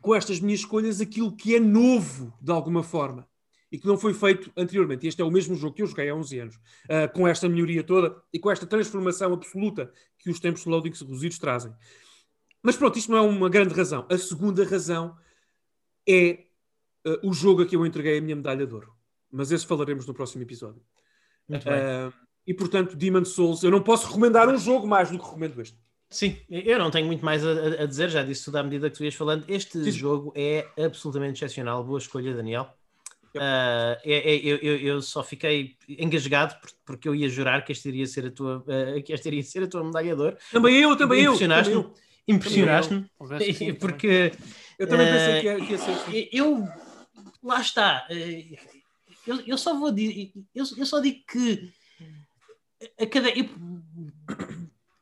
com 0.00 0.14
estas 0.14 0.40
minhas 0.40 0.60
escolhas 0.60 1.00
aquilo 1.00 1.34
que 1.34 1.54
é 1.56 1.60
novo 1.60 2.32
de 2.40 2.52
alguma 2.52 2.82
forma. 2.82 3.28
e 3.70 3.78
que 3.78 3.86
não 3.86 3.98
foi 3.98 4.14
feito 4.14 4.50
anteriormente. 4.56 5.06
Este 5.06 5.20
é 5.20 5.24
o 5.26 5.30
mesmo 5.30 5.54
jogo 5.54 5.74
que 5.74 5.82
eu 5.82 5.86
joguei 5.86 6.08
há 6.08 6.14
11 6.14 6.38
anos, 6.38 6.56
uh, 6.56 7.12
com 7.12 7.28
esta 7.28 7.46
melhoria 7.46 7.84
toda 7.84 8.16
e 8.32 8.38
com 8.38 8.50
esta 8.50 8.66
transformação 8.66 9.34
absoluta 9.34 9.92
que 10.28 10.32
os 10.32 10.40
tempos 10.40 10.62
de 10.62 10.68
loading 10.68 10.90
reduzidos 10.90 11.38
trazem. 11.38 11.72
Mas 12.62 12.76
pronto, 12.76 12.98
isto 12.98 13.10
não 13.10 13.18
é 13.18 13.22
uma 13.22 13.48
grande 13.48 13.74
razão. 13.74 14.06
A 14.10 14.18
segunda 14.18 14.64
razão 14.64 15.16
é 16.06 16.44
uh, 17.06 17.28
o 17.28 17.32
jogo 17.32 17.62
a 17.62 17.66
que 17.66 17.76
eu 17.76 17.86
entreguei 17.86 18.18
a 18.18 18.20
minha 18.20 18.36
medalha 18.36 18.66
de 18.66 18.74
ouro. 18.74 18.92
Mas 19.30 19.50
esse 19.50 19.66
falaremos 19.66 20.06
no 20.06 20.14
próximo 20.14 20.42
episódio. 20.42 20.82
Uh, 21.48 22.12
e 22.46 22.52
portanto, 22.52 22.96
Demon 22.96 23.24
Souls, 23.24 23.62
eu 23.62 23.70
não 23.70 23.82
posso 23.82 24.06
recomendar 24.06 24.48
um 24.48 24.58
jogo 24.58 24.86
mais 24.86 25.10
do 25.10 25.18
que 25.18 25.24
recomendo 25.24 25.60
este. 25.60 25.78
Sim, 26.10 26.38
eu 26.48 26.78
não 26.78 26.90
tenho 26.90 27.06
muito 27.06 27.22
mais 27.22 27.46
a, 27.46 27.82
a 27.82 27.86
dizer, 27.86 28.08
já 28.08 28.22
disse 28.22 28.44
tudo 28.44 28.56
à 28.56 28.62
medida 28.62 28.90
que 28.90 28.96
tu 28.96 29.04
ias 29.04 29.14
falando. 29.14 29.44
Este 29.48 29.84
Sim. 29.84 29.90
jogo 29.90 30.32
é 30.34 30.66
absolutamente 30.82 31.44
excepcional. 31.44 31.84
Boa 31.84 31.98
escolha, 31.98 32.34
Daniel. 32.34 32.77
Uh, 33.36 33.98
é, 34.04 34.36
eu, 34.36 34.56
eu, 34.56 35.02
só 35.02 35.22
fiquei 35.22 35.76
engasgado 35.88 36.56
porque 36.84 37.08
eu 37.08 37.14
ia 37.14 37.28
jurar 37.28 37.64
que 37.64 37.72
este 37.72 37.88
iria 37.88 38.06
ser 38.06 38.26
a 38.26 38.30
tua, 38.30 38.58
uh, 38.58 39.02
que 39.02 39.12
este 39.12 39.28
iria 39.28 39.42
ser 39.42 39.64
a 39.64 39.66
tua 39.66 39.84
medalha 39.84 40.16
de 40.16 40.22
ouro. 40.22 40.36
Também 40.50 40.76
eu, 40.76 40.96
também 40.96 41.22
eu. 41.22 41.34
Impressionaste-me. 41.34 41.90
Impressionaste-me. 42.26 43.72
Porque. 43.80 44.32
Eu 44.78 44.86
também 44.86 45.06
pensei 45.06 45.40
que 45.40 45.66
que 45.66 45.72
ia 45.72 45.78
ser. 45.78 45.90
Assim. 45.90 46.28
Eu. 46.32 46.68
Lá 47.42 47.60
está. 47.60 48.06
Eu, 49.26 49.40
eu 49.46 49.58
só 49.58 49.78
vou 49.78 49.90
dizer. 49.92 50.32
Eu, 50.54 50.64
eu 50.76 50.86
só 50.86 51.00
digo 51.00 51.20
que. 51.30 51.72
A 53.00 53.06
cada. 53.06 53.30
Eu, 53.30 53.48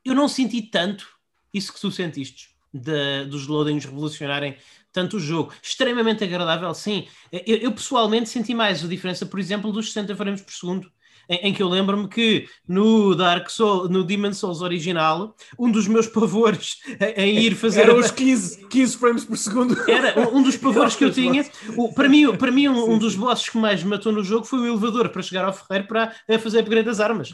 eu 0.03 0.15
não 0.15 0.27
senti 0.27 0.61
tanto 0.61 1.07
isso 1.53 1.73
que 1.73 1.79
tu 1.79 1.91
sentiste. 1.91 2.55
De, 2.73 3.25
dos 3.25 3.47
loadings 3.47 3.85
revolucionarem 3.85 4.57
tanto 4.97 5.17
o 5.17 5.19
jogo. 5.19 5.53
Extremamente 5.61 6.23
agradável, 6.23 6.73
sim. 6.73 7.07
Eu, 7.31 7.57
eu, 7.57 7.71
pessoalmente 7.71 8.29
senti 8.29 8.55
mais 8.55 8.83
a 8.83 8.87
diferença, 8.87 9.25
por 9.27 9.39
exemplo, 9.39 9.71
dos 9.71 9.87
60 9.87 10.15
frames 10.15 10.41
por 10.41 10.51
segundo 10.51 10.91
em, 11.29 11.49
em 11.49 11.53
que 11.53 11.61
eu 11.61 11.69
lembro-me 11.69 12.07
que 12.07 12.47
no 12.67 13.15
Dark 13.15 13.49
Souls, 13.49 13.89
no 13.89 14.03
Demon 14.03 14.33
Souls 14.33 14.61
original, 14.61 15.35
um 15.57 15.71
dos 15.71 15.87
meus 15.87 16.07
pavores 16.07 16.77
em 17.15 17.39
ir 17.39 17.55
fazer. 17.55 17.81
Era 17.81 17.95
os 17.95 18.11
15, 18.11 18.67
15 18.67 18.97
frames 18.97 19.25
por 19.25 19.37
segundo. 19.37 19.77
Era 19.89 20.29
um 20.29 20.41
dos 20.41 20.55
pavores 20.57 20.95
que 20.95 21.03
eu 21.03 21.11
tinha. 21.11 21.45
O, 21.75 21.93
para 21.93 22.09
mim, 22.09 22.35
para 22.35 22.51
mim 22.51 22.67
um, 22.67 22.91
um, 22.91 22.97
dos 22.97 23.15
bosses 23.15 23.49
que 23.49 23.57
mais 23.57 23.83
me 23.83 23.89
matou 23.89 24.11
no 24.11 24.23
jogo 24.23 24.45
foi 24.45 24.59
o 24.59 24.65
elevador 24.65 25.09
para 25.09 25.21
chegar 25.21 25.45
ao 25.45 25.53
ferreiro 25.53 25.87
para 25.87 26.11
fazer 26.39 26.59
upgrade 26.59 26.85
das 26.85 26.99
armas. 26.99 27.33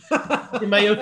E 0.62 0.65
meio, 0.65 0.97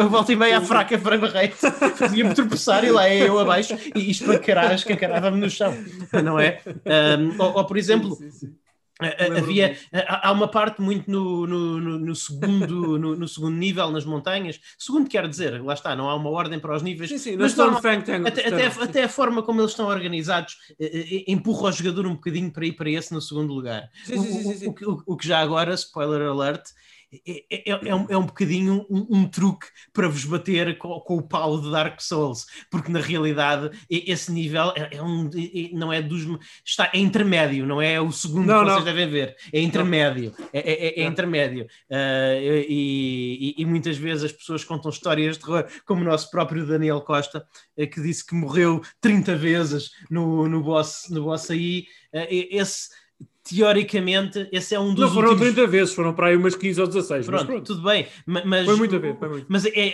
a 0.00 0.04
volta 0.06 0.32
e 0.32 0.36
meia 0.36 0.58
à 0.58 0.60
fraca 0.60 0.98
frame 0.98 1.26
rate 1.26 1.54
fazia-me 1.96 2.34
tropeçar 2.34 2.84
e 2.84 2.90
lá 2.90 3.08
é 3.08 3.28
eu 3.28 3.38
abaixo 3.38 3.76
e 3.94 4.10
espancarava, 4.10 4.74
escancarava-me 4.74 5.40
no 5.40 5.50
chão, 5.50 5.74
não 6.22 6.38
é? 6.38 6.60
Um, 6.66 7.42
ou, 7.42 7.56
ou, 7.56 7.64
por 7.64 7.76
exemplo. 7.76 8.14
Sim, 8.16 8.30
sim, 8.30 8.46
sim. 8.46 8.63
Havia, 9.00 9.76
há 10.06 10.30
uma 10.30 10.46
parte 10.46 10.80
muito 10.80 11.10
no, 11.10 11.46
no, 11.46 11.80
no, 11.80 11.98
no 11.98 12.14
segundo, 12.14 12.96
no, 12.98 13.16
no, 13.16 13.26
segundo 13.26 13.56
nível, 13.56 13.90
nas 13.90 14.04
montanhas. 14.04 14.60
Segundo 14.78 15.08
quer 15.08 15.28
dizer, 15.28 15.60
lá 15.62 15.74
está, 15.74 15.96
não 15.96 16.08
há 16.08 16.14
uma 16.14 16.30
ordem 16.30 16.60
para 16.60 16.76
os 16.76 16.82
níveis. 16.82 17.10
Sim, 17.10 17.18
sim, 17.18 17.36
mas 17.36 17.58
até, 17.58 18.46
até, 18.46 18.66
até, 18.66 19.04
a 19.04 19.08
forma 19.08 19.42
como 19.42 19.60
eles 19.60 19.72
estão 19.72 19.86
organizados 19.86 20.58
eh, 20.78 20.86
eh, 20.94 21.24
empurra 21.26 21.70
o 21.70 21.72
jogador 21.72 22.06
um 22.06 22.14
bocadinho 22.14 22.52
para 22.52 22.66
ir 22.66 22.72
para 22.72 22.88
esse 22.88 23.12
no 23.12 23.20
segundo 23.20 23.52
lugar. 23.52 23.90
Sim, 24.04 24.22
sim, 24.22 24.68
o, 24.68 24.70
o, 24.70 24.92
o, 24.92 25.02
o, 25.06 25.16
que 25.16 25.26
já 25.26 25.40
agora, 25.40 25.74
spoiler 25.74 26.28
alert, 26.28 26.62
é, 27.26 27.44
é, 27.50 27.70
é, 27.70 27.88
é, 27.88 27.94
um, 27.94 28.06
é 28.08 28.16
um 28.16 28.26
bocadinho 28.26 28.86
um, 28.90 29.06
um, 29.10 29.28
truque 29.28 29.66
para 29.92 30.08
vos 30.08 30.24
bater 30.24 30.76
com, 30.78 31.00
com, 31.00 31.16
o 31.16 31.22
pau 31.22 31.60
de 31.60 31.70
Dark 31.70 32.00
Souls, 32.00 32.46
porque 32.70 32.90
na 32.90 33.00
realidade 33.00 33.70
esse 33.88 34.32
nível 34.32 34.72
é, 34.76 34.96
é 34.96 35.02
um, 35.02 35.30
não 35.72 35.92
é 35.92 36.02
dos. 36.02 36.24
Está, 36.64 36.90
é 36.92 36.98
intermédio, 36.98 37.66
não 37.66 37.80
é 37.80 38.00
o 38.00 38.10
segundo 38.10 38.46
não, 38.46 38.64
que 38.64 38.70
vocês 38.70 38.84
devem 38.84 39.08
ver, 39.08 39.36
é 39.52 39.60
intermédio. 39.60 40.34
É, 40.52 41.02
é 41.02 41.04
intermédio. 41.04 41.64
Uh, 41.90 42.64
e, 42.68 43.54
e, 43.58 43.62
e, 43.62 43.64
muitas 43.64 43.96
vezes 43.96 44.24
as 44.24 44.32
pessoas 44.32 44.64
contam 44.64 44.90
histórias 44.90 45.36
de 45.36 45.44
terror, 45.44 45.66
como 45.84 46.02
o 46.02 46.04
nosso 46.04 46.30
próprio 46.30 46.66
Daniel 46.66 47.00
Costa, 47.00 47.46
uh, 47.76 47.86
que 47.88 48.00
disse 48.00 48.26
que 48.26 48.34
morreu 48.34 48.82
30 49.00 49.36
vezes 49.36 49.90
no, 50.10 50.48
no, 50.48 50.62
boss, 50.62 51.06
no 51.10 51.24
boss 51.24 51.50
aí. 51.50 51.86
Uh, 52.12 52.26
esse 52.30 52.90
teoricamente, 53.44 54.48
esse 54.50 54.74
é 54.74 54.80
um 54.80 54.94
dos. 54.94 55.04
Não 55.04 55.14
foram 55.14 55.30
últimos... 55.30 55.54
30 55.54 55.70
vezes, 55.70 55.94
foram 55.94 56.14
para 56.14 56.28
aí 56.28 56.36
umas 56.36 56.56
15 56.56 56.80
ou 56.80 56.86
16. 56.86 57.26
Pronto, 57.26 57.46
pronto. 57.46 57.62
tudo 57.64 57.82
bem. 57.82 58.06
Mas, 58.26 58.64
foi 58.64 58.76
muito 58.76 58.96
a 58.96 58.98
ver, 58.98 59.16
foi 59.18 59.28
muito. 59.28 59.46
Mas, 59.48 59.66
é, 59.66 59.92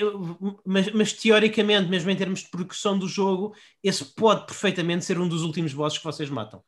mas, 0.65 0.93
mas, 0.93 1.13
teoricamente, 1.13 1.91
mesmo 1.91 2.11
em 2.11 2.17
termos 2.17 2.41
de 2.41 2.49
progressão 2.49 2.97
do 2.97 3.09
jogo, 3.09 3.53
esse 3.83 4.05
pode 4.05 4.47
perfeitamente 4.47 5.05
ser 5.05 5.19
um 5.19 5.29
dos 5.29 5.43
últimos 5.43 5.75
bosses 5.75 5.99
que 5.99 6.05
vocês 6.05 6.31
matam. 6.31 6.63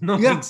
Não, 0.00 0.18
yeah. 0.18 0.40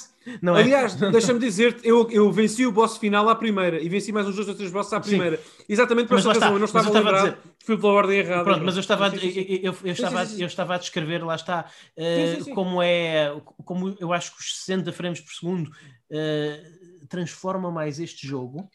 não 0.42 0.56
é? 0.56 0.62
Aliás, 0.62 0.94
deixa-me 1.12 1.38
dizer-te, 1.38 1.86
eu, 1.86 2.10
eu 2.10 2.30
venci 2.32 2.66
o 2.66 2.72
boss 2.72 2.96
final 2.96 3.28
à 3.28 3.34
primeira 3.36 3.80
e 3.80 3.88
venci 3.88 4.10
mais 4.10 4.26
uns 4.26 4.34
dois 4.34 4.48
ou 4.48 4.54
três 4.54 4.70
bosses 4.70 4.92
à 4.92 5.00
primeira. 5.00 5.36
Sim. 5.36 5.64
Exatamente 5.68 6.08
por 6.08 6.18
essa 6.18 6.32
razão, 6.32 6.52
eu 6.54 6.58
não 6.58 6.64
estava, 6.64 6.88
estava 6.88 7.08
a 7.08 7.22
lembrar, 7.22 7.38
fui 7.64 7.76
pela 7.76 7.92
ordem 7.92 8.18
errada. 8.18 8.44
Pronto, 8.44 8.64
mas 8.64 8.74
eu 8.74 8.80
estava, 8.80 9.08
a, 9.08 9.14
eu, 9.14 9.62
eu, 9.62 9.76
eu 9.84 9.92
estava, 9.92 10.24
eu 10.24 10.46
estava 10.46 10.74
a 10.74 10.78
descrever, 10.78 11.24
lá 11.24 11.36
está, 11.36 11.66
uh, 11.96 12.54
como 12.54 12.82
é, 12.82 13.32
como 13.64 13.96
eu 14.00 14.12
acho 14.12 14.34
que 14.34 14.40
os 14.40 14.58
60 14.58 14.92
frames 14.92 15.20
por 15.20 15.32
segundo 15.32 15.68
uh, 15.68 17.06
transforma 17.08 17.70
mais 17.70 18.00
este 18.00 18.26
jogo, 18.26 18.68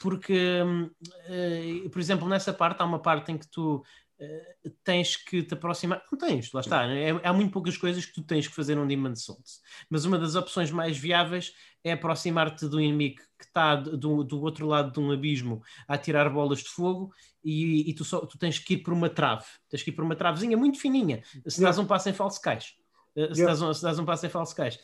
porque, 0.00 0.60
uh, 0.62 1.90
por 1.90 2.00
exemplo, 2.00 2.28
nessa 2.28 2.52
parte 2.52 2.82
há 2.82 2.84
uma 2.84 2.98
parte 2.98 3.30
em 3.30 3.38
que 3.38 3.46
tu 3.46 3.84
Uh, 4.20 4.70
tens 4.84 5.16
que 5.16 5.42
te 5.42 5.54
aproximar. 5.54 6.02
Não 6.10 6.18
tens, 6.18 6.52
lá 6.52 6.60
está. 6.60 6.86
É, 6.86 7.10
há 7.24 7.32
muito 7.32 7.50
poucas 7.50 7.76
coisas 7.76 8.06
que 8.06 8.12
tu 8.12 8.22
tens 8.22 8.46
que 8.46 8.54
fazer 8.54 8.76
num 8.76 8.86
Demon 8.86 9.14
Souls. 9.16 9.60
Mas 9.90 10.04
uma 10.04 10.18
das 10.18 10.36
opções 10.36 10.70
mais 10.70 10.96
viáveis 10.96 11.52
é 11.82 11.92
aproximar-te 11.92 12.68
do 12.68 12.80
inimigo 12.80 13.20
que 13.38 13.44
está 13.44 13.74
do, 13.74 14.22
do 14.22 14.40
outro 14.40 14.66
lado 14.66 14.92
de 14.92 15.00
um 15.00 15.10
abismo 15.10 15.62
a 15.88 15.98
tirar 15.98 16.30
bolas 16.30 16.60
de 16.60 16.68
fogo 16.68 17.12
e, 17.42 17.90
e 17.90 17.94
tu, 17.94 18.04
só, 18.04 18.24
tu 18.24 18.38
tens 18.38 18.58
que 18.58 18.74
ir 18.74 18.78
por 18.78 18.92
uma 18.92 19.10
trave. 19.10 19.44
Tens 19.68 19.82
que 19.82 19.90
ir 19.90 19.92
por 19.92 20.04
uma 20.04 20.14
travezinha 20.14 20.56
muito 20.56 20.78
fininha. 20.78 21.22
Se 21.46 21.60
dás 21.60 21.76
um 21.78 21.86
passo 21.86 22.08
em 22.08 22.12
falso 22.12 22.40
cais. 22.40 22.74
Uh, 23.16 23.34
se, 23.34 23.40
yeah. 23.40 23.46
dás 23.46 23.62
um, 23.62 23.74
se 23.74 23.82
dás 23.82 23.98
um 23.98 24.04
passo 24.04 24.26
em 24.26 24.30
falso 24.30 24.54
cais. 24.54 24.78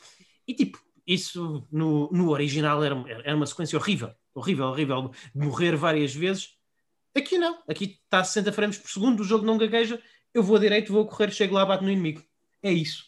E 0.46 0.54
tipo, 0.54 0.78
isso 1.06 1.66
no, 1.70 2.10
no 2.12 2.30
original 2.30 2.82
era, 2.82 2.96
era 3.24 3.36
uma 3.36 3.46
sequência 3.46 3.78
horrível. 3.78 4.12
Horrível, 4.34 4.66
horrível. 4.66 5.12
De 5.34 5.46
morrer 5.46 5.76
várias 5.76 6.14
vezes 6.14 6.59
Aqui 7.14 7.38
não, 7.38 7.62
aqui 7.68 7.98
está 8.04 8.20
a 8.20 8.24
60 8.24 8.52
frames 8.52 8.78
por 8.78 8.90
segundo, 8.90 9.20
o 9.20 9.24
jogo 9.24 9.44
não 9.44 9.58
gagueja, 9.58 10.00
eu 10.32 10.42
vou 10.42 10.56
a 10.56 10.60
direito, 10.60 10.92
vou 10.92 11.02
a 11.02 11.08
correr, 11.08 11.30
chego 11.32 11.54
lá, 11.54 11.66
bato 11.66 11.82
no 11.82 11.90
inimigo. 11.90 12.22
É 12.62 12.72
isso. 12.72 13.04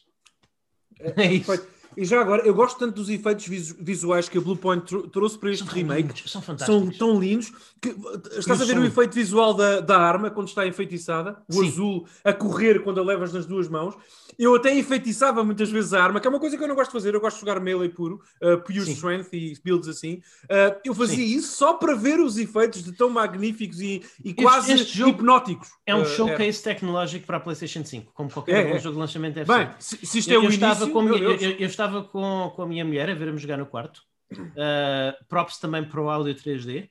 É, 0.99 1.23
é 1.23 1.33
isso. 1.35 1.69
E 1.97 2.05
já 2.05 2.21
agora, 2.21 2.47
eu 2.47 2.55
gosto 2.55 2.79
tanto 2.79 2.95
dos 2.95 3.09
efeitos 3.09 3.47
visuais 3.47 4.29
que 4.29 4.39
a 4.39 4.41
Bluepoint 4.41 5.09
trouxe 5.11 5.39
para 5.39 5.51
este 5.51 5.65
são 5.65 5.75
remake. 5.75 6.09
Lindos, 6.09 6.33
são 6.33 6.43
fantásticos. 6.43 6.97
São 6.97 7.09
tão 7.09 7.21
lindos. 7.21 7.53
Que, 7.81 7.95
estás 8.39 8.61
a 8.61 8.65
ver 8.65 8.79
o 8.79 8.85
efeito 8.85 9.15
visual 9.15 9.55
da, 9.55 9.81
da 9.81 9.99
arma 9.99 10.31
quando 10.31 10.49
está 10.49 10.67
enfeitiçada? 10.67 11.43
O 11.49 11.55
Sim. 11.55 11.69
azul 11.69 12.07
a 12.25 12.33
correr 12.33 12.83
quando 12.83 13.01
a 13.01 13.05
levas 13.05 13.33
nas 13.33 13.47
duas 13.47 13.69
mãos. 13.69 13.95
Eu 14.39 14.55
até 14.55 14.75
enfeitiçava 14.75 15.45
muitas 15.45 15.71
vezes 15.71 15.93
a 15.93 16.03
arma, 16.03 16.21
que 16.21 16.27
é 16.27 16.31
uma 16.31 16.41
coisa 16.41 16.57
que 16.57 16.63
eu 16.63 16.69
não 16.69 16.75
gosto 16.75 16.91
de 16.91 16.95
fazer. 16.95 17.15
Eu 17.15 17.21
gosto 17.21 17.37
de 17.37 17.41
jogar 17.41 17.61
melee 17.61 17.89
puro, 17.89 18.21
uh, 18.43 18.59
pure 18.63 18.81
Sim. 18.81 18.93
strength 18.93 19.29
e 19.33 19.55
builds 19.63 19.89
assim. 19.89 20.23
Uh, 20.45 20.81
eu 20.85 20.95
fazia 20.95 21.17
Sim. 21.17 21.37
isso 21.37 21.57
só 21.57 21.75
para 21.75 21.95
ver 21.95 22.19
os 22.19 22.39
efeitos 22.39 22.83
de 22.83 22.93
tão 22.93 23.11
magníficos 23.11 23.81
e, 23.81 24.03
e 24.25 24.33
quase 24.33 24.73
este 24.73 24.97
jogo 24.99 25.11
hipnóticos. 25.11 25.69
É 25.87 25.95
um 25.95 26.03
uh, 26.03 26.07
showcase 26.07 26.61
é. 26.61 26.75
tecnológico 26.75 27.27
para 27.27 27.37
a 27.37 27.41
PlayStation 27.41 27.85
5, 27.85 28.13
como 28.15 28.31
qualquer 28.31 28.67
é, 28.67 28.71
é. 28.71 28.79
jogo 28.79 28.95
de 28.95 29.01
lançamento 29.01 29.35
deve 29.35 29.53
Bem, 29.53 29.69
se, 29.79 29.99
se 30.05 30.19
isto 30.19 30.31
é 30.31 30.37
eu, 30.37 30.41
o 30.41 30.45
eu 30.45 30.51
início, 30.51 30.67
estava 30.67 30.91
com 30.91 31.09
eu, 31.09 31.17
eu, 31.19 31.51
eu, 31.59 31.67
estava 31.83 32.05
com, 32.05 32.53
com 32.55 32.63
a 32.63 32.67
minha 32.67 32.85
mulher 32.85 33.11
a 33.11 33.15
ver-me 33.15 33.39
jogar 33.39 33.59
no 33.59 33.67
quarto. 33.67 34.03
Uh, 34.33 35.25
props 35.29 35.59
também 35.59 35.85
para 35.85 36.01
o 36.01 36.09
áudio 36.09 36.35
3D. 36.35 36.89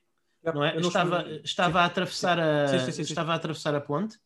não 0.54 0.64
é? 0.64 0.78
estava, 0.78 1.26
estava 1.44 1.82
a 1.82 1.86
atravessar 1.86 2.40
a, 2.40 2.68
sim, 2.68 2.80
sim, 2.80 2.92
sim, 2.92 3.02
estava 3.02 3.32
a 3.32 3.36
atravessar 3.36 3.74
a 3.74 3.82
ponte. 3.82 4.18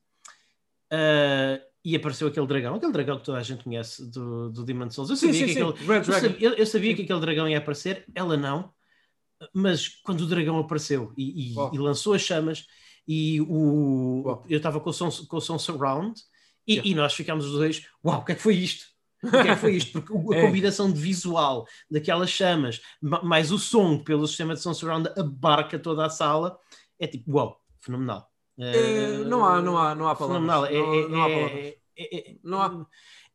Uh, 0.91 1.61
e 1.83 1.95
apareceu 1.95 2.27
aquele 2.27 2.47
dragão, 2.47 2.75
aquele 2.75 2.91
dragão 2.91 3.19
que 3.19 3.25
toda 3.25 3.37
a 3.37 3.43
gente 3.43 3.63
conhece 3.63 4.09
do, 4.09 4.49
do 4.49 4.63
Demon 4.63 4.89
Souls. 4.89 5.09
Eu 5.09 5.15
sabia, 5.15 5.33
sim, 5.33 5.47
sim, 5.47 5.53
que, 5.53 5.61
aquele, 5.61 5.97
eu 5.97 6.03
sabia, 6.03 6.49
eu 6.49 6.65
sabia 6.65 6.95
que 6.95 7.03
aquele 7.03 7.19
dragão 7.19 7.47
ia 7.47 7.59
aparecer, 7.59 8.05
ela 8.15 8.35
não, 8.35 8.73
mas 9.53 9.87
quando 9.87 10.21
o 10.21 10.25
dragão 10.25 10.57
apareceu 10.57 11.13
e, 11.15 11.51
e, 11.51 11.55
e 11.73 11.77
lançou 11.77 12.13
as 12.13 12.21
chamas, 12.21 12.65
e 13.07 13.39
o, 13.41 14.41
eu 14.49 14.57
estava 14.57 14.79
com, 14.79 14.89
o 14.89 14.93
som, 14.93 15.11
com 15.27 15.37
o 15.37 15.41
som 15.41 15.59
surround, 15.59 16.19
e, 16.67 16.73
yeah. 16.73 16.89
e 16.89 16.95
nós 16.95 17.13
ficámos 17.13 17.45
os 17.45 17.51
dois, 17.51 17.85
uau, 18.03 18.21
o 18.21 18.25
que 18.25 18.31
é 18.31 18.35
que 18.35 18.41
foi 18.41 18.55
isto? 18.55 18.94
O 19.23 19.29
que 19.31 19.37
é 19.37 19.43
que 19.43 19.55
foi 19.55 19.75
isto? 19.75 20.01
Porque 20.01 20.35
a 20.35 20.37
é. 20.39 20.41
combinação 20.41 20.91
de 20.91 20.99
visual 20.99 21.65
daquelas 21.89 22.29
chamas, 22.29 22.81
mais 23.01 23.51
o 23.51 23.57
som 23.57 23.97
pelo 23.97 24.27
sistema 24.27 24.53
de 24.53 24.61
som 24.61 24.73
surround 24.73 25.09
abarca 25.17 25.79
toda 25.79 26.05
a 26.05 26.09
sala, 26.09 26.59
é 26.99 27.07
tipo, 27.07 27.31
uau, 27.33 27.61
fenomenal. 27.79 28.29
É, 28.57 29.17
não 29.25 29.43
há, 29.43 29.61
não 29.61 29.77
há, 29.77 29.95
não 29.95 30.07
há 30.07 30.15
palavras. 30.15 30.45
Não, 30.45 30.65
é, 30.65 30.73
não, 30.73 31.09
não 31.09 31.23
há 31.23 31.29
é, 31.29 31.35
palavras. 31.35 31.73
É, 31.97 32.35
não 32.43 32.61
há. 32.61 32.85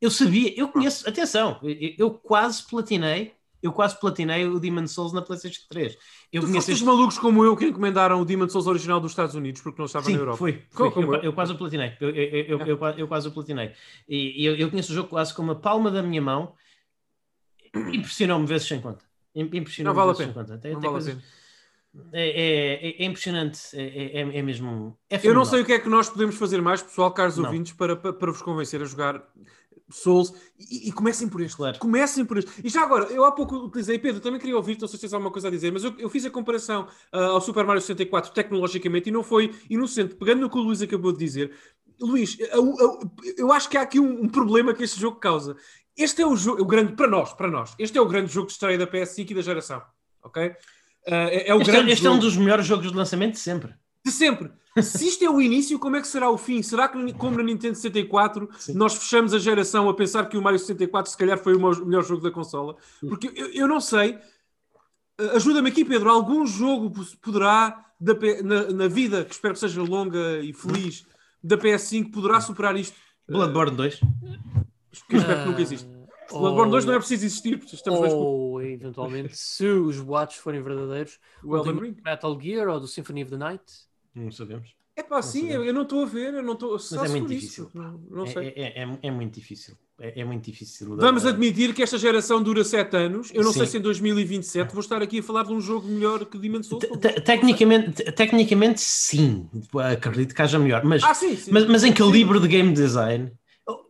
Eu 0.00 0.10
sabia, 0.10 0.58
eu 0.58 0.68
conheço, 0.68 1.06
atenção, 1.08 1.60
eu 1.98 2.10
quase 2.10 2.66
platinei, 2.66 3.34
eu 3.62 3.72
quase 3.72 3.98
platinei 4.00 4.46
o 4.46 4.58
Demon 4.58 4.86
Souls 4.86 5.12
na 5.12 5.20
PlayStation 5.22 5.62
3. 5.68 5.96
Eu 6.32 6.42
tu 6.42 6.46
conheço 6.48 6.70
este... 6.70 6.84
malucos 6.84 7.18
como 7.18 7.44
eu 7.44 7.56
que 7.56 7.66
encomendaram 7.66 8.20
o 8.20 8.24
Demon 8.24 8.48
Souls 8.48 8.66
original 8.66 9.00
dos 9.00 9.12
Estados 9.12 9.34
Unidos 9.34 9.60
porque 9.60 9.78
não 9.80 9.86
estava 9.86 10.06
Sim, 10.06 10.12
na 10.14 10.18
Europa. 10.18 10.38
Foi, 10.38 10.62
foi. 10.70 10.88
Eu, 10.88 11.02
eu, 11.02 11.14
eu, 11.22 11.32
quase 11.32 11.52
o 11.52 11.58
platinei. 11.58 11.92
Eu, 12.00 12.10
eu, 12.10 12.58
eu, 12.60 12.78
eu, 12.98 13.08
quase 13.08 13.28
o 13.28 13.32
platinei. 13.32 13.72
E 14.08 14.44
eu, 14.44 14.56
eu 14.56 14.70
conheço 14.70 14.92
o 14.92 14.94
jogo 14.94 15.08
quase 15.08 15.34
com 15.34 15.42
uma 15.42 15.54
palma 15.54 15.90
da 15.90 16.02
minha 16.02 16.22
mão. 16.22 16.54
Impressionou-me 17.74 18.46
vezes 18.46 18.66
sem 18.66 18.80
conta. 18.80 19.04
Impressionante. 19.34 19.82
Não 19.84 19.94
vale 19.94 20.10
a 20.10 20.14
pena. 20.14 20.32
Tem, 20.32 20.44
Não 20.44 20.58
tem 20.58 20.72
vale 20.72 20.86
a 20.86 20.90
coisas- 20.90 21.14
pena. 21.14 21.40
É, 22.12 22.88
é- 22.90 23.02
é 23.02 23.04
impressionante. 23.04 23.60
É, 23.74 24.20
é- 24.20 24.38
é 24.38 24.42
mesmo. 24.42 24.96
É 25.08 25.20
Eu 25.22 25.34
não 25.34 25.44
sei 25.44 25.60
o 25.60 25.64
que 25.64 25.72
é 25.72 25.78
que 25.78 25.88
nós 25.88 26.08
podemos 26.08 26.36
fazer 26.36 26.62
mais, 26.62 26.82
pessoal, 26.82 27.12
caros 27.12 27.36
Não. 27.36 27.46
ouvintes, 27.46 27.72
para, 27.72 27.96
para, 27.96 28.12
para 28.12 28.30
vos 28.30 28.42
convencer 28.42 28.80
a 28.80 28.84
jogar 28.84 29.22
Souls. 29.90 30.32
E, 30.58 30.88
e 30.88 30.92
comecem 30.92 31.28
por 31.28 31.40
este. 31.40 31.56
Claro. 31.56 31.78
Comecem 31.78 32.24
por 32.24 32.38
este. 32.38 32.50
E 32.64 32.68
já 32.68 32.82
agora, 32.82 33.04
eu 33.06 33.24
há 33.24 33.32
pouco 33.32 33.56
utilizei, 33.56 33.98
Pedro, 33.98 34.20
também 34.20 34.38
queria 34.40 34.56
ouvir, 34.56 34.78
não 34.80 34.88
sei 34.88 34.96
se 34.96 35.02
tens 35.02 35.12
alguma 35.14 35.30
coisa 35.30 35.48
a 35.48 35.50
dizer, 35.50 35.72
mas 35.72 35.84
eu, 35.84 35.94
eu 35.98 36.08
fiz 36.08 36.24
a 36.24 36.30
comparação 36.30 36.86
ah, 37.12 37.26
ao 37.26 37.40
Super 37.40 37.64
Mario 37.64 37.80
64 37.82 38.32
tecnologicamente 38.32 39.08
e 39.08 39.12
não 39.12 39.22
foi 39.22 39.54
inocente. 39.68 40.14
Pegando 40.14 40.40
no 40.42 40.50
que 40.50 40.58
o 40.58 40.62
Luís 40.62 40.80
acabou 40.82 41.12
de 41.12 41.18
dizer, 41.18 41.52
Luís, 42.00 42.36
eu, 42.38 42.74
eu- 42.78 43.00
eu 43.36 43.52
acho 43.52 43.68
que 43.68 43.76
há 43.76 43.82
aqui 43.82 44.00
um, 44.00 44.22
um 44.24 44.28
problema 44.28 44.72
que 44.74 44.82
este 44.82 44.98
jogo 44.98 45.18
causa. 45.18 45.56
Este 45.96 46.22
é 46.22 46.26
o 46.26 46.34
jogo, 46.34 46.62
o 46.62 46.64
grande, 46.64 46.92
para 46.94 47.06
nós, 47.08 47.32
para 47.34 47.50
nós, 47.50 47.74
este 47.78 47.98
é 47.98 48.00
o 48.00 48.06
grande 48.06 48.32
jogo 48.32 48.46
de 48.46 48.52
estreia 48.54 48.78
da 48.78 48.86
PS5 48.86 49.30
e 49.30 49.34
da 49.34 49.42
geração. 49.42 49.82
Ok? 50.22 50.42
Ah, 51.06 51.14
é, 51.30 51.48
é 51.48 51.54
o 51.54 51.58
Este, 51.60 51.70
é, 51.70 51.72
grande 51.74 51.92
este 51.92 52.06
é 52.06 52.10
um 52.10 52.14
jogo 52.14 52.24
dos 52.26 52.36
melhores 52.36 52.64
jogos 52.66 52.90
de 52.90 52.96
lançamento 52.96 53.32
de 53.34 53.40
sempre. 53.40 53.74
de 54.04 54.10
sempre. 54.12 54.50
Se 54.80 55.08
isto 55.08 55.24
é 55.24 55.28
o 55.30 55.40
início, 55.40 55.78
como 55.78 55.96
é 55.96 56.00
que 56.00 56.06
será 56.06 56.30
o 56.30 56.38
fim? 56.38 56.62
Será 56.62 56.88
que, 56.88 57.12
como 57.14 57.36
na 57.36 57.42
Nintendo 57.42 57.74
64, 57.74 58.48
Sim. 58.56 58.74
nós 58.74 58.94
fechamos 58.94 59.34
a 59.34 59.38
geração 59.38 59.88
a 59.88 59.94
pensar 59.94 60.28
que 60.28 60.36
o 60.38 60.42
Mario 60.42 60.60
64 60.60 61.10
se 61.10 61.18
calhar 61.18 61.36
foi 61.38 61.56
o 61.56 61.84
melhor 61.84 62.04
jogo 62.04 62.22
da 62.22 62.30
consola? 62.30 62.76
Porque 63.00 63.32
eu, 63.34 63.48
eu 63.52 63.66
não 63.68 63.80
sei. 63.80 64.18
Uh, 65.20 65.30
Ajuda-me 65.36 65.70
aqui, 65.70 65.84
Pedro. 65.84 66.08
Algum 66.10 66.46
jogo 66.46 66.92
poderá, 67.20 67.84
da 68.00 68.14
na, 68.44 68.70
na 68.72 68.88
vida, 68.88 69.24
que 69.24 69.32
espero 69.34 69.54
que 69.54 69.60
seja 69.60 69.82
longa 69.82 70.38
e 70.40 70.52
feliz, 70.52 71.04
da 71.42 71.58
PS5, 71.58 72.12
poderá 72.12 72.40
superar 72.40 72.76
isto? 72.76 72.96
Bloodborne 73.28 73.76
2. 73.76 74.00
Que 75.08 75.16
eu 75.16 75.20
espero 75.20 75.42
que 75.42 75.48
nunca 75.48 75.62
exista. 75.62 75.90
Ah, 76.32 76.38
Bloodborne 76.38 76.70
2 76.70 76.84
não 76.84 76.92
é 76.92 76.96
ou- 76.96 77.00
preciso 77.00 77.24
existir, 77.26 77.58
porque 77.58 77.74
estamos 77.74 77.98
dois 78.00 78.12
com 78.12 78.18
Ou, 78.20 78.62
eventualmente, 78.62 79.36
se 79.36 79.66
os 79.66 79.98
boatos 80.00 80.36
forem 80.36 80.62
verdadeiros, 80.62 81.18
o 81.42 81.56
Elden 81.56 81.74
do 81.74 81.80
Ring. 81.80 81.96
Metal 82.04 82.40
Gear 82.40 82.68
ou 82.68 82.78
do 82.78 82.86
Symphony 82.86 83.22
of 83.24 83.30
the 83.32 83.36
Night. 83.36 83.64
Não 84.14 84.30
sabemos. 84.30 84.74
É 84.96 85.02
pá, 85.02 85.22
sim, 85.22 85.48
eu, 85.50 85.64
eu 85.64 85.72
não 85.72 85.82
estou 85.82 86.02
a 86.02 86.06
ver, 86.06 86.34
eu 86.34 86.42
não 86.42 86.52
estou. 86.54 86.78
Só 86.78 87.04
é 87.04 87.08
muito 87.08 87.28
difícil. 87.28 87.64
isso. 87.68 87.78
Não, 87.78 88.00
não 88.10 88.24
É- 88.24 88.26
sei. 88.26 88.48
É, 88.56 88.82
é- 88.82 88.98
é 89.02 89.10
muito 89.10 89.34
difícil. 89.34 89.74
É, 89.98 90.20
é 90.20 90.24
muito 90.24 90.44
difícil. 90.44 90.94
Vamos 90.96 91.24
admitir 91.24 91.72
que 91.74 91.82
esta 91.82 91.96
geração 91.96 92.42
dura 92.42 92.64
7 92.64 92.96
anos. 92.96 93.30
Eu 93.32 93.42
não 93.44 93.52
sei 93.52 93.66
Sim. 93.66 93.72
se 93.72 93.78
em 93.78 93.80
2027 93.80 94.72
vou 94.72 94.80
estar 94.80 95.00
aqui 95.00 95.20
a 95.20 95.22
falar 95.22 95.44
de 95.44 95.52
um 95.52 95.60
jogo 95.60 95.86
melhor 95.88 96.24
que 96.26 96.38
Souls. 96.62 96.84
te- 97.00 97.20
Tecnicamente, 97.20 97.92
te- 98.02 98.12
tecnicamente, 98.12 98.80
sim. 98.80 99.48
Acredito 99.92 100.34
que 100.34 100.42
haja 100.42 100.58
melhor. 100.58 100.84
Mas, 100.84 101.02
Ah, 101.04 101.14
sim, 101.14 101.36
sim. 101.36 101.50
mas, 101.52 101.66
mas 101.66 101.84
em 101.84 101.88
Sim. 101.88 101.94
calibre 101.94 102.40
de 102.40 102.48
game 102.48 102.72
design. 102.72 103.30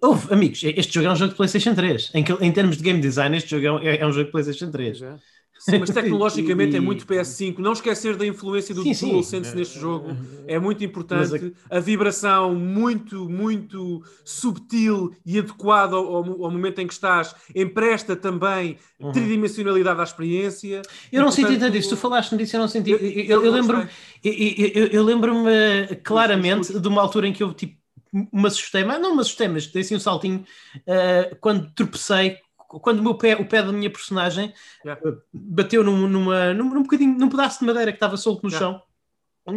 Houve, 0.02 0.32
amigos, 0.34 0.62
este 0.62 0.92
jogo 0.94 1.06
é 1.06 1.12
um 1.12 1.16
jogo 1.16 1.30
de 1.30 1.36
PlayStation 1.36 1.74
3. 1.74 2.10
Em, 2.14 2.22
que- 2.22 2.32
em 2.44 2.52
termos 2.52 2.76
de 2.76 2.82
game 2.82 3.00
design, 3.00 3.34
este 3.36 3.50
jogo 3.50 3.66
é 3.66 3.72
um, 3.72 3.78
é 3.78 4.06
um 4.06 4.12
jogo 4.12 4.26
de 4.26 4.30
PlayStation 4.32 4.70
3. 4.70 4.98
Já. 4.98 5.18
Sim, 5.60 5.78
mas 5.78 5.90
tecnologicamente 5.90 6.74
é 6.76 6.80
muito 6.80 7.06
PS5. 7.06 7.60
Não 7.60 7.72
esquecer 7.72 8.16
da 8.16 8.26
influência 8.26 8.74
do 8.74 8.82
Sim, 8.82 8.94
sim. 8.94 9.10
DualSense 9.10 9.54
neste 9.54 9.78
jogo. 9.78 10.16
É 10.46 10.58
muito 10.58 10.82
importante. 10.82 11.52
A 11.70 11.78
vibração 11.78 12.54
muito, 12.54 13.28
muito 13.28 14.02
subtil 14.24 15.14
e 15.24 15.38
adequada 15.38 15.96
ao, 15.96 16.16
ao- 16.16 16.50
momento 16.50 16.80
em 16.80 16.86
que 16.86 16.92
estás 16.94 17.34
empresta 17.54 18.16
também 18.16 18.78
Uhum. 18.98 19.12
tridimensionalidade 19.12 20.00
à 20.00 20.04
experiência. 20.04 20.82
Eu 21.12 21.22
não 21.22 21.28
E, 21.28 21.32
senti 21.32 21.42
portanto, 21.48 21.60
tanto 21.60 21.76
isso, 21.76 21.88
tu 21.90 21.96
falaste-me 21.96 22.38
disso, 22.38 22.56
eu 22.56 22.60
não 22.60 22.68
senti. 22.68 22.90
Eu- 22.90 22.98
Eu, 22.98 23.26
eu 23.30 23.40
não 23.42 23.52
lembro-me 23.52 23.88
eu, 24.24 24.32
eu- 24.74 24.86
eu 24.88 25.04
lembro-me 25.04 25.50
eh, 25.50 25.94
claramente 25.96 26.78
de 26.78 26.88
uma 26.88 27.02
altura 27.02 27.26
em 27.28 27.32
que 27.32 27.42
eu 27.42 27.52
tipo, 27.54 27.78
me 28.12 28.46
assustei, 28.46 28.82
mas 28.84 29.00
não 29.00 29.14
me 29.14 29.20
assustei, 29.20 29.48
mas 29.48 29.66
dei 29.66 29.82
assim 29.82 29.96
um 29.96 30.00
saltinho 30.00 30.44
eh, 30.86 31.36
quando 31.40 31.70
tropecei, 31.74 32.38
quando 32.78 33.00
o 33.00 33.02
meu 33.02 33.14
pé, 33.14 33.34
o 33.36 33.48
pé 33.48 33.62
da 33.62 33.72
minha 33.72 33.90
personagem 33.90 34.52
Yeah. 34.84 35.00
eh, 35.04 35.16
bateu 35.32 35.82
num, 35.82 36.06
numa, 36.08 36.54
num, 36.54 36.72
num 36.72 36.82
bocadinho, 36.82 37.18
num 37.18 37.28
pedaço 37.28 37.60
de 37.60 37.66
madeira 37.66 37.90
que 37.90 37.96
estava 37.96 38.16
solto 38.16 38.42
no 38.44 38.50
Yeah. 38.50 38.78
chão 38.78 38.82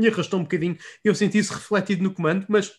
e 0.01 0.07
arrastou 0.07 0.39
um 0.39 0.43
bocadinho. 0.43 0.77
Eu 1.03 1.13
senti 1.13 1.37
isso 1.37 1.53
refletido 1.53 2.01
no 2.03 2.11
comando, 2.13 2.45
mas 2.49 2.71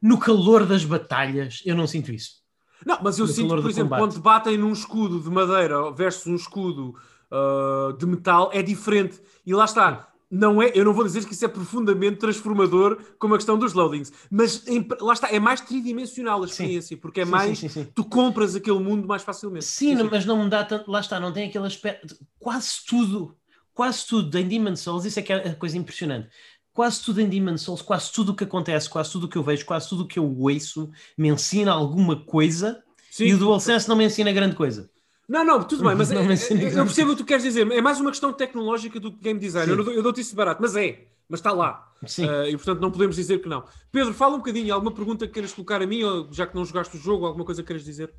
no 0.00 0.18
calor 0.18 0.64
das 0.64 0.84
batalhas 0.84 1.60
eu 1.66 1.74
não 1.76 1.86
sinto 1.86 2.10
isso. 2.12 2.38
Não, 2.86 2.98
mas 3.02 3.18
eu 3.18 3.26
No 3.26 3.32
sinto, 3.32 3.48
por 3.48 3.68
exemplo, 3.70 3.90
combate. 3.90 4.00
quando 4.14 4.22
batem 4.22 4.56
num 4.56 4.72
escudo 4.72 5.20
de 5.20 5.28
madeira 5.28 5.90
versus 5.90 6.26
um 6.28 6.36
escudo 6.36 6.94
ah, 7.30 7.92
de 7.98 8.06
metal, 8.06 8.50
é 8.52 8.62
diferente. 8.62 9.20
E 9.44 9.52
lá 9.52 9.64
está. 9.64 10.08
Não 10.30 10.60
é, 10.60 10.70
eu 10.74 10.84
não 10.84 10.92
vou 10.92 11.04
dizer 11.04 11.24
que 11.24 11.32
isso 11.32 11.44
é 11.44 11.48
profundamente 11.48 12.18
transformador 12.18 12.98
como 13.18 13.34
a 13.34 13.38
questão 13.38 13.58
dos 13.58 13.72
loadings, 13.72 14.12
mas 14.30 14.66
em- 14.68 14.86
lá 15.00 15.14
está, 15.14 15.30
é 15.32 15.40
mais 15.40 15.60
tridimensional 15.62 16.42
a 16.42 16.46
experiência, 16.46 16.96
porque 16.98 17.22
é 17.22 17.24
Sim, 17.24 17.30
mais. 17.30 17.58
sim, 17.58 17.68
sim, 17.68 17.84
sim. 17.84 17.90
Tu 17.94 18.04
compras 18.04 18.54
aquele 18.54 18.78
mundo 18.78 19.08
mais 19.08 19.22
facilmente. 19.22 19.64
Sim, 19.64 19.94
não- 19.94 20.10
mas 20.10 20.26
não 20.26 20.44
me 20.44 20.50
dá 20.50 20.62
tanto. 20.64 20.90
Lá 20.90 21.00
está, 21.00 21.18
não 21.18 21.32
tem 21.32 21.48
aquele 21.48 21.66
aspecto. 21.66 22.14
Quase 22.38 22.72
tudo, 22.86 23.34
quase 23.72 24.06
tudo 24.06 24.36
em 24.38 24.46
Demon 24.46 24.76
Souls, 24.76 25.06
isso 25.06 25.18
é 25.18 25.22
que 25.22 25.32
é 25.32 25.48
a 25.48 25.54
coisa 25.54 25.78
impressionante. 25.78 26.28
Quase 26.74 27.02
tudo 27.02 27.20
em 27.22 27.28
Demon 27.28 27.56
Souls, 27.56 27.80
quase 27.80 28.12
tudo 28.12 28.32
o 28.32 28.34
que 28.36 28.44
acontece, 28.44 28.88
quase 28.88 29.10
tudo 29.10 29.24
o 29.24 29.28
que 29.28 29.38
eu 29.38 29.42
vejo, 29.42 29.64
quase 29.64 29.88
tudo 29.88 30.02
o 30.04 30.06
que 30.06 30.18
eu 30.18 30.38
ouço 30.38 30.90
me 31.16 31.28
ensina 31.28 31.72
alguma 31.72 32.14
coisa 32.16 32.82
Sim. 33.10 33.24
e 33.24 33.34
o 33.34 33.38
DualSense 33.38 33.88
não 33.88 33.96
me 33.96 34.04
ensina 34.04 34.30
grande 34.30 34.54
coisa. 34.54 34.90
Não, 35.28 35.44
não, 35.44 35.62
tudo 35.62 35.84
bem, 35.84 35.94
mas 35.94 36.10
Não 36.10 36.20
é- 36.20 36.24
me 36.24 36.30
é- 36.30 36.32
ensina 36.34 36.62
eu 36.62 36.84
percebo 36.86 37.12
o 37.12 37.16
que 37.16 37.22
tu 37.22 37.26
queres 37.26 37.42
dizer. 37.42 37.70
É 37.70 37.80
mais 37.82 38.00
uma 38.00 38.10
questão 38.10 38.32
tecnológica 38.32 38.98
do 38.98 39.12
que 39.12 39.18
game 39.20 39.38
design. 39.38 39.70
Sim. 39.70 39.90
Eu, 39.92 40.02
dou-te 40.02 40.20
isso 40.22 40.34
barato, 40.34 40.62
mas 40.62 40.74
é. 40.74 41.04
Mas 41.28 41.40
está 41.40 41.52
lá. 41.52 41.92
Sim. 42.06 42.26
Ah, 42.26 42.48
e 42.48 42.56
portanto 42.56 42.80
não 42.80 42.90
podemos 42.90 43.14
dizer 43.16 43.42
que 43.42 43.48
não. 43.48 43.62
Pedro, 43.92 44.14
fala 44.14 44.34
um 44.34 44.38
bocadinho. 44.38 44.72
Alguma 44.72 44.90
pergunta 44.92 45.26
que 45.26 45.34
queiras 45.34 45.52
colocar 45.52 45.82
a 45.82 45.86
mim, 45.86 46.02
ou 46.02 46.28
já 46.32 46.46
que 46.46 46.54
não 46.54 46.64
jogaste 46.64 46.96
o 46.96 47.00
jogo, 47.00 47.26
alguma 47.26 47.44
coisa 47.44 47.62
que 47.62 47.66
queiras 47.66 47.84
dizer? 47.84 48.10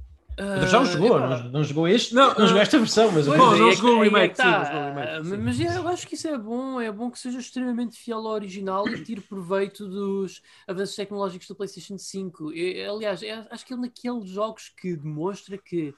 já 0.70 0.80
o 0.80 0.84
Ah, 0.84 0.86
jogou, 0.86 1.20
não, 1.20 1.44
não 1.50 1.64
jogou 1.66 1.86
este, 1.86 2.14
Não, 2.16 2.28
não, 2.34 2.48
jogou 2.48 2.60
ah, 2.60 2.62
esta 2.62 2.78
versão, 2.80 3.12
mas 3.12 3.26
Bom, 3.28 3.36
não 3.36 3.68
é 3.70 3.76
jogou 3.76 3.98
o 3.98 4.02
é 4.02 4.04
remake, 4.06 4.38
sim, 4.38 4.44
não 4.44 4.64
jogou 4.66 4.80
o 4.80 4.86
remake, 4.86 5.26
sim. 5.26 5.38
Mas 5.38 5.60
é, 5.60 5.78
eu 5.78 5.88
acho 5.90 6.08
que 6.08 6.16
isso 6.16 6.28
é 6.30 6.38
bom, 6.38 6.80
é 6.80 6.90
bom 6.90 7.12
que 7.12 7.20
seja 7.20 7.40
extremamente 7.40 7.98
fiel 7.98 8.20
ao 8.20 8.34
original 8.36 8.88
e 8.88 9.04
tire 9.04 9.20
proveito 9.20 9.86
dos 9.86 10.42
avanços 10.66 10.96
tecnológicos 10.96 11.46
do 11.46 11.56
PlayStation 11.56 11.98
5. 11.98 12.54
Eu, 12.54 12.96
aliás, 12.96 13.22
é- 13.22 13.46
acho 13.52 13.66
que 13.66 13.74
é 13.74 13.76
um 13.76 13.82
daqueles 13.82 14.30
jogos 14.30 14.72
que 14.80 14.96
demonstra 14.96 15.58
que 15.58 15.94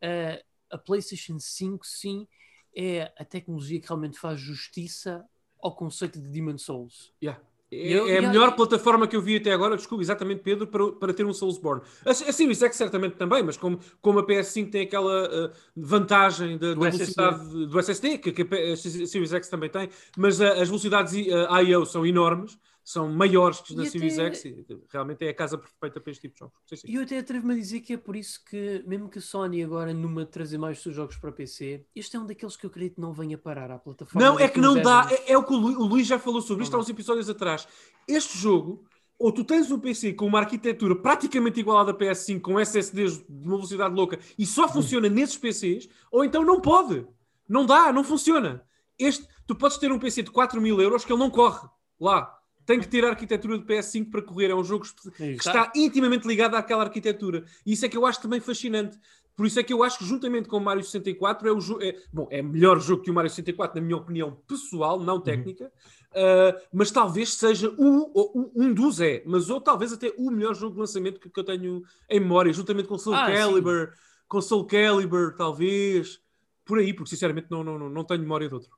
eh, 0.00 0.42
a 0.70 0.78
PlayStation 0.78 1.38
5, 1.38 1.86
sim, 1.86 2.26
é 2.74 3.12
a 3.18 3.24
tecnologia 3.24 3.80
que 3.80 3.86
realmente 3.88 4.18
faz 4.18 4.38
justiça 4.40 5.24
ao 5.62 5.74
conceito 5.74 6.20
de 6.20 6.28
Demon 6.28 6.58
Souls. 6.58 7.12
Yeah. 7.22 7.40
É, 7.72 7.92
Eu- 7.92 8.06
é 8.08 8.18
a 8.18 8.22
melhor 8.28 8.50
eu- 8.50 8.54
plataforma 8.56 9.08
que 9.08 9.16
eu 9.16 9.20
vi 9.22 9.36
até 9.36 9.50
agora, 9.52 9.76
desculpe, 9.76 10.04
exatamente, 10.04 10.40
Pedro, 10.42 10.68
para, 10.68 10.92
para 10.92 11.12
ter 11.12 11.26
um 11.26 11.32
Soulsborne. 11.32 11.82
A, 12.04 12.10
a 12.10 12.14
Series 12.14 12.62
X 12.62 12.76
certamente 12.76 13.16
também, 13.16 13.42
mas 13.42 13.56
como, 13.56 13.80
como 14.00 14.20
a 14.20 14.26
PS5 14.26 14.70
tem 14.70 14.82
aquela 14.82 15.48
uh, 15.48 15.52
vantagem 15.74 16.58
da, 16.58 16.74
Do 16.74 16.80
da 16.82 16.88
SSD. 16.88 17.14
velocidade 17.14 17.66
do 17.66 17.78
SSD, 17.80 18.18
que, 18.18 18.32
que 18.32 18.42
a 18.54 18.76
Series 18.76 19.32
X 19.32 19.48
também 19.48 19.68
tem, 19.68 19.88
mas 20.16 20.38
uh, 20.38 20.44
as 20.44 20.68
velocidades 20.68 21.12
uh, 21.14 21.56
I.O. 21.62 21.84
são 21.84 22.06
enormes, 22.06 22.56
são 22.88 23.12
maiores 23.12 23.60
que 23.60 23.74
na 23.74 23.82
até- 23.82 23.90
Series 23.90 24.16
X, 24.16 24.44
e 24.44 24.64
realmente 24.92 25.24
é 25.26 25.30
a 25.30 25.34
casa 25.34 25.58
perfeita 25.58 26.00
para 26.00 26.10
este 26.12 26.20
tipo 26.22 26.34
de 26.34 26.38
jogos. 26.38 26.54
Sim, 26.66 26.76
sim. 26.76 26.86
E 26.88 26.94
eu 26.94 27.02
até 27.02 27.18
atrevo-me 27.18 27.54
a 27.54 27.56
dizer 27.56 27.80
que 27.80 27.94
é 27.94 27.96
por 27.96 28.14
isso 28.14 28.40
que, 28.48 28.84
mesmo 28.86 29.08
que 29.08 29.18
a 29.18 29.20
Sony 29.20 29.64
agora 29.64 29.92
numa 29.92 30.24
de 30.24 30.30
trazer 30.30 30.56
mais 30.56 30.76
os 30.76 30.82
seus 30.84 30.94
jogos 30.94 31.16
para 31.16 31.32
PC, 31.32 31.84
este 31.96 32.16
é 32.16 32.20
um 32.20 32.24
daqueles 32.26 32.56
que 32.56 32.64
eu 32.64 32.70
acredito 32.70 32.94
que 32.94 33.00
não 33.00 33.12
venha 33.12 33.36
parar 33.36 33.72
à 33.72 33.78
plataforma. 33.78 34.24
Não, 34.24 34.38
é 34.38 34.48
que 34.48 34.60
não 34.60 34.74
10 34.74 34.84
dá. 34.84 35.08
É, 35.10 35.32
é 35.32 35.36
o 35.36 35.42
que 35.42 35.52
o 35.52 35.56
Lu- 35.56 35.80
o 35.80 35.84
Luís 35.84 36.06
já 36.06 36.16
falou 36.16 36.40
sobre 36.40 36.62
isto 36.62 36.74
há 36.74 36.76
Não 36.76 36.84
uns 36.84 36.88
episódios 36.88 37.28
atrás. 37.28 37.66
Este 38.06 38.38
jogo, 38.38 38.84
ou 39.18 39.32
tu 39.32 39.42
tens 39.42 39.68
um 39.72 39.80
PC 39.80 40.12
com 40.12 40.24
uma 40.26 40.38
arquitetura 40.38 40.94
praticamente 40.94 41.58
igual 41.58 41.78
à 41.78 41.84
da 41.84 41.92
PS5, 41.92 42.40
com 42.40 42.60
SSDs 42.60 43.18
de 43.18 43.48
uma 43.48 43.56
velocidade 43.56 43.94
louca, 43.96 44.16
e 44.38 44.46
só 44.46 44.68
funciona 44.68 45.08
nesses 45.08 45.36
PCs, 45.36 45.88
ou 46.08 46.24
então 46.24 46.44
não 46.44 46.60
pode. 46.60 47.04
Não 47.48 47.66
dá, 47.66 47.92
não 47.92 48.04
funciona. 48.04 48.62
Este, 48.96 49.26
tu 49.44 49.56
podes 49.56 49.76
ter 49.76 49.90
um 49.90 49.98
PC 49.98 50.22
de 50.22 50.30
4 50.30 50.60
mil 50.60 50.80
euros 50.80 51.04
que 51.04 51.12
ele 51.12 51.18
não 51.18 51.30
corre 51.30 51.68
lá. 51.98 52.35
Tem 52.66 52.80
que 52.80 52.88
ter 52.88 53.04
a 53.04 53.10
arquitetura 53.10 53.56
de 53.58 53.64
PS5 53.64 54.10
para 54.10 54.20
correr. 54.22 54.50
É 54.50 54.54
um 54.54 54.64
jogo 54.64 54.84
que 55.16 55.22
está. 55.24 55.72
intimamente 55.74 56.26
ligado 56.26 56.54
àquela 56.56 56.82
arquitetura. 56.82 57.44
E 57.64 57.72
isso 57.72 57.86
é 57.86 57.88
que 57.88 57.96
eu 57.96 58.04
acho 58.04 58.20
também 58.20 58.40
fascinante. 58.40 58.98
Por 59.36 59.46
isso 59.46 59.60
é 59.60 59.62
que 59.62 59.72
eu 59.72 59.82
acho 59.82 59.98
que, 59.98 60.04
juntamente 60.04 60.48
com 60.48 60.56
o 60.56 60.60
Mario 60.60 60.82
64, 60.82 61.46
é 61.46 61.52
o 61.52 61.60
jogo. 61.60 61.82
É, 61.82 61.94
bom, 62.12 62.26
é 62.30 62.42
melhor 62.42 62.80
jogo 62.80 63.02
que 63.02 63.10
o 63.10 63.14
Mario 63.14 63.30
64, 63.30 63.78
na 63.80 63.86
minha 63.86 63.96
opinião 63.98 64.32
pessoal, 64.48 64.98
não 64.98 65.20
técnica. 65.20 65.70
Uh, 66.12 66.58
mas 66.72 66.90
talvez 66.90 67.34
seja 67.34 67.68
o, 67.76 68.10
o- 68.14 68.50
um 68.56 68.72
dos 68.72 69.00
é, 69.02 69.22
mas 69.26 69.50
ou 69.50 69.60
talvez 69.60 69.92
até 69.92 70.10
o 70.16 70.30
melhor 70.30 70.54
jogo 70.54 70.72
de 70.74 70.80
lançamento 70.80 71.20
que, 71.20 71.28
que 71.28 71.38
eu 71.38 71.44
tenho 71.44 71.82
em 72.08 72.18
memória, 72.20 72.50
juntamente 72.52 72.88
com 72.88 72.96
Soul 72.96 73.14
Ah, 73.16 73.26
sim. 73.26 73.34
Calibur, 73.34 73.92
com 74.26 74.40
Soul 74.40 74.64
Calibur, 74.64 75.34
talvez, 75.36 76.18
por 76.64 76.78
aí, 76.78 76.94
porque 76.94 77.10
sinceramente 77.10 77.48
não, 77.50 77.62
não, 77.62 77.78
não, 77.78 77.90
não 77.90 78.02
tenho 78.04 78.20
memória 78.22 78.48
de 78.48 78.54
outro. 78.54 78.70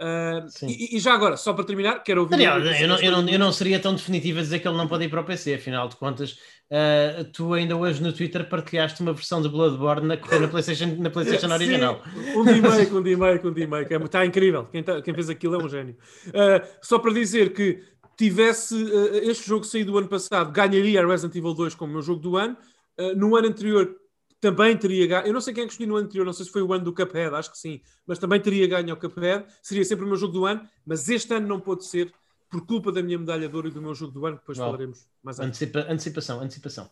Uh, 0.00 0.66
e, 0.66 0.96
e 0.96 0.98
já 0.98 1.12
agora, 1.12 1.36
só 1.36 1.52
para 1.52 1.64
terminar, 1.64 2.02
quero 2.02 2.22
ouvir. 2.22 2.30
Daniel, 2.30 2.58
eu 2.58 2.88
não, 2.88 2.98
eu, 2.98 3.12
não, 3.12 3.28
eu 3.28 3.38
não 3.38 3.52
seria 3.52 3.78
tão 3.78 3.94
definitivo 3.94 4.38
a 4.38 4.42
dizer 4.42 4.58
que 4.58 4.66
ele 4.66 4.76
não 4.76 4.88
pode 4.88 5.04
ir 5.04 5.10
para 5.10 5.20
o 5.20 5.24
PC, 5.24 5.54
afinal 5.54 5.88
de 5.88 5.96
contas, 5.96 6.38
ah, 6.72 7.24
tu 7.32 7.52
ainda 7.52 7.76
hoje 7.76 8.00
no 8.00 8.12
Twitter 8.12 8.48
partilhaste 8.48 9.02
uma 9.02 9.12
versão 9.12 9.42
de 9.42 9.48
Bloodborne 9.48 10.06
na, 10.06 10.16
na 10.16 10.48
PlayStation, 10.48 10.96
na 10.98 11.10
PlayStation 11.10 11.48
Sim, 11.48 11.52
original. 11.52 12.00
Um 12.34 12.44
dia 12.44 12.56
e 12.56 12.62
meio, 12.62 12.96
um 12.98 13.02
dia 13.02 13.12
e 13.12 13.16
meio, 13.16 13.48
um 13.48 13.52
dia 13.52 13.64
e 13.64 13.66
meio. 13.66 13.86
que 13.86 13.94
é- 13.94 13.98
Está 13.98 14.24
incrível. 14.24 14.66
Quem, 14.66 14.82
tá- 14.82 15.02
quem 15.02 15.12
fez 15.12 15.28
aquilo 15.28 15.56
é 15.56 15.64
um 15.64 15.68
gênio. 15.68 15.96
Uh, 16.28 16.66
só 16.80 16.98
para 16.98 17.12
dizer 17.12 17.52
que 17.52 17.82
tivesse 18.16 18.74
uh, 18.74 19.16
este 19.28 19.48
jogo 19.48 19.64
saído 19.64 19.94
o 19.94 19.98
ano 19.98 20.08
passado, 20.08 20.52
ganharia 20.52 21.02
a 21.02 21.06
Resident 21.06 21.34
Evil 21.34 21.54
2 21.54 21.74
como 21.74 21.92
meu 21.92 22.02
jogo 22.02 22.20
do 22.20 22.36
ano. 22.36 22.56
Uh, 22.96 23.16
no 23.16 23.34
ano 23.34 23.48
anterior 23.48 23.96
também 24.40 24.76
teria 24.76 25.06
ganho. 25.06 25.26
Eu 25.26 25.32
não 25.34 25.40
sei 25.40 25.52
quem 25.52 25.64
é 25.64 25.66
que 25.66 25.72
escolhi 25.72 25.86
no 25.88 25.96
ano 25.96 26.06
anterior, 26.06 26.24
não 26.24 26.32
sei 26.32 26.46
se 26.46 26.50
foi 26.50 26.62
o 26.62 26.72
ano 26.72 26.84
do 26.84 26.94
Cuphead, 26.94 27.34
acho 27.34 27.50
que 27.52 27.58
sim, 27.58 27.80
mas 28.06 28.18
também 28.18 28.40
teria 28.40 28.66
ganho 28.66 28.90
ao 28.90 28.96
Cuphead. 28.96 29.44
Seria 29.62 29.84
sempre 29.84 30.04
o 30.04 30.08
meu 30.08 30.16
jogo 30.16 30.32
do 30.32 30.46
ano, 30.46 30.66
mas 30.86 31.08
este 31.08 31.32
ano 31.34 31.46
não 31.46 31.60
pôde 31.60 31.84
ser 31.84 32.12
por 32.48 32.66
culpa 32.66 32.90
da 32.90 33.02
minha 33.02 33.18
medalha 33.18 33.48
de 33.48 33.54
ouro 33.54 33.68
e 33.68 33.70
do 33.70 33.80
meu 33.82 33.94
jogo 33.94 34.12
do 34.12 34.26
ano, 34.26 34.36
depois 34.36 34.58
Uau. 34.58 34.68
falaremos 34.68 35.06
mais. 35.22 35.38
Antecipa- 35.38 35.86
antecipação, 35.88 36.40
antecipação. 36.40 36.90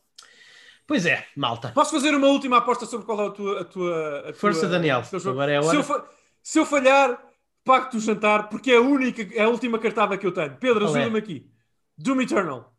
Pois 0.87 1.05
é, 1.05 1.27
malta. 1.37 1.69
Posso 1.71 1.91
fazer 1.91 2.15
uma 2.15 2.29
última 2.29 2.59
aposta 2.59 2.87
sobre 2.87 3.05
qual 3.05 3.21
é 3.23 3.27
a 3.27 3.31
tua. 3.31 3.61
A 3.61 3.65
tua, 3.65 4.31
a 4.31 4.33
Força, 4.35 4.61
tua- 4.61 4.69
Daniel. 4.71 5.03
Agora 5.27 5.53
é 5.53 5.57
a 5.59 5.63
Se 5.63 5.69
hora. 5.69 5.77
eu, 5.79 5.83
fa- 5.83 6.09
se 6.43 6.59
eu 6.59 6.65
falhar, 6.65 7.23
pago-te 7.65 7.97
o 7.97 8.01
jantar, 8.01 8.49
porque 8.49 8.71
é 8.71 8.77
a 8.77 8.81
única, 8.81 9.23
é 9.35 9.43
a 9.43 9.49
última 9.49 9.79
cartada 9.79 10.17
que 10.17 10.27
eu 10.27 10.33
tenho. 10.33 10.57
Pedro, 10.57 10.85
é? 10.85 10.89
ajuda-me 10.89 11.19
aqui. 11.19 11.51
Doom 11.99 12.23
Eternal. 12.23 12.73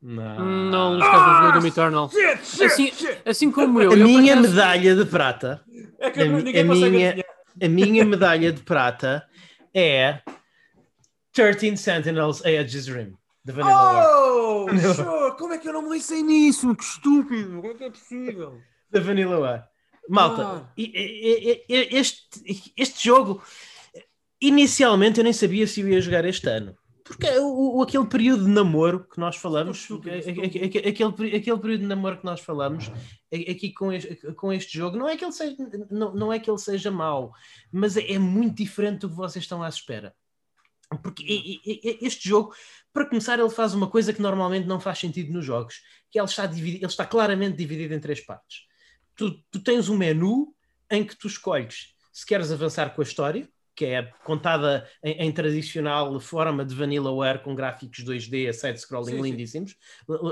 Não. 0.00 0.38
Não, 0.38 0.94
não 0.94 0.98
esquece 0.98 1.24
o 1.24 1.42
jogo 1.46 1.60
do 1.60 1.66
Eternal. 1.66 2.10
Shit, 2.10 2.46
shit, 2.46 2.64
Assim, 2.64 2.86
shit. 2.92 3.18
assim 3.24 3.50
como 3.50 3.80
eu. 3.80 3.90
A 3.90 3.94
eu 3.96 4.06
minha 4.06 4.34
acaso- 4.34 4.48
medalha 4.50 4.94
de 4.96 5.04
prata, 5.06 5.62
É 5.98 6.10
que 6.10 6.20
a- 6.20 6.24
ninguém 6.26 6.60
a 6.60 6.64
minha- 6.64 7.24
a 7.62 7.68
minha 7.68 8.04
medalha 8.04 8.52
de 8.52 8.62
prata 8.62 9.26
é 9.74 10.20
13 11.32 11.76
Sentinels 11.76 12.44
Aegis 12.44 12.86
Rim, 12.86 13.14
de 13.44 13.52
Vanilla. 13.52 14.06
Oh, 14.08 14.66
sure. 14.68 15.36
Como 15.38 15.52
é 15.54 15.58
que 15.58 15.68
eu 15.68 15.72
não 15.72 15.82
me 15.82 15.90
pensei 15.90 16.22
nisso? 16.22 16.74
Que 16.76 16.84
estúpido. 16.84 17.60
Como 17.60 17.72
é 17.72 17.74
que 17.74 17.84
é 17.84 17.90
possível? 17.90 18.58
Da 18.90 19.00
Vanilla 19.00 19.38
Ware. 19.38 19.62
Malta, 20.08 20.42
Ah. 20.64 20.72
este, 20.78 22.72
este 22.76 23.04
jogo, 23.04 23.42
inicialmente 24.40 25.18
eu 25.18 25.24
nem 25.24 25.32
sabia 25.32 25.66
se 25.66 25.80
eu 25.80 25.88
ia 25.88 26.00
jogar 26.00 26.24
este 26.24 26.48
ano. 26.48 26.74
Porque 27.08 27.26
o, 27.38 27.78
o- 27.78 27.82
aquele 27.82 28.06
período 28.06 28.44
de 28.44 28.50
namoro 28.50 29.04
que 29.08 29.18
nós 29.18 29.34
falamos, 29.36 29.88
a- 29.90 29.94
a- 29.94 30.46
aquele, 30.46 31.36
aquele 31.36 31.58
período 31.58 31.80
de 31.80 31.86
namoro 31.86 32.18
que 32.18 32.24
nós 32.24 32.40
falamos 32.40 32.90
aqui 33.32 33.72
com 33.72 33.90
este, 33.92 34.14
com 34.34 34.52
este 34.52 34.76
jogo, 34.78 34.96
não 34.98 35.08
é 35.08 35.16
que 35.16 35.24
ele 35.24 35.32
seja, 35.32 35.56
não, 35.90 36.14
não 36.14 36.32
é 36.32 36.38
que 36.38 36.50
ele 36.50 36.58
seja 36.58 36.90
mau, 36.90 37.32
mas 37.72 37.96
é, 37.96 38.12
é 38.12 38.18
muito 38.18 38.56
diferente 38.56 39.00
do 39.00 39.08
que 39.10 39.16
vocês 39.16 39.42
estão 39.44 39.62
à 39.62 39.68
espera. 39.68 40.14
Porque 41.02 41.22
este 42.00 42.28
jogo, 42.28 42.54
para 42.92 43.04
começar, 43.06 43.38
ele 43.38 43.50
faz 43.50 43.74
uma 43.74 43.88
coisa 43.90 44.12
que 44.12 44.22
normalmente 44.22 44.66
não 44.66 44.80
faz 44.80 44.98
sentido 44.98 45.32
nos 45.32 45.44
jogos, 45.44 45.82
que 46.10 46.18
ele 46.18 46.26
está, 46.26 46.46
dividido, 46.46 46.78
ele 46.84 46.86
está 46.90 47.04
claramente 47.06 47.56
dividido 47.56 47.92
em 47.94 48.00
três 48.00 48.20
partes. 48.24 48.60
Tu, 49.14 49.30
tu 49.50 49.60
tens 49.62 49.88
um 49.90 49.96
menu 49.96 50.54
em 50.90 51.04
que 51.04 51.14
tu 51.16 51.26
escolhes 51.26 51.94
se 52.12 52.24
queres 52.24 52.50
avançar 52.50 52.94
com 52.94 53.02
a 53.02 53.04
história, 53.04 53.48
que 53.78 53.84
é 53.84 54.02
contada 54.24 54.84
em, 55.04 55.28
em 55.28 55.30
tradicional 55.30 56.18
forma 56.18 56.64
de 56.64 56.74
Vanillaware 56.74 57.38
com 57.38 57.54
gráficos 57.54 58.04
2D, 58.04 58.52
side-scrolling 58.52 59.12
Sim, 59.12 59.16
sim. 59.22 59.22
lindíssimos, 59.22 59.76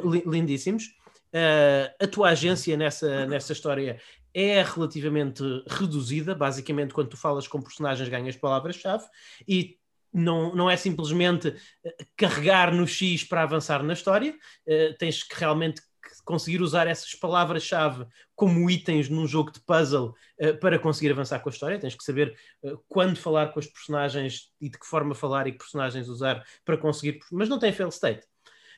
li- 0.05 0.25
lindíssimos. 0.27 0.87
Uh, 1.33 1.95
a 2.03 2.07
tua 2.09 2.31
agência 2.31 2.77
nessa, 2.77 3.25
nessa 3.27 3.53
história 3.53 4.01
é 4.35 4.65
relativamente 4.65 5.45
reduzida, 5.69 6.35
basicamente 6.35 6.93
quando 6.93 7.11
tu 7.11 7.17
falas 7.17 7.47
com 7.47 7.63
personagens 7.63 8.09
ganhas 8.09 8.35
palavras-chave 8.35 9.05
e 9.47 9.79
não, 10.13 10.53
não 10.53 10.69
é 10.69 10.77
simplesmente 10.77 11.55
eh, 11.85 11.97
carregar 12.17 12.75
no 12.75 12.87
X 12.87 13.23
para 13.23 13.43
avançar 13.43 13.83
na 13.83 13.93
história, 13.93 14.35
eh, 14.67 14.95
tens 14.99 15.23
que 15.23 15.39
realmente 15.39 15.83
conseguir 16.25 16.61
usar 16.63 16.87
essas 16.87 17.15
palavras-chave 17.15 18.07
como 18.35 18.71
itens 18.71 19.09
num 19.09 19.27
jogo 19.27 19.51
de 19.51 19.61
puzzle 19.61 20.15
eh, 20.39 20.53
para 20.53 20.79
conseguir 20.79 21.11
avançar 21.13 21.41
com 21.41 21.49
a 21.49 21.53
história. 21.53 21.79
Tens 21.79 21.95
que 21.95 22.05
saber 22.05 22.37
eh, 22.65 22.75
quando 22.89 23.17
falar 23.17 23.49
com 23.53 23.61
os 23.61 23.67
personagens 23.67 24.51
e 24.61 24.69
de 24.69 24.79
que 24.79 24.87
forma 24.87 25.15
falar 25.15 25.47
e 25.47 25.53
que 25.53 25.59
personagens 25.59 26.09
usar 26.09 26.45
para 26.65 26.77
conseguir. 26.77 27.19
Mas 27.33 27.49
não 27.49 27.59
tem 27.59 27.73
fail 27.73 27.89
state. 27.89 28.27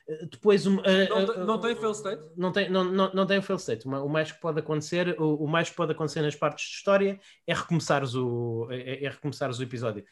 Eh, 0.07 0.25
Depois, 0.31 0.65
um, 0.65 0.75
Não, 0.77 0.83
tem- 0.83 1.45
não 1.45 1.59
tem 1.59 1.75
fail 1.75 1.91
state? 1.91 2.23
não 2.35 2.51
tem, 2.51 2.69
não, 2.69 2.83
não, 2.83 3.13
não 3.13 3.25
tem 3.27 3.41
fail 3.41 3.57
state. 3.57 3.85
O 3.85 3.89
ma- 3.89 4.01
O 4.01 4.09
mais 4.09 4.31
que 4.31 4.39
pode 4.41 4.59
acontecer, 4.59 5.15
o, 5.21 5.43
o 5.43 5.47
mais 5.47 5.69
que 5.69 5.75
pode 5.75 5.91
acontecer 5.91 6.21
nas 6.21 6.35
partes 6.35 6.65
de 6.67 6.75
história 6.75 7.19
é 7.45 7.53
recomeçares 7.53 8.15
o, 8.15 8.67
é, 8.71 9.05
é 9.05 9.09
recomeçares 9.09 9.59
o 9.59 9.63
episódio. 9.63 10.03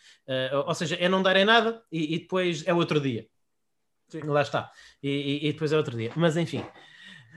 Ou 0.68 0.74
seja, 0.76 0.96
é 0.96 1.10
não 1.10 1.24
darem 1.24 1.46
nada 1.46 1.82
e, 1.92 2.16
e 2.16 2.20
depois 2.20 2.66
é 2.68 2.74
outro 2.74 3.00
dia. 3.02 3.28
Sim. 4.10 4.22
Lá 4.22 4.42
está. 4.42 4.72
E, 5.04 5.10
e- 5.10 5.48
e 5.50 5.52
depois 5.52 5.74
é 5.74 5.78
outro 5.78 5.98
dia. 5.98 6.12
Mas 6.16 6.38
enfim, 6.38 6.64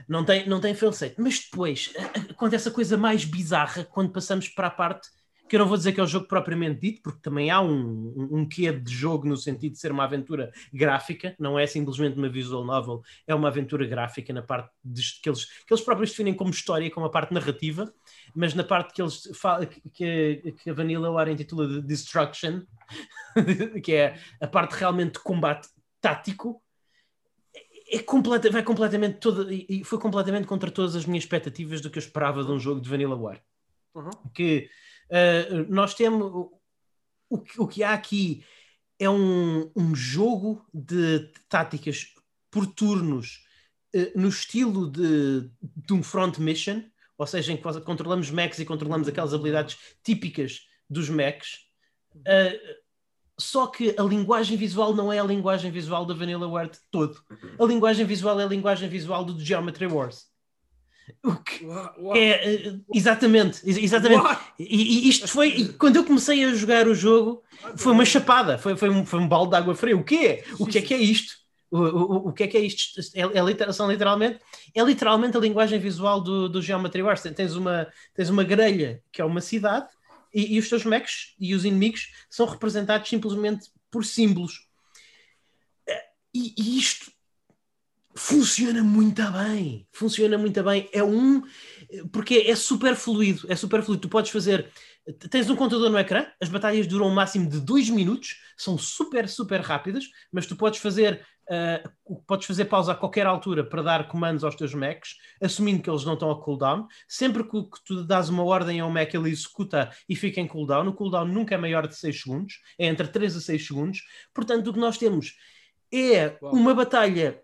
não 0.07 0.25
tem, 0.25 0.47
não 0.47 0.59
tem 0.59 0.73
fail 0.73 0.91
state. 0.91 1.15
Mas 1.17 1.39
depois 1.39 1.93
eh, 1.95 2.01
eh, 2.01 2.31
acontece 2.31 2.67
a 2.67 2.71
coisa 2.71 2.97
mais 2.97 3.25
bizarra 3.25 3.83
quando 3.85 4.11
passamos 4.11 4.49
para 4.49 4.67
a 4.67 4.71
parte 4.71 5.09
que 5.51 5.57
eu 5.57 5.59
não 5.59 5.67
vou 5.67 5.75
dizer 5.75 5.91
que 5.91 5.99
é 5.99 6.03
o 6.03 6.07
jogo 6.07 6.29
propriamente 6.29 6.79
dito, 6.79 7.01
porque 7.01 7.19
também 7.21 7.49
há 7.49 7.59
um, 7.59 8.13
um, 8.15 8.39
um 8.39 8.47
quê 8.47 8.71
de 8.71 8.89
jogo 8.89 9.27
no 9.27 9.35
sentido 9.35 9.73
de 9.73 9.79
ser 9.79 9.91
uma 9.91 10.05
aventura 10.05 10.49
gráfica, 10.73 11.35
não 11.37 11.59
é 11.59 11.67
simplesmente 11.67 12.17
uma 12.17 12.29
visual 12.29 12.63
novel, 12.63 13.01
é 13.27 13.35
uma 13.35 13.49
aventura 13.49 13.85
gráfica 13.85 14.31
na 14.31 14.41
parte 14.41 14.71
de, 14.81 15.01
que, 15.21 15.27
eles, 15.27 15.43
que 15.43 15.73
eles 15.73 15.83
próprios 15.83 16.11
definem 16.11 16.33
como 16.33 16.51
história, 16.51 16.89
como 16.89 17.05
a 17.05 17.09
parte 17.09 17.33
narrativa, 17.33 17.93
mas 18.33 18.53
na 18.53 18.63
parte 18.63 18.93
que 18.93 19.01
eles 19.01 19.23
que, 19.93 20.55
que 20.63 20.69
a 20.69 20.73
Vanilla 20.73 21.11
Ware 21.11 21.33
intitula 21.33 21.67
de 21.67 21.81
Destruction, 21.81 22.61
que 23.83 23.91
é 23.91 24.17
a 24.39 24.47
parte 24.47 24.71
realmente 24.75 25.15
de 25.15 25.19
combate 25.19 25.67
tático, 25.99 26.63
é 27.91 27.99
completa, 27.99 28.49
vai 28.49 28.63
completamente 28.63 29.17
toda, 29.19 29.53
e 29.53 29.83
foi 29.83 29.99
completamente 29.99 30.47
contra 30.47 30.71
todas 30.71 30.95
as 30.95 31.05
minhas 31.05 31.23
expectativas 31.25 31.81
do 31.81 31.89
que 31.89 31.97
eu 31.97 32.01
esperava 32.01 32.43
de 32.43 32.51
um 32.51 32.59
jogo 32.59 32.79
de 32.81 32.89
Vanilla 32.89 33.15
Ware 33.15 33.41
Uhum. 33.93 34.09
que 34.33 34.69
uh, 35.09 35.65
nós 35.67 35.93
temos 35.93 36.49
o, 37.29 37.37
que- 37.37 37.59
o 37.59 37.67
que 37.67 37.83
há 37.83 37.93
aqui 37.93 38.45
é 38.97 39.09
um, 39.09 39.69
um 39.75 39.93
jogo 39.93 40.65
de 40.73 41.29
táticas 41.49 42.13
por 42.49 42.65
turnos 42.65 43.45
uh, 43.93 44.19
no 44.19 44.29
estilo 44.29 44.89
de, 44.89 45.51
de 45.61 45.93
um 45.93 46.01
front 46.01 46.37
mission, 46.37 46.83
ou 47.17 47.27
seja, 47.27 47.51
em 47.51 47.57
que 47.57 47.81
controlamos 47.81 48.31
mechs 48.31 48.59
e 48.59 48.65
controlamos 48.65 49.09
aquelas 49.09 49.33
habilidades 49.33 49.77
típicas 50.01 50.61
dos 50.89 51.09
mechs. 51.09 51.69
Uh, 52.15 52.80
só 53.41 53.67
que 53.67 53.95
a 53.97 54.03
linguagem 54.03 54.55
visual 54.55 54.93
não 54.93 55.11
é 55.11 55.19
a 55.19 55.23
linguagem 55.23 55.71
visual 55.71 56.05
da 56.05 56.13
Vanilla 56.13 56.47
Ware 56.47 56.69
de 56.69 56.77
todo. 56.89 57.17
A 57.59 57.65
linguagem 57.65 58.05
visual 58.05 58.39
é 58.39 58.43
a 58.43 58.47
linguagem 58.47 58.87
visual 58.87 59.25
do 59.25 59.39
Geometry 59.39 59.87
Wars. 59.87 60.31
O 61.23 61.35
que 61.35 61.65
Uau, 61.65 61.95
uau. 61.99 62.15
é, 62.15 62.55
eh, 62.55 62.79
exatamente, 62.93 63.61
ex- 63.67 63.77
exatamente. 63.77 64.23
E, 64.57 65.09
isto 65.09 65.27
foi, 65.27 65.73
quando 65.77 65.97
eu 65.97 66.05
comecei 66.05 66.43
a 66.45 66.53
jogar 66.53 66.87
o 66.87 66.95
jogo, 66.95 67.43
foi 67.75 67.91
uma 67.91 68.05
chapada, 68.05 68.57
foi, 68.57 68.77
foi, 68.77 68.89
um, 68.89 69.05
foi 69.05 69.19
um 69.19 69.27
balde 69.27 69.51
de 69.51 69.57
água 69.57 69.75
fria. 69.75 69.97
O 69.97 70.03
quê? 70.03 70.43
O 70.59 70.65
que 70.65 70.77
é 70.77 70.81
que 70.81 70.93
é 70.93 70.97
isto? 70.97 71.33
O, 71.69 71.79
o, 71.79 72.29
o 72.29 72.33
que 72.33 72.43
é 72.43 72.47
que 72.47 72.57
é 72.57 72.61
isto? 72.61 73.01
É, 73.15 73.21
é 73.21 73.71
são 73.73 73.89
literalmente, 73.89 74.39
é 74.75 74.83
literalmente 74.83 75.35
a 75.35 75.39
linguagem 75.39 75.79
visual 75.79 76.21
do, 76.21 76.47
do 76.47 76.61
Geometry 76.61 77.01
Wars. 77.01 77.21
Tens 77.21 77.55
uma, 77.55 77.87
tens 78.13 78.29
uma 78.29 78.43
grelha 78.43 79.01
que 79.11 79.21
é 79.21 79.25
uma 79.25 79.41
cidade 79.41 79.87
e, 80.33 80.55
e 80.55 80.59
os 80.59 80.69
teus 80.69 80.85
mechs 80.85 81.35
e 81.39 81.53
os 81.53 81.65
inimigos 81.65 82.11
são 82.29 82.45
representados 82.45 83.09
simplesmente 83.09 83.69
por 83.89 84.05
símbolos. 84.05 84.67
Eh, 85.87 86.05
E, 86.33 86.53
e 86.57 86.77
isto 86.79 87.11
funciona 88.15 88.83
muito 88.83 89.21
bem. 89.31 89.87
Funciona 89.91 90.37
muito 90.37 90.61
bem. 90.63 90.89
É 90.91 91.03
um. 91.03 91.41
Porque 92.11 92.45
é 92.47 92.55
super 92.55 92.95
fluido. 92.95 93.45
É 93.49 93.55
super 93.55 93.81
fluido. 93.83 94.01
Tu 94.01 94.09
podes 94.09 94.31
fazer. 94.31 94.69
Tens 95.29 95.49
um 95.49 95.55
contador 95.55 95.89
no 95.89 95.97
ecrã, 95.97 96.27
as 96.39 96.47
batalhas 96.47 96.85
duram 96.85 97.07
um 97.07 97.13
máximo 97.13 97.49
de 97.49 97.59
2 97.59 97.89
minutos, 97.89 98.35
são 98.55 98.77
super, 98.77 99.27
super 99.27 99.59
rápidas, 99.59 100.05
mas 100.31 100.45
tu 100.45 100.55
podes 100.55 100.79
fazer, 100.79 101.25
uh, 101.49 102.21
podes 102.27 102.45
fazer 102.45 102.65
pausa 102.65 102.91
a 102.91 102.95
qualquer 102.95 103.25
altura 103.25 103.63
para 103.63 103.81
dar 103.81 104.07
comandos 104.07 104.43
aos 104.43 104.53
teus 104.53 104.75
Macs, 104.75 105.15
assumindo 105.41 105.81
que 105.81 105.89
eles 105.89 106.05
não 106.05 106.13
estão 106.13 106.29
a 106.29 106.39
cooldown. 106.39 106.87
Sempre 107.07 107.43
que, 107.43 107.63
que 107.63 107.83
tu 107.83 108.05
dás 108.05 108.29
uma 108.29 108.43
ordem 108.43 108.79
ao 108.79 108.91
Mac, 108.91 109.11
ele 109.11 109.31
executa 109.31 109.89
e 110.07 110.15
fica 110.15 110.39
em 110.39 110.47
cooldown. 110.47 110.87
O 110.87 110.93
cooldown 110.93 111.25
nunca 111.25 111.55
é 111.55 111.57
maior 111.57 111.87
de 111.87 111.97
6 111.97 112.21
segundos, 112.21 112.61
é 112.77 112.85
entre 112.85 113.07
3 113.07 113.37
a 113.37 113.41
6 113.41 113.67
segundos. 113.67 114.03
Portanto, 114.31 114.67
o 114.67 114.73
que 114.73 114.79
nós 114.79 114.99
temos 114.99 115.35
é 115.91 116.37
uma 116.41 116.75
batalha 116.75 117.41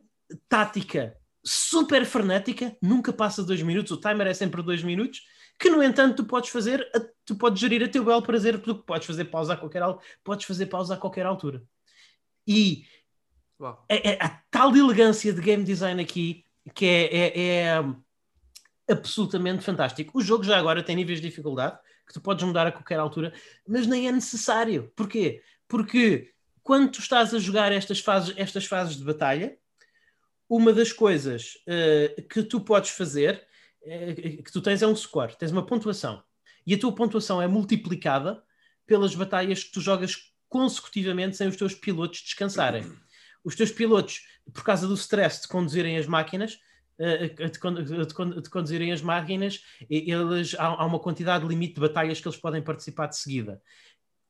tática 0.50 1.16
super 1.44 2.06
frenética, 2.06 2.76
nunca 2.82 3.14
passa 3.14 3.44
dois 3.44 3.62
minutos, 3.62 3.92
o 3.92 3.98
timer 3.98 4.28
é 4.28 4.34
sempre 4.34 4.62
dois 4.62 4.84
minutos, 4.84 5.22
que 5.60 5.70
no 5.70 5.82
entanto 5.82 6.18
tu 6.18 6.26
podes 6.26 6.50
fazer, 6.50 6.82
a- 6.94 7.00
tu 7.26 7.36
podes 7.36 7.60
gerir 7.60 7.84
a 7.84 7.88
teu 7.88 8.04
bel 8.04 8.22
prazer, 8.22 8.60
porque 8.62 8.84
podes 8.86 9.08
fazer 9.08 9.26
pausa 9.26 9.54
a 9.54 9.58
qualquer 9.58 9.82
al- 9.82 10.02
podes 10.24 10.46
fazer 10.46 10.66
pausa 10.68 10.94
a 10.96 10.98
qualquer 10.98 11.26
altura. 11.26 11.64
E 12.46 12.84
Uau. 13.60 13.86
é, 13.90 14.12
é 14.12 14.24
a 14.24 14.30
tal 14.52 14.76
elegância 14.76 15.34
de 15.34 15.42
game 15.42 15.64
design 15.64 16.02
aqui 16.02 16.44
que 16.76 16.86
é, 16.86 17.16
é- 17.16 17.40
é, 17.70 17.84
absolutamente 18.90 19.64
fantástico. 19.64 20.18
O 20.18 20.22
jogo 20.22 20.44
já 20.44 20.58
agora 20.58 20.84
tem 20.84 20.96
níveis 20.96 21.22
de 21.22 21.28
dificuldade 21.30 21.78
que 22.06 22.14
tu 22.14 22.22
podes 22.22 22.44
mudar 22.46 22.68
a 22.68 22.72
qualquer 22.72 23.00
altura, 23.00 23.34
mas 23.68 23.86
nem 23.88 24.08
é 24.08 24.12
necessário. 24.12 24.92
Porquê? 24.96 25.42
Porque 25.68 26.32
quando 26.64 26.92
tu 26.92 27.00
estás 27.00 27.34
a 27.34 27.40
jogar 27.40 27.72
estas 27.72 28.00
fases, 28.00 28.34
estas 28.38 28.66
fases 28.66 28.96
de 28.98 29.04
batalha, 29.04 29.58
uma 30.50 30.72
das 30.72 30.94
coisas 30.94 31.58
eh, 31.68 32.24
que 32.30 32.44
tu 32.44 32.62
podes 32.62 32.92
fazer, 32.92 33.46
eh, 33.84 34.42
que 34.44 34.52
tu 34.52 34.62
tens 34.62 34.82
é 34.82 34.88
um 34.88 34.96
score, 34.96 35.36
tens 35.38 35.52
uma 35.52 35.66
pontuação. 35.66 36.24
E 36.66 36.74
a 36.74 36.80
tua 36.80 36.94
pontuação 36.94 37.42
é 37.42 37.48
multiplicada 37.48 38.42
pelas 38.86 39.14
batalhas 39.14 39.64
que 39.64 39.72
tu 39.72 39.82
jogas 39.82 40.34
consecutivamente 40.50 41.36
sem 41.36 41.48
os 41.48 41.58
teus 41.58 41.74
pilotos 41.74 42.22
descansarem. 42.22 42.84
Os 43.44 43.56
teus 43.56 43.72
pilotos, 43.72 44.26
por 44.54 44.64
causa 44.64 44.88
do 44.88 44.94
stress 44.94 45.42
de 45.42 45.48
conduzirem 45.48 45.98
as 45.98 46.08
máquinas, 46.08 46.58
uh, 47.00 48.42
de, 48.42 48.50
conduzirem 48.50 48.92
as 48.92 49.02
máquinas, 49.02 49.62
eles, 49.90 50.56
há, 50.58 50.86
uma 50.86 51.00
quantidade 51.00 51.46
limite 51.46 51.76
de 51.76 51.82
batalhas 51.82 52.20
que 52.20 52.28
eles 52.28 52.40
podem 52.40 52.62
participar 52.62 53.08
de 53.08 53.18
seguida. 53.18 53.62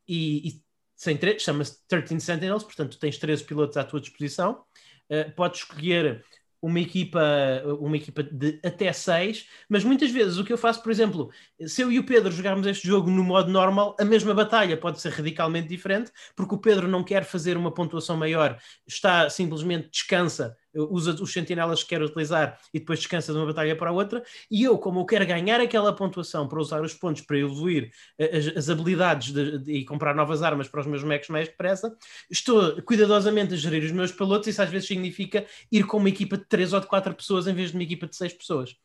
E, 0.07 0.49
e 0.49 1.39
chama-se 1.39 1.87
13 1.87 2.19
Sentinels, 2.19 2.63
portanto, 2.63 2.97
tens 2.97 3.17
13 3.17 3.43
pilotos 3.43 3.77
à 3.77 3.83
tua 3.83 4.01
disposição. 4.01 4.63
Uh, 5.09 5.31
podes 5.35 5.61
escolher 5.61 6.23
uma 6.61 6.79
equipa, 6.79 7.21
uma 7.79 7.95
equipa 7.95 8.23
de 8.23 8.59
até 8.63 8.91
seis, 8.91 9.47
mas 9.69 9.83
muitas 9.83 10.09
vezes 10.09 10.37
o 10.37 10.43
que 10.43 10.51
eu 10.51 10.57
faço, 10.57 10.81
por 10.81 10.91
exemplo, 10.91 11.29
se 11.65 11.81
eu 11.81 11.91
e 11.91 11.99
o 11.99 12.05
Pedro 12.05 12.31
jogarmos 12.31 12.65
este 12.65 12.87
jogo 12.87 13.09
no 13.09 13.23
modo 13.23 13.49
normal, 13.51 13.95
a 13.99 14.05
mesma 14.05 14.33
batalha 14.33 14.75
pode 14.75 14.99
ser 14.99 15.11
radicalmente 15.11 15.67
diferente, 15.67 16.11
porque 16.35 16.55
o 16.55 16.57
Pedro 16.57 16.87
não 16.87 17.03
quer 17.03 17.23
fazer 17.23 17.57
uma 17.57 17.71
pontuação 17.71 18.17
maior, 18.17 18.59
está 18.87 19.29
simplesmente 19.29 19.89
descansa 19.89 20.57
usa 20.77 21.11
os 21.21 21.31
sentinelas 21.31 21.83
que 21.83 21.89
quer 21.89 22.01
utilizar 22.01 22.59
e 22.73 22.79
depois 22.79 22.99
descansa 22.99 23.31
de 23.31 23.37
uma 23.37 23.45
batalha 23.45 23.75
para 23.75 23.89
a 23.89 23.93
outra. 23.93 24.23
E 24.49 24.63
eu, 24.63 24.77
como 24.77 24.99
eu 24.99 25.05
quero 25.05 25.25
ganhar 25.25 25.59
aquela 25.59 25.95
pontuação 25.95 26.47
para 26.47 26.59
usar 26.59 26.81
os 26.81 26.93
pontos 26.93 27.21
para 27.21 27.37
evoluir 27.37 27.91
eh, 28.17 28.37
as, 28.37 28.47
as 28.57 28.69
habilidades 28.69 29.31
de, 29.33 29.59
de, 29.59 29.71
e 29.73 29.85
comprar 29.85 30.15
novas 30.15 30.43
armas 30.43 30.67
para 30.67 30.81
os 30.81 30.87
meus 30.87 31.03
mechs 31.03 31.29
mais 31.29 31.47
depressa, 31.47 31.95
estou 32.29 32.81
cuidadosamente 32.83 33.53
a 33.53 33.57
gerir 33.57 33.83
os 33.83 33.91
meus 33.91 34.11
pilotos. 34.11 34.47
Isso 34.47 34.61
às 34.61 34.69
vezes 34.69 34.87
significa 34.87 35.45
ir 35.71 35.85
com 35.85 35.97
uma 35.97 36.09
equipa 36.09 36.37
de 36.37 36.45
3 36.45 36.73
ou 36.73 36.79
de 36.79 36.87
4 36.87 37.13
pessoas 37.15 37.47
em 37.47 37.53
vez 37.53 37.71
de 37.71 37.77
uma 37.77 37.83
equipa 37.83 38.07
de 38.07 38.15
6 38.15 38.33
pessoas. 38.33 38.75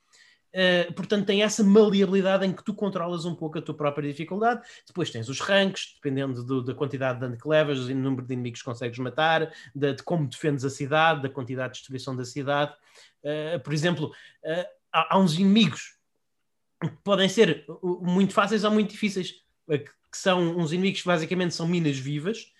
Uh, 0.53 0.92
portanto, 0.92 1.24
tem 1.24 1.42
essa 1.42 1.64
maleabilidade 1.64 2.44
em 2.44 2.53
que 2.53 2.62
tu 2.62 2.74
controlas 2.74 3.24
um 3.24 3.34
pouco 3.34 3.59
a 3.59 3.62
tua 3.62 3.74
própria 3.74 4.07
dificuldade. 4.09 4.61
Depois 4.86 5.11
tens 5.11 5.28
os 5.28 5.40
ranks, 5.40 5.94
dependendo 5.94 6.44
do, 6.44 6.62
da 6.62 6.74
quantidade 6.74 7.14
de 7.14 7.20
dano 7.22 7.38
que 7.38 7.48
levas, 7.48 7.86
do 7.86 7.94
número 7.94 8.26
de 8.26 8.34
inimigos 8.34 8.61
que 8.61 8.66
consegues 8.66 8.98
matar, 8.98 9.50
de, 9.74 9.94
de, 9.94 10.03
como 10.03 10.28
defendes 10.28 10.64
a 10.64 10.70
cidade, 10.70 11.22
da 11.22 11.28
quantidade 11.30 11.72
de 11.72 11.78
destruição 11.78 12.14
da 12.14 12.24
cidade. 12.24 12.72
Uh, 13.22 13.59
por 13.61 13.72
exemplo, 13.72 14.09
uh, 14.09 14.66
há, 14.92 15.14
há, 15.14 15.18
uns 15.18 15.34
inimigos 15.34 15.96
que 16.80 16.90
podem 17.03 17.28
ser 17.28 17.64
muito 18.03 18.34
fáceis 18.34 18.64
ou 18.64 18.70
muito 18.70 18.90
difíceis, 18.90 19.36
que 19.68 20.18
são 20.18 20.59
uns 20.59 20.72
inimigos 20.72 21.00
que 21.00 21.07
basicamente 21.07 21.55
são 21.55 21.66
minas 21.66 21.96
vivas, 21.96 22.53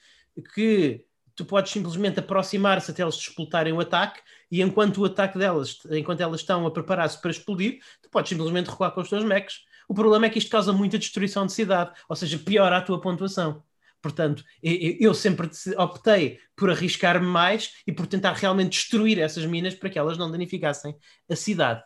que 0.55 1.05
tu 1.35 1.45
podes 1.45 1.73
simplesmente 1.73 2.21
aproximar-se 2.21 2.91
até 2.91 3.03
eles 3.03 3.17
disputarem 3.17 3.73
o 3.73 3.81
ataque 3.81 4.21
e 4.53 4.61
enquanto 4.61 4.99
o 4.99 5.07
ataque 5.07 5.39
delas, 5.39 5.79
enquanto 5.91 6.21
elas 6.21 6.41
estão 6.41 6.67
a 6.67 6.71
preparar-se 6.71 7.19
para 7.19 7.31
explodir, 7.31 7.81
tu 8.03 8.11
podes 8.11 8.29
simplesmente 8.29 8.69
recuar 8.69 8.93
com 8.93 9.01
os 9.01 9.09
teus 9.09 9.25
mechs. 9.25 9.61
O 9.89 9.95
problema 9.95 10.27
é 10.27 10.29
que 10.29 10.39
isto 10.39 10.51
causa 10.51 10.75
muita 10.75 10.99
destruição 10.99 11.47
de 11.47 11.55
cidade, 11.55 11.99
ou 12.07 12.15
seja, 12.15 12.39
piora 12.39 12.77
a 12.77 12.83
tua 12.83 13.01
pontuação. 13.01 13.65
Portanto, 14.03 14.45
eu 14.63 15.15
sempre 15.15 15.49
optei 15.79 16.39
por 16.55 16.69
arriscar-me 16.69 17.27
mais 17.27 17.73
e 17.87 17.93
por 17.93 18.07
tentar 18.07 18.35
realmente 18.35 18.73
destruir 18.73 19.19
essas 19.19 19.47
minas 19.47 19.75
para 19.75 19.89
que 19.89 19.99
elas 19.99 20.19
não 20.19 20.31
danificassem 20.31 20.95
a 21.31 21.35
cidade. 21.35 21.83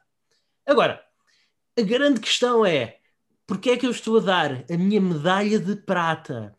Agora, 0.66 1.00
a 1.78 1.82
grande 1.82 2.18
questão 2.18 2.66
é: 2.66 2.96
porque 3.46 3.70
é 3.70 3.76
que 3.76 3.86
eu 3.86 3.92
estou 3.92 4.18
a 4.18 4.22
dar 4.22 4.64
a 4.68 4.76
minha 4.76 5.00
medalha 5.00 5.60
de 5.60 5.76
prata 5.76 6.52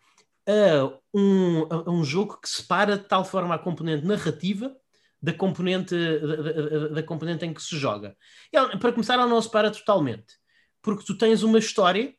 a 0.47 0.99
um, 1.13 1.63
a 1.69 1.91
um 1.91 2.05
jogo 2.05 2.39
que 2.39 2.47
separa 2.47 2.97
de 2.97 3.03
tal 3.03 3.25
forma 3.25 3.55
a 3.55 3.59
componente 3.59 4.05
narrativa 4.05 4.73
da 5.21 5.33
componente, 5.33 5.95
da, 5.95 6.35
da, 6.35 6.87
da, 6.89 7.03
componente 7.03 7.45
em 7.45 7.53
que 7.53 7.61
se 7.61 7.77
joga. 7.77 8.15
para 8.79 8.91
começar, 8.91 9.15
ela 9.15 9.27
não 9.27 9.41
se 9.41 9.47
separa 9.47 9.71
totalmente, 9.71 10.35
porque 10.81 11.03
tu 11.05 11.17
tens 11.17 11.43
uma 11.43 11.57
história, 11.57 12.13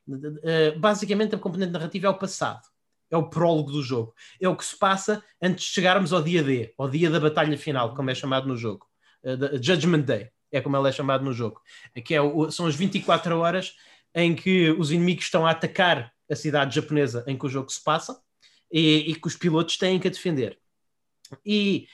basicamente 0.79 1.35
a 1.35 1.39
componente 1.39 1.73
narrativa 1.73 2.09
é 2.09 2.11
o 2.11 2.19
passado, 2.19 2.63
é 3.11 3.17
o 3.17 3.31
prólogo 3.31 3.71
do 3.71 3.83
jogo, 3.83 4.15
é 4.41 4.49
o 4.49 4.57
que 4.57 4.65
se 4.65 4.77
passa 4.77 5.23
antes 5.41 5.67
de 5.67 5.71
chegarmos 5.71 6.13
ao 6.13 6.23
dia 6.23 6.43
D, 6.43 6.75
ao 6.77 6.89
dia 6.89 7.09
da 7.09 7.21
batalha 7.21 7.57
final, 7.57 7.95
como 7.95 8.11
é 8.11 8.15
chamado 8.15 8.49
no 8.49 8.57
jogo, 8.57 8.87
Judgment 9.63 10.03
Day, 10.03 10.31
é 10.51 10.61
como 10.61 10.77
ela 10.77 10.89
é 10.89 10.93
chamado 10.93 11.25
no 11.25 11.33
jogo, 11.33 11.61
que 12.05 12.15
é 12.15 12.19
são 12.51 12.67
as 12.67 12.75
24 12.75 13.39
horas 13.39 13.75
em 14.15 14.35
que 14.35 14.71
os 14.73 14.91
inimigos 14.91 15.25
estão 15.25 15.47
a 15.47 15.51
atacar 15.51 16.13
a 16.31 16.35
cidade 16.35 16.75
japonesa 16.75 17.25
em 17.27 17.39
que 17.39 17.47
o 17.47 17.49
jogo 17.49 17.71
se 17.71 17.83
passa 17.83 18.21
e, 18.71 19.11
e 19.11 19.15
que 19.15 19.27
os 19.27 19.37
pilotos 19.37 19.77
têm 19.77 19.99
que 19.99 20.09
a 20.09 20.11
defender. 20.11 20.59
E 21.45 21.87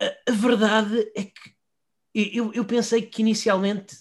a, 0.00 0.32
verdade 0.32 1.10
é 1.16 1.24
que 1.24 1.54
eu, 2.14 2.52
eu 2.52 2.64
pensei 2.64 3.02
que 3.02 3.22
inicialmente 3.22 3.96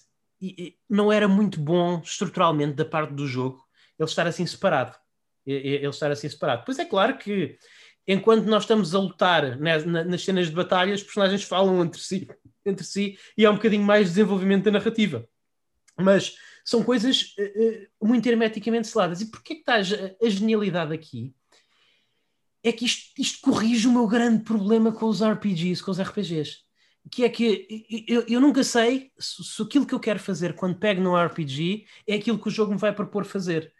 não 0.89 1.11
era 1.11 1.27
muito 1.27 1.59
bom 1.59 2.01
estruturalmente 2.03 2.73
da 2.75 2.85
parte 2.85 3.13
do 3.13 3.27
jogo 3.27 3.63
ele 3.99 4.09
estar 4.09 4.25
assim 4.25 4.45
separado. 4.45 4.97
Ele 5.45 5.85
estar 5.87 6.11
assim 6.11 6.29
separado. 6.29 6.63
Pois 6.65 6.79
é 6.79 6.85
claro 6.85 7.17
que 7.17 7.57
enquanto 8.07 8.45
nós 8.45 8.63
estamos 8.63 8.95
a 8.95 8.99
lutar 8.99 9.59
nas, 9.59 9.85
nas 9.85 10.23
cenas 10.23 10.47
de 10.47 10.55
batalha, 10.55 10.93
os 10.93 11.03
personagens 11.03 11.43
falam 11.43 11.83
entre 11.83 12.01
si, 12.01 12.27
entre 12.65 12.85
si 12.85 13.17
e 13.37 13.45
há 13.45 13.51
um 13.51 13.55
bocadinho 13.55 13.83
mais 13.83 14.05
de 14.05 14.11
desenvolvimento 14.11 14.65
da 14.65 14.71
narrativa. 14.71 15.27
Mas 15.97 16.35
são 16.63 16.83
coisas 16.83 17.35
uh, 17.37 18.07
muito 18.07 18.27
hermeticamente 18.27 18.87
seladas. 18.87 19.21
E 19.21 19.29
porquê 19.29 19.55
que 19.55 19.61
está 19.61 19.75
a 19.75 20.29
genialidade 20.29 20.93
aqui? 20.93 21.33
É 22.63 22.71
que 22.71 22.85
isto, 22.85 23.13
isto, 23.17 23.39
corrige 23.41 23.87
o 23.87 23.91
meu 23.91 24.07
grande 24.07 24.43
problema 24.43 24.91
com 24.91 25.05
os 25.05 25.21
RPGs, 25.21 25.83
com 25.83 25.91
os 25.91 25.99
RPGs. 25.99 26.57
Que 27.11 27.23
é 27.23 27.29
que 27.29 28.05
eu, 28.07 28.25
eu 28.27 28.41
nunca 28.41 28.63
sei 28.63 29.11
se, 29.17 29.43
se, 29.43 29.61
aquilo 29.61 29.85
que 29.85 29.95
eu 29.95 29.99
quero 29.99 30.19
fazer 30.19 30.53
quando 30.53 30.77
pego 30.77 31.01
no 31.01 31.15
RPG 31.17 31.85
é 32.05 32.15
aquilo 32.15 32.37
que 32.37 32.47
o 32.47 32.51
jogo 32.51 32.73
me 32.73 32.77
vai 32.77 32.93
propor 32.93 33.25
fazer. 33.25 33.73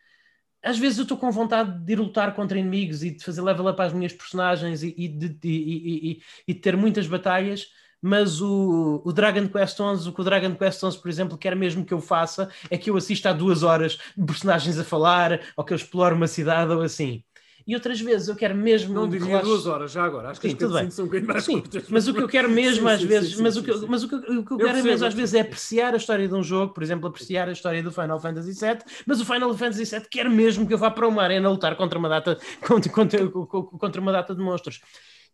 Às 0.64 0.78
vezes 0.80 0.98
eu 0.98 1.04
estou 1.04 1.18
com 1.18 1.32
vontade 1.32 1.80
de 1.86 1.94
ir 1.94 2.00
lutar 2.00 2.34
contra 2.36 2.58
inimigos 2.60 3.04
e 3.04 3.12
de 3.12 3.24
fazer 3.24 3.42
level 3.42 3.68
up 3.68 3.82
às 3.82 3.94
minhas 3.94 4.14
personagens 4.14 4.84
e, 4.84 4.94
e, 4.98 5.08
de, 5.08 5.38
e, 5.44 6.22
e 6.48 6.54
de 6.54 6.60
ter 6.60 6.76
muitas 6.76 7.08
batalhas, 7.08 7.68
mas 8.02 8.42
o, 8.42 9.02
o 9.06 9.12
Dragon 9.14 9.48
Quest 9.48 9.80
11, 9.80 10.10
o 10.10 10.14
que 10.14 10.22
o 10.22 10.24
Dragon 10.24 10.56
Quest 10.56 10.84
11, 10.84 11.02
por 11.02 11.10
exemplo, 11.10 11.38
quer 11.38 11.56
mesmo 11.56 11.86
que 11.86 11.94
eu 11.94 12.02
faça 12.02 12.50
é 12.70 12.78
que 12.78 12.90
eu 12.90 12.98
assista 12.98 13.30
a 13.30 13.34
duas 13.34 13.64
horas 13.64 14.00
de 14.18 14.26
personagens 14.26 14.78
a 14.80 14.84
falar, 14.84 15.42
ou 15.56 15.64
que 15.64 15.74
eu 15.74 15.78
explore 15.78 16.16
uma 16.16 16.28
cidade 16.28 16.72
ou 16.72 16.82
assim. 16.82 17.24
E 17.66 17.76
outras 17.76 18.00
vezes 18.00 18.28
eu 18.28 18.36
quero 18.36 18.56
mesmo. 18.56 18.94
Não 18.94 19.08
diria 19.08 19.28
relax... 19.28 19.48
duas 19.48 19.68
horas, 19.68 19.92
já 19.92 20.04
agora. 20.04 20.30
Acho 20.30 20.42
que 20.42 20.50
sim, 20.50 20.56
tudo 20.56 20.74
bem. 20.74 20.90
são 20.90 21.06
um 21.06 21.08
bocadinho 21.08 21.32
mais 21.32 21.44
sim, 21.44 21.60
curtas. 21.60 21.84
Mas 21.90 22.08
o 22.08 22.14
que 22.14 22.22
eu 22.22 22.28
quero 22.28 22.50
mesmo 22.50 22.88
sim, 22.88 22.94
às 22.94 23.02
sim, 23.02 23.08
vezes. 23.08 23.40
mas 23.40 23.58
o 23.58 23.64
que, 23.64 23.88
mas 23.88 24.04
o 24.04 24.10
que, 24.10 24.16
o 24.16 24.22
que 24.22 24.54
eu, 24.54 24.60
eu 24.60 24.66
quero 24.66 24.84
mesmo 24.84 25.06
às 25.06 25.14
vezes 25.14 25.36
é 25.36 25.42
apreciar 25.42 25.94
a 25.94 25.98
história 25.98 26.28
de 26.28 26.34
um 26.34 26.44
jogo, 26.44 26.74
por 26.74 26.84
exemplo, 26.84 27.08
apreciar 27.08 27.48
a 27.50 27.52
história 27.52 27.84
do 27.84 27.92
Final 27.92 28.20
Fantasy 28.20 28.54
VII, 28.54 28.80
mas 29.06 29.22
o 29.22 29.26
Final 29.26 29.54
Fantasy 29.56 29.84
VII 29.84 30.08
quer 30.10 30.30
mesmo 30.30 30.68
que 30.68 30.74
eu 30.74 30.78
vá 30.78 30.90
para 30.92 31.08
uma 31.08 31.22
arena 31.22 31.50
lutar 31.50 31.76
contra 31.76 32.00
uma 32.00 32.10
data, 32.10 32.38
contra, 32.66 32.92
contra, 32.92 33.28
contra 33.28 34.02
uma 34.02 34.12
data 34.12 34.34
de 34.34 34.42
monstros. 34.42 34.82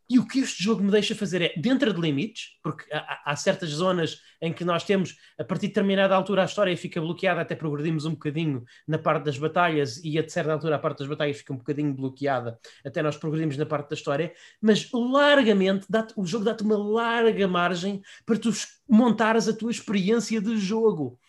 E 0.07 0.19
o 0.19 0.27
que 0.27 0.39
este 0.39 0.63
jogo 0.63 0.83
me 0.83 0.91
deixa 0.91 1.15
fazer 1.15 1.41
é, 1.41 1.53
dentro 1.57 1.91
de 1.91 1.99
limites, 1.99 2.57
porque 2.61 2.85
há, 2.93 3.23
há, 3.25 3.35
certas 3.35 3.69
zonas 3.69 4.21
em 4.39 4.53
que 4.53 4.63
nós 4.63 4.83
temos, 4.83 5.17
a 5.39 5.43
partir 5.43 5.67
de 5.67 5.73
determinada 5.73 6.15
altura, 6.15 6.43
a 6.43 6.45
história 6.45 6.77
fica 6.77 7.01
bloqueada, 7.01 7.41
até 7.41 7.55
progredimos 7.55 8.05
um 8.05 8.11
bocadinho 8.11 8.63
na 8.87 8.99
parte 8.99 9.25
das 9.25 9.37
batalhas, 9.37 9.99
e 10.03 10.19
a 10.19 10.29
certa 10.29 10.53
altura 10.53 10.75
a 10.75 10.79
parte 10.79 10.99
das 10.99 11.07
batalhas 11.07 11.37
fica 11.37 11.53
um 11.53 11.57
bocadinho 11.57 11.93
bloqueada, 11.93 12.59
até 12.85 13.01
nós 13.01 13.17
progredimos 13.17 13.57
na 13.57 13.65
parte 13.65 13.89
da 13.89 13.95
história, 13.95 14.31
mas 14.61 14.89
largamente, 14.93 15.87
o 16.15 16.25
jogo 16.25 16.45
dá-te 16.45 16.63
uma 16.63 16.77
larga 16.77 17.47
margem 17.47 18.01
para 18.25 18.37
tu 18.37 18.51
montares 18.87 19.47
a 19.47 19.53
tua 19.53 19.71
experiência 19.71 20.39
de 20.39 20.57
jogo. 20.57 21.19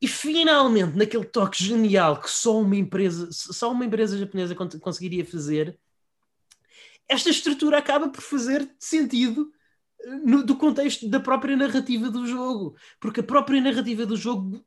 E 0.00 0.08
finalmente, 0.08 0.96
naquele 0.96 1.24
toque 1.24 1.62
genial 1.62 2.20
que 2.20 2.28
só 2.28 2.60
uma 2.60 2.74
empresa, 2.74 3.28
só 3.30 3.70
uma 3.70 3.84
empresa 3.84 4.18
japonesa 4.18 4.52
conseguiria 4.54 5.24
fazer, 5.24 5.78
esta 7.12 7.30
estrutura 7.30 7.78
acaba 7.78 8.08
por 8.08 8.22
fazer 8.22 8.68
sentido 8.78 9.50
eh, 10.04 10.10
no, 10.24 10.42
do 10.44 10.56
contexto 10.56 11.08
da 11.08 11.20
própria 11.20 11.56
narrativa 11.56 12.10
do 12.10 12.26
jogo, 12.26 12.74
porque 13.00 13.20
a 13.20 13.24
própria 13.24 13.60
narrativa 13.60 14.06
do 14.06 14.16
jogo 14.16 14.64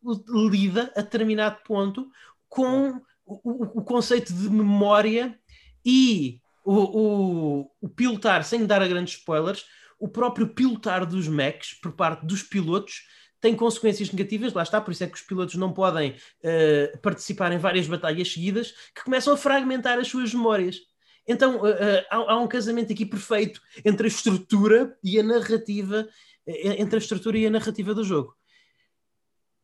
lida 0.50 0.92
a 0.96 1.02
determinado 1.02 1.58
ponto 1.64 2.10
com 2.48 3.02
o, 3.26 3.80
o 3.80 3.84
conceito 3.84 4.32
de 4.32 4.50
memória 4.50 5.38
e 5.84 6.40
o, 6.64 6.74
o, 6.74 7.72
o, 7.82 7.90
pilotar, 7.90 8.44
sem 8.44 8.66
dar 8.66 8.82
a 8.82 8.88
grandes 8.88 9.16
spoilers, 9.16 9.66
o 10.00 10.08
próprio 10.08 10.48
pilotar 10.48 11.06
dos 11.06 11.28
mechs 11.28 11.74
por 11.74 11.94
parte 11.94 12.26
dos 12.26 12.44
pilotos 12.44 13.04
tem 13.40 13.56
consequências 13.56 14.12
negativas, 14.12 14.54
lá 14.54 14.64
está, 14.64 14.82
por 14.82 14.92
isso 14.92 15.04
é 15.04 15.08
que 15.08 15.18
os 15.18 15.22
pilotos 15.22 15.56
não 15.56 15.72
podem 15.72 16.12
uh, 16.12 16.98
participar 17.00 17.52
em 17.52 17.60
várias 17.60 17.88
batalhas 17.88 18.32
seguidas 18.32 18.72
que 18.94 19.04
começam 19.04 19.34
a 19.34 19.38
fragmentar 19.38 20.00
as 20.00 20.08
suas 20.08 20.34
memórias. 20.34 20.80
Então 21.28 21.58
uh, 21.58 22.06
há, 22.10 22.34
há, 22.34 22.38
um 22.38 22.48
casamento 22.48 22.94
aqui 22.94 23.06
perfeito 23.06 23.62
entre 23.84 24.06
a 24.06 24.08
estrutura 24.08 24.98
e 25.04 25.20
a 25.20 25.24
narrativa, 25.24 26.08
eh, 26.46 26.82
entre 26.82 26.96
a 26.96 27.00
estrutura 27.00 27.38
e 27.38 27.48
a 27.48 27.50
narrativa 27.50 27.94
do 27.94 28.04
jogo. 28.04 28.36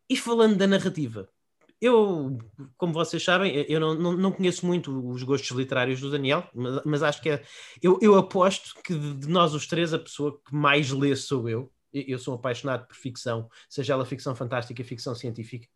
E 0.09 0.17
falando 0.17 0.57
da 0.57 0.67
narrativa, 0.67 1.29
eu, 1.79 2.37
como 2.77 2.93
vocês 2.93 3.23
sabem, 3.23 3.65
eu 3.67 3.79
não, 3.79 3.95
não, 3.95 4.13
não, 4.13 4.31
conheço 4.31 4.65
muito 4.65 5.09
os 5.09 5.23
gostos 5.23 5.49
literários 5.51 5.99
do 5.99 6.11
Daniel, 6.11 6.47
mas, 6.53 6.81
mas 6.85 7.03
acho 7.03 7.21
que 7.21 7.29
é. 7.29 7.43
Eu, 7.81 7.97
eu 8.01 8.15
aposto 8.15 8.75
que 8.83 8.93
de 8.93 9.27
nós 9.27 9.53
os 9.53 9.65
três, 9.65 9.93
a 9.93 9.99
pessoa 9.99 10.39
que 10.45 10.53
mais 10.53 10.91
lê 10.91 11.15
sou 11.15 11.49
eu. 11.49 11.71
Eu 11.93 12.19
sou 12.19 12.35
apaixonado 12.35 12.87
por 12.87 12.95
ficção, 12.95 13.49
seja 13.67 13.93
ela 13.93 14.05
ficção 14.05 14.33
fantástica, 14.33 14.81
ficção 14.83 15.13
científica. 15.13 15.67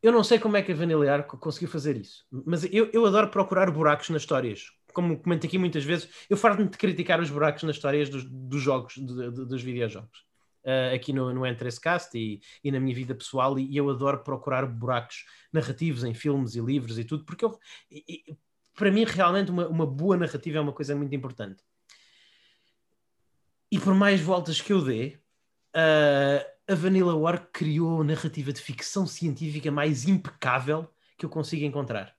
Eu 0.00 0.12
não 0.12 0.22
sei 0.22 0.38
como 0.38 0.56
é 0.56 0.62
que 0.62 0.70
a 0.70 0.74
Vanilla 0.74 1.22
conseguiu 1.24 1.68
fazer 1.68 1.96
isso, 1.96 2.24
mas 2.30 2.62
eu, 2.64 2.88
eu 2.92 3.04
adoro 3.04 3.28
procurar 3.28 3.68
buracos 3.70 4.10
nas 4.10 4.22
histórias 4.22 4.68
como 4.98 5.16
comento 5.16 5.46
aqui 5.46 5.56
muitas 5.56 5.84
vezes, 5.84 6.08
eu 6.28 6.36
farto-me 6.36 6.68
de 6.68 6.76
criticar 6.76 7.20
os 7.20 7.30
buracos 7.30 7.62
nas 7.62 7.76
histórias 7.76 8.08
dos, 8.08 8.24
dos 8.24 8.60
jogos, 8.60 8.94
de, 8.94 9.30
de, 9.30 9.46
dos 9.46 9.62
videojogos. 9.62 10.26
uh, 10.64 10.92
aqui 10.92 11.12
no, 11.12 11.32
no 11.32 11.42
N3Cast 11.42 12.16
e, 12.16 12.40
e 12.64 12.72
na 12.72 12.80
minha 12.80 12.96
vida 12.96 13.14
pessoal, 13.14 13.56
e, 13.60 13.76
eu 13.76 13.88
adoro 13.88 14.24
procurar 14.24 14.66
buracos 14.66 15.24
narrativos 15.52 16.02
em 16.02 16.14
filmes 16.14 16.56
e 16.56 16.60
livros 16.60 16.98
e 16.98 17.04
tudo, 17.04 17.24
porque 17.24 17.44
eu, 17.44 17.56
e, 17.92 18.36
para 18.74 18.90
mim 18.90 19.04
realmente 19.04 19.52
uma, 19.52 19.68
uma 19.68 19.86
boa 19.86 20.16
narrativa 20.16 20.58
é 20.58 20.60
uma 20.60 20.72
coisa 20.72 20.96
muito 20.96 21.14
importante. 21.14 21.62
E 23.70 23.78
por 23.78 23.94
mais 23.94 24.20
voltas 24.20 24.60
que 24.60 24.72
eu 24.72 24.82
dê, 24.82 25.16
uh, 25.76 26.72
a 26.72 26.74
Vanilla 26.74 27.14
War 27.14 27.48
criou 27.52 28.00
a 28.00 28.04
narrativa 28.04 28.52
de 28.52 28.60
ficção 28.60 29.06
científica 29.06 29.70
mais 29.70 30.08
impecável 30.08 30.92
que 31.16 31.24
eu 31.24 31.30
consigo 31.30 31.64
encontrar. 31.64 32.17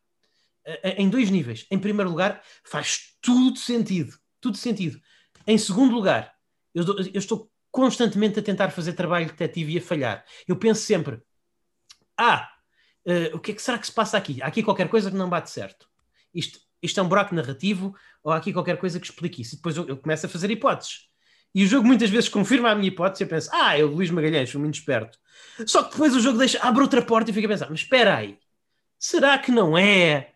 Uh, 0.69 0.95
em 0.97 1.09
dois 1.09 1.29
níveis. 1.29 1.65
Em 1.71 1.79
primeiro 1.79 2.09
lugar, 2.09 2.41
faz 2.63 3.15
tudo 3.21 3.57
sentido. 3.57 4.17
Tudo 4.39 4.57
sentido. 4.57 4.99
Em 5.47 5.57
segundo 5.57 5.93
lugar, 5.93 6.33
eu, 6.73 6.83
eu 6.85 7.19
estou 7.19 7.51
constantemente 7.71 8.39
a 8.39 8.43
tentar 8.43 8.69
fazer 8.69 8.93
trabalho 8.93 9.27
detetive 9.27 9.73
e 9.73 9.77
a 9.77 9.81
falhar. 9.81 10.25
Eu 10.47 10.55
penso 10.55 10.81
sempre: 10.81 11.21
ah, 12.17 12.49
uh, 13.05 13.35
o 13.35 13.39
que 13.39 13.51
é 13.51 13.55
que 13.55 13.61
será 13.61 13.77
que 13.77 13.87
se 13.87 13.93
passa 13.93 14.17
aqui? 14.17 14.41
Há 14.41 14.47
aqui 14.47 14.63
qualquer 14.63 14.89
coisa 14.89 15.09
que 15.09 15.17
não 15.17 15.29
bate 15.29 15.49
certo. 15.49 15.87
Isto, 16.33 16.59
isto 16.81 16.99
é 16.99 17.03
um 17.03 17.07
buraco 17.07 17.33
narrativo 17.33 17.95
ou 18.23 18.31
há 18.31 18.37
aqui 18.37 18.53
qualquer 18.53 18.77
coisa 18.77 18.99
que 18.99 19.05
explique 19.05 19.41
isso? 19.41 19.55
E 19.55 19.57
depois 19.57 19.75
eu, 19.75 19.87
eu 19.87 19.97
começo 19.97 20.25
a 20.25 20.29
fazer 20.29 20.51
hipóteses. 20.51 21.09
E 21.53 21.63
o 21.63 21.67
jogo 21.67 21.87
muitas 21.87 22.09
vezes 22.09 22.29
confirma 22.29 22.69
a 22.69 22.75
minha 22.75 22.89
hipótese 22.89 23.23
eu 23.23 23.27
penso, 23.27 23.49
ah, 23.51 23.77
eu, 23.77 23.87
Luís 23.87 24.11
Magalhães, 24.11 24.49
sou 24.49 24.61
muito 24.61 24.75
esperto. 24.75 25.17
Só 25.65 25.83
que 25.83 25.91
depois 25.91 26.15
o 26.15 26.19
jogo 26.19 26.37
deixa, 26.37 26.59
abre 26.59 26.81
outra 26.81 27.01
porta 27.01 27.31
e 27.31 27.33
fica 27.33 27.47
a 27.47 27.49
pensar, 27.49 27.69
mas 27.69 27.79
espera 27.79 28.17
aí, 28.17 28.37
será 28.99 29.37
que 29.37 29.51
não 29.51 29.75
é? 29.75 30.33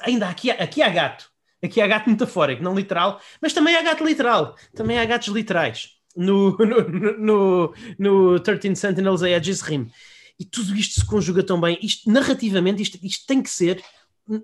Ainda 0.00 0.28
aqui, 0.28 0.50
aqui 0.50 0.82
há 0.82 0.88
gato. 0.88 1.30
Aqui 1.62 1.80
há 1.80 1.86
gato 1.86 2.08
metafórico, 2.08 2.62
não 2.62 2.74
literal, 2.74 3.20
mas 3.40 3.52
também 3.52 3.76
há 3.76 3.82
gato 3.82 4.04
literal. 4.04 4.56
Também 4.74 4.98
há 4.98 5.04
gatos 5.04 5.28
literais 5.28 5.90
no, 6.16 6.56
no, 6.56 7.18
no, 7.18 7.74
no 7.98 8.40
13 8.40 8.74
Sentinels 8.74 9.22
a 9.22 9.28
Edges 9.28 9.60
Rim. 9.60 9.90
E 10.38 10.44
tudo 10.44 10.74
isto 10.74 11.00
se 11.00 11.06
conjuga 11.06 11.42
tão 11.42 11.60
bem. 11.60 11.78
Isto, 11.82 12.10
narrativamente, 12.10 12.82
isto, 12.82 12.98
isto 13.02 13.26
tem 13.26 13.42
que 13.42 13.50
ser 13.50 13.82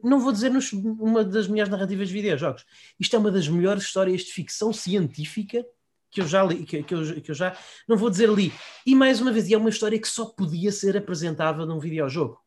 não 0.03 0.19
vou 0.19 0.33
dizer 0.33 0.51
nos, 0.51 0.73
uma 0.73 1.25
das 1.25 1.47
melhores 1.47 1.71
narrativas 1.71 2.09
de 2.09 2.15
videojogos. 2.15 2.65
Isto 2.99 3.17
é 3.17 3.19
uma 3.19 3.31
das 3.31 3.47
melhores 3.47 3.85
histórias 3.85 4.23
de 4.23 4.33
ficção 4.33 4.73
científica 4.73 5.65
que 6.11 6.21
eu 6.21 6.27
já 6.27 6.43
li, 6.43 6.65
que, 6.65 6.83
que, 6.83 6.95
eu, 6.95 7.21
que 7.21 7.31
eu 7.31 7.35
já 7.35 7.57
não 7.87 7.97
vou 7.97 8.11
dizer 8.11 8.29
li. 8.29 8.53
E 8.85 8.95
mais 8.95 9.21
uma 9.21 9.31
vez, 9.31 9.51
é 9.51 9.57
uma 9.57 9.69
história 9.69 10.01
que 10.01 10.09
só 10.09 10.27
podia 10.27 10.73
ser 10.73 10.97
apresentada 10.97 11.65
num 11.65 11.79
videojogo. 11.79 12.39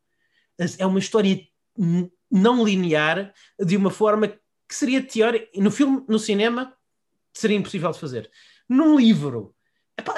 É 0.78 0.86
uma 0.86 1.00
história 1.00 1.48
não 2.32 2.64
linear 2.64 3.34
de 3.60 3.76
uma 3.78 3.92
forma 3.92 4.28
que 4.28 4.76
seria 4.76 5.02
teórica. 5.02 5.48
No 5.56 5.72
filme, 5.72 6.04
no 6.08 6.20
cinema, 6.20 6.74
seria 7.34 7.58
impossível 7.58 7.92
de 7.92 8.00
fazer. 8.00 8.30
Num 8.68 8.98
livro, 8.98 9.56
epá, 9.98 10.14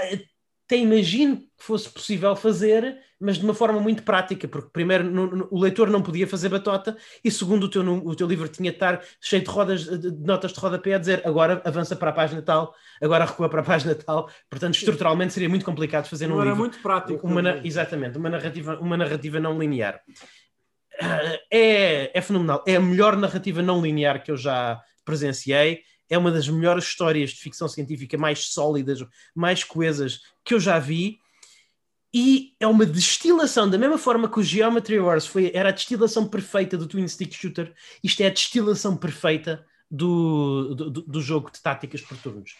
até 0.65 0.77
imagino 0.77 1.37
que 1.37 1.49
fosse 1.57 1.89
possível 1.89 2.33
fazer, 2.33 2.97
mas 3.19 3.37
de 3.37 3.43
uma 3.43 3.53
forma 3.53 3.79
muito 3.81 4.03
prática, 4.03 4.47
porque 4.47 4.69
primeiro 4.71 5.03
no, 5.03 5.27
no, 5.27 5.47
o 5.51 5.59
leitor 5.59 5.89
não 5.89 6.01
podia 6.01 6.25
fazer 6.25 6.47
batota 6.47 6.97
e 7.21 7.29
segundo 7.29 7.65
o 7.65 7.69
teu, 7.69 7.81
o 7.81 8.15
teu 8.15 8.25
livro 8.25 8.47
tinha 8.47 8.71
de 8.71 8.77
estar 8.77 9.01
cheio 9.19 9.43
de 9.43 9.49
rodas 9.49 9.83
de 9.83 10.11
notas 10.25 10.53
de 10.53 10.59
rodapé 10.61 10.93
a 10.93 10.97
dizer 10.97 11.21
agora 11.25 11.61
avança 11.65 11.93
para 11.93 12.11
a 12.11 12.13
página 12.13 12.41
tal, 12.41 12.73
agora 13.01 13.25
recua 13.25 13.49
para 13.49 13.59
a 13.59 13.65
página 13.65 13.95
tal, 13.95 14.29
portanto 14.49 14.75
estruturalmente 14.75 15.33
seria 15.33 15.49
muito 15.49 15.65
complicado 15.65 16.07
fazer 16.07 16.27
não 16.27 16.37
um 16.37 16.41
era 16.41 16.51
livro. 16.51 16.59
muito 16.59 16.79
prático. 16.79 17.27
Uma, 17.27 17.59
exatamente, 17.65 18.17
uma 18.17 18.29
narrativa, 18.29 18.79
uma 18.79 18.95
narrativa 18.95 19.41
não 19.41 19.59
linear. 19.59 20.01
É, 21.49 22.17
é 22.17 22.21
fenomenal, 22.21 22.63
é 22.67 22.75
a 22.75 22.81
melhor 22.81 23.17
narrativa 23.17 23.61
não 23.61 23.81
linear 23.81 24.23
que 24.23 24.31
eu 24.31 24.37
já 24.37 24.81
presenciei. 25.03 25.81
É 26.09 26.17
uma 26.17 26.31
das 26.31 26.47
melhores 26.47 26.85
histórias 26.85 27.31
de 27.31 27.37
ficção 27.41 27.67
científica 27.67 28.17
mais 28.17 28.45
sólidas, 28.45 28.99
mais 29.33 29.63
coesas 29.63 30.19
que 30.43 30.53
eu 30.53 30.59
já 30.59 30.77
vi. 30.77 31.19
E 32.13 32.53
é 32.59 32.67
uma 32.67 32.85
destilação, 32.85 33.69
da 33.69 33.77
mesma 33.77 33.97
forma 33.97 34.29
que 34.29 34.39
o 34.39 34.43
Geometry 34.43 34.99
Wars 34.99 35.25
foi, 35.25 35.51
era 35.53 35.69
a 35.69 35.71
destilação 35.71 36.27
perfeita 36.27 36.77
do 36.77 36.85
Twin 36.85 37.07
Stick 37.07 37.33
Shooter, 37.33 37.73
isto 38.03 38.21
é 38.21 38.27
a 38.27 38.29
destilação 38.29 38.97
perfeita 38.97 39.65
do, 39.89 40.75
do, 40.75 40.89
do 40.89 41.21
jogo 41.21 41.49
de 41.49 41.61
táticas 41.61 42.01
por 42.01 42.17
turnos 42.17 42.51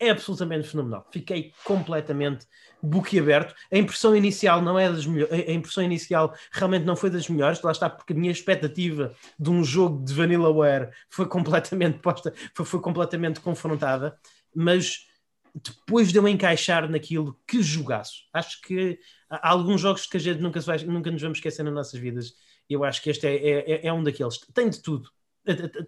é 0.00 0.10
absolutamente 0.10 0.68
fenomenal. 0.68 1.06
Fiquei 1.10 1.52
completamente 1.64 2.46
boquiaberto. 2.82 3.54
A 3.72 3.76
impressão 3.76 4.14
inicial 4.14 4.62
não 4.62 4.78
é 4.78 4.90
das 4.90 5.04
melhores, 5.04 5.32
a 5.32 5.52
impressão 5.52 5.82
inicial 5.82 6.34
realmente 6.52 6.84
não 6.84 6.94
foi 6.94 7.10
das 7.10 7.28
melhores, 7.28 7.60
lá 7.62 7.72
está, 7.72 7.90
porque 7.90 8.12
a 8.12 8.16
minha 8.16 8.30
expectativa 8.30 9.14
de 9.38 9.50
um 9.50 9.64
jogo 9.64 10.04
de 10.04 10.14
Vanillaware 10.14 10.90
foi 11.10 11.26
completamente 11.26 11.98
posta, 12.02 12.32
foi, 12.54 12.64
foi 12.64 12.80
completamente 12.80 13.40
confrontada, 13.40 14.16
mas 14.54 15.08
depois 15.54 16.12
de 16.12 16.18
eu 16.18 16.28
encaixar 16.28 16.88
naquilo, 16.88 17.38
que 17.46 17.62
jogaço. 17.62 18.24
Acho 18.32 18.60
que 18.62 18.98
há 19.28 19.50
alguns 19.50 19.80
jogos 19.80 20.06
que 20.06 20.16
a 20.16 20.20
gente 20.20 20.40
nunca, 20.40 20.60
vai, 20.60 20.78
nunca 20.78 21.10
nos 21.10 21.20
vamos 21.20 21.38
esquecer 21.38 21.62
nas 21.62 21.74
nossas 21.74 21.98
vidas. 21.98 22.34
Eu 22.68 22.84
acho 22.84 23.02
que 23.02 23.10
este 23.10 23.26
é, 23.26 23.34
é, 23.34 23.70
é, 23.72 23.86
é 23.86 23.92
um 23.92 24.02
daqueles. 24.02 24.38
Tem 24.54 24.68
de 24.68 24.80
tudo. 24.80 25.10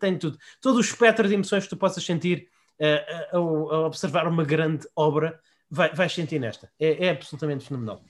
Tem 0.01 0.15
de 0.15 0.19
tudo. 0.19 0.39
Todo 0.61 0.77
o 0.79 0.81
espectro 0.81 1.29
de 1.29 1.35
emoções 1.35 1.65
que 1.65 1.71
tu 1.71 1.77
possas 1.77 2.05
sentir 2.05 2.49
a, 2.81 3.37
a, 3.37 3.41
observar 3.41 4.27
uma 4.27 4.45
grande 4.45 4.87
obra, 4.97 5.41
vai, 5.71 5.95
vais 5.95 6.13
sentir 6.13 6.39
nesta. 6.39 6.71
É, 6.79 7.07
é 7.07 7.11
absolutamente 7.11 7.67
fenomenal. 7.67 8.03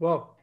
Uau! 0.00 0.36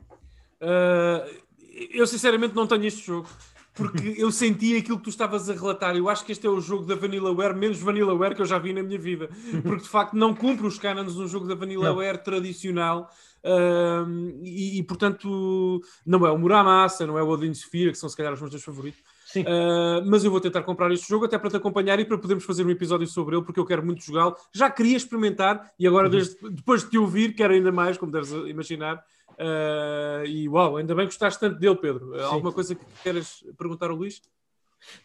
Uh, 0.61 1.43
eu 1.91 2.07
sinceramente 2.07 2.55
não 2.55 2.65
tenho 2.65 2.85
este 2.85 3.05
jogo 3.05 3.27
porque 3.73 4.15
eu 4.17 4.31
senti 4.31 4.77
aquilo 4.77 4.97
que 4.97 5.05
tu 5.05 5.09
estavas 5.09 5.49
a 5.49 5.53
relatar. 5.53 5.95
Eu 5.95 6.07
acho 6.09 6.25
que 6.25 6.31
este 6.31 6.45
é 6.47 6.49
o 6.49 6.61
jogo 6.61 6.85
da 6.85 6.95
Vanillaware 6.95 7.55
menos 7.55 7.79
Vanillaware 7.79 8.35
que 8.35 8.41
eu 8.41 8.45
já 8.45 8.57
vi 8.57 8.73
na 8.73 8.83
minha 8.83 8.99
vida, 8.99 9.29
porque 9.63 9.83
de 9.83 9.89
facto 9.89 10.13
não 10.13 10.33
cumpre 10.33 10.65
os 10.65 10.77
cânones 10.77 11.15
de 11.15 11.21
um 11.21 11.27
jogo 11.27 11.47
da 11.47 11.55
Vanillaware 11.55 12.17
tradicional. 12.19 13.09
Uh, 13.43 14.39
e, 14.41 14.79
e, 14.79 14.83
portanto 14.83 15.81
não 16.05 16.25
é 16.25 16.31
o 16.31 16.37
Muramasa, 16.37 17.05
não 17.05 17.17
é 17.17 17.23
o 17.23 17.27
Odin 17.27 17.53
Sphere, 17.53 17.91
que 17.91 17.97
são 17.97 18.07
se 18.07 18.15
calhar 18.15 18.31
os 18.31 18.39
meus 18.39 18.49
dois 18.49 18.63
favoritos, 18.63 19.01
Uh, 19.41 20.05
mas 20.05 20.23
eu 20.23 20.31
vou 20.31 20.39
tentar 20.39 20.63
comprar 20.63 20.91
este 20.91 21.07
jogo 21.07 21.25
até 21.25 21.37
para 21.37 21.49
te 21.49 21.57
acompanhar 21.57 21.99
e 21.99 22.05
para 22.05 22.17
podermos 22.17 22.43
fazer 22.43 22.65
um 22.65 22.69
episódio 22.69 23.07
sobre 23.07 23.35
ele, 23.35 23.45
porque 23.45 23.59
eu 23.59 23.65
quero 23.65 23.85
muito 23.85 24.03
jogá-lo. 24.03 24.35
Já 24.53 24.69
queria 24.69 24.97
experimentar 24.97 25.71
e 25.79 25.87
agora, 25.87 26.05
uhum. 26.05 26.11
desde, 26.11 26.37
depois 26.49 26.83
de 26.83 26.91
te 26.91 26.97
ouvir, 26.97 27.33
quero 27.33 27.53
ainda 27.53 27.71
mais, 27.71 27.97
como 27.97 28.11
deves 28.11 28.31
imaginar. 28.31 29.03
Uh, 29.33 30.25
e 30.25 30.47
uau, 30.47 30.77
ainda 30.77 30.93
bem 30.93 31.05
que 31.05 31.13
gostaste 31.13 31.39
tanto 31.39 31.59
dele, 31.59 31.75
Pedro. 31.75 32.13
Sim. 32.13 32.21
Alguma 32.21 32.51
coisa 32.51 32.75
que 32.75 32.85
queres 33.03 33.43
perguntar 33.57 33.89
ao 33.89 33.95
Luís? 33.95 34.21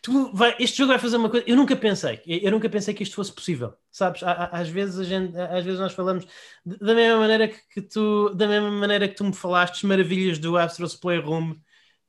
Tu 0.02 0.32
vai, 0.32 0.56
este 0.58 0.78
jogo 0.78 0.90
vai 0.90 0.98
fazer 0.98 1.16
uma 1.16 1.30
coisa. 1.30 1.48
Eu 1.48 1.56
nunca 1.56 1.76
pensei, 1.76 2.20
eu 2.26 2.50
nunca 2.50 2.68
pensei 2.68 2.92
que 2.92 3.02
isto 3.02 3.14
fosse 3.14 3.32
possível. 3.32 3.74
Sabes? 3.90 4.22
Às 4.24 4.68
vezes 4.68 4.98
a 4.98 5.04
gente, 5.04 5.36
às 5.36 5.64
vezes 5.64 5.80
nós 5.80 5.92
falamos 5.92 6.26
da 6.64 6.94
mesma 6.94 7.18
maneira 7.18 7.48
que, 7.48 7.58
que 7.74 7.82
tu, 7.82 8.30
da 8.34 8.46
mesma 8.46 8.70
maneira 8.70 9.08
que 9.08 9.14
tu 9.14 9.24
me 9.24 9.32
falaste 9.32 9.86
maravilhas 9.86 10.38
do 10.38 10.56
Astro's 10.56 10.96
Playroom 10.96 11.56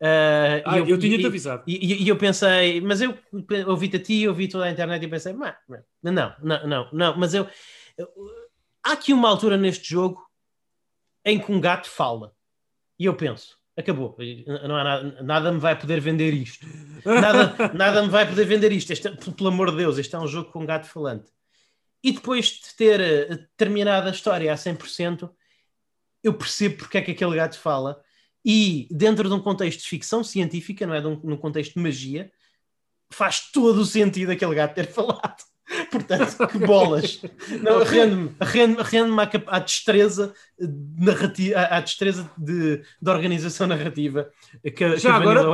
Uh, 0.02 0.64
ah, 0.66 0.78
eu, 0.78 0.88
eu 0.88 0.98
tinha-te 0.98 1.26
avisado. 1.26 1.64
E, 1.68 2.04
e, 2.04 2.08
eu 2.08 2.18
pensei, 2.18 2.80
mas 2.80 3.02
eu 3.02 3.18
ouvi-te 3.68 3.98
a 3.98 4.00
ti, 4.00 4.28
ouvi 4.28 4.48
toda 4.48 4.66
a 4.66 4.72
internet 4.72 5.04
e 5.04 5.08
pensei, 5.10 5.34
não, 5.34 5.54
não, 6.02 6.68
não, 6.68 6.90
não, 6.94 7.18
mas 7.18 7.34
eu, 7.34 7.46
eu, 7.98 8.08
Há 8.84 8.94
aqui 8.94 9.14
uma 9.14 9.30
altura 9.30 9.58
neste 9.58 9.90
jogo 9.90 10.26
em 11.24 11.40
que 11.40 11.52
um 11.52 11.60
gato 11.60 11.90
fala. 11.90 12.34
E 12.98 13.06
eu 13.06 13.16
penso, 13.16 13.58
acabou, 13.78 14.18
não 14.68 14.76
há 14.76 14.84
nada, 14.84 15.24
nada 15.24 15.52
me 15.52 15.60
vai 15.60 15.78
poder 15.78 16.00
vender 16.00 16.34
isto. 16.34 16.66
Nada, 17.06 17.56
nada 17.74 18.02
me 18.02 18.10
vai 18.10 18.28
poder 18.28 18.46
vender 18.46 18.72
isto. 18.72 18.92
Este, 18.92 19.08
é, 19.08 19.12
pelo 19.12 19.50
amor 19.50 19.72
de 19.72 19.78
Deus, 19.78 19.98
este 19.98 20.16
é 20.16 20.20
um 20.20 20.28
jogo 20.28 20.52
com 20.52 20.62
um 20.62 20.66
gato 20.66 20.88
falante. 20.88 21.32
E 22.04 22.12
depois 22.12 22.48
de 22.48 22.76
ter 22.76 23.00
eh, 23.00 23.48
terminado 23.58 24.08
a 24.08 24.12
história 24.12 24.52
a 24.52 24.56
100%, 24.56 25.30
eu 26.24 26.34
percebo 26.34 26.78
porque 26.78 26.98
é 26.98 27.02
que 27.02 27.12
aquele 27.12 27.36
gato 27.36 27.60
fala 27.60 28.02
e 28.52 28.88
dentro 28.90 29.30
de 29.30 29.36
um 29.36 29.40
contexto 29.40 29.82
de 29.84 29.88
ficção 29.88 30.24
científica, 30.24 30.88
não 30.88 30.96
é? 30.96 31.00
De 31.00 31.06
um, 31.06 31.22
num 31.24 31.38
contexto 31.38 31.76
de 31.76 31.82
magia, 31.82 32.32
faz 33.14 33.52
todo 33.52 33.82
o 33.82 33.86
sentido 33.86 34.32
aquele 34.32 34.56
gato 34.56 34.74
ter 34.74 34.88
falado. 34.92 35.44
Portanto, 35.92 36.48
que 36.48 36.58
bolas! 36.60 37.22
Rende 38.42 38.76
rende 38.80 39.14
à, 39.20 39.56
à 39.56 39.60
destreza 39.60 40.34
narrativa, 40.98 41.60
à, 41.60 41.80
destreza 41.80 42.30
de, 42.38 42.82
de 43.02 43.10
organização 43.10 43.68
narrativa. 43.68 44.30
Que, 44.76 44.98
Já 44.98 45.20
que 45.20 45.28
agora, 45.28 45.46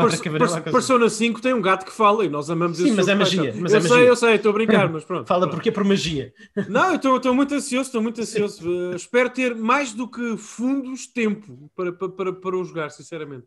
Persona 0.64 1.10
5 1.10 1.42
tem 1.42 1.54
um 1.54 1.62
gato 1.62 1.86
que 1.86 1.92
fala 1.92 2.26
e 2.26 2.30
nós 2.30 2.50
amamos 2.50 2.78
Sim, 2.78 2.94
mas 2.94 3.08
é 3.08 3.16
magia. 3.16 3.54
Mas 3.58 3.74
eu 3.74 3.80
é 3.80 3.82
sei, 3.82 3.90
magia. 3.90 4.08
eu 4.08 4.16
sei, 4.16 4.36
estou 4.36 4.52
a 4.52 4.54
brincar, 4.54 4.90
mas 4.92 5.04
pronto. 5.04 5.28
Fala 5.28 5.42
pronto. 5.42 5.56
porque 5.56 5.70
é 5.70 5.72
por 5.72 5.84
magia. 5.84 6.34
Não, 6.70 6.92
eu 6.94 7.18
estou 7.18 7.34
muito 7.34 7.54
ansioso, 7.54 7.88
estou 7.88 8.02
muito 8.02 8.22
ansioso. 8.22 8.68
Uh, 8.68 8.96
espero 8.96 9.30
ter 9.30 9.54
mais 9.54 9.94
do 9.94 10.08
que 10.08 10.38
fundos 10.38 11.08
tempo 11.08 11.70
para, 11.76 11.92
para, 11.92 12.10
para, 12.10 12.34
para 12.34 12.58
o 12.58 12.64
jogar, 12.64 12.90
sinceramente. 12.90 13.46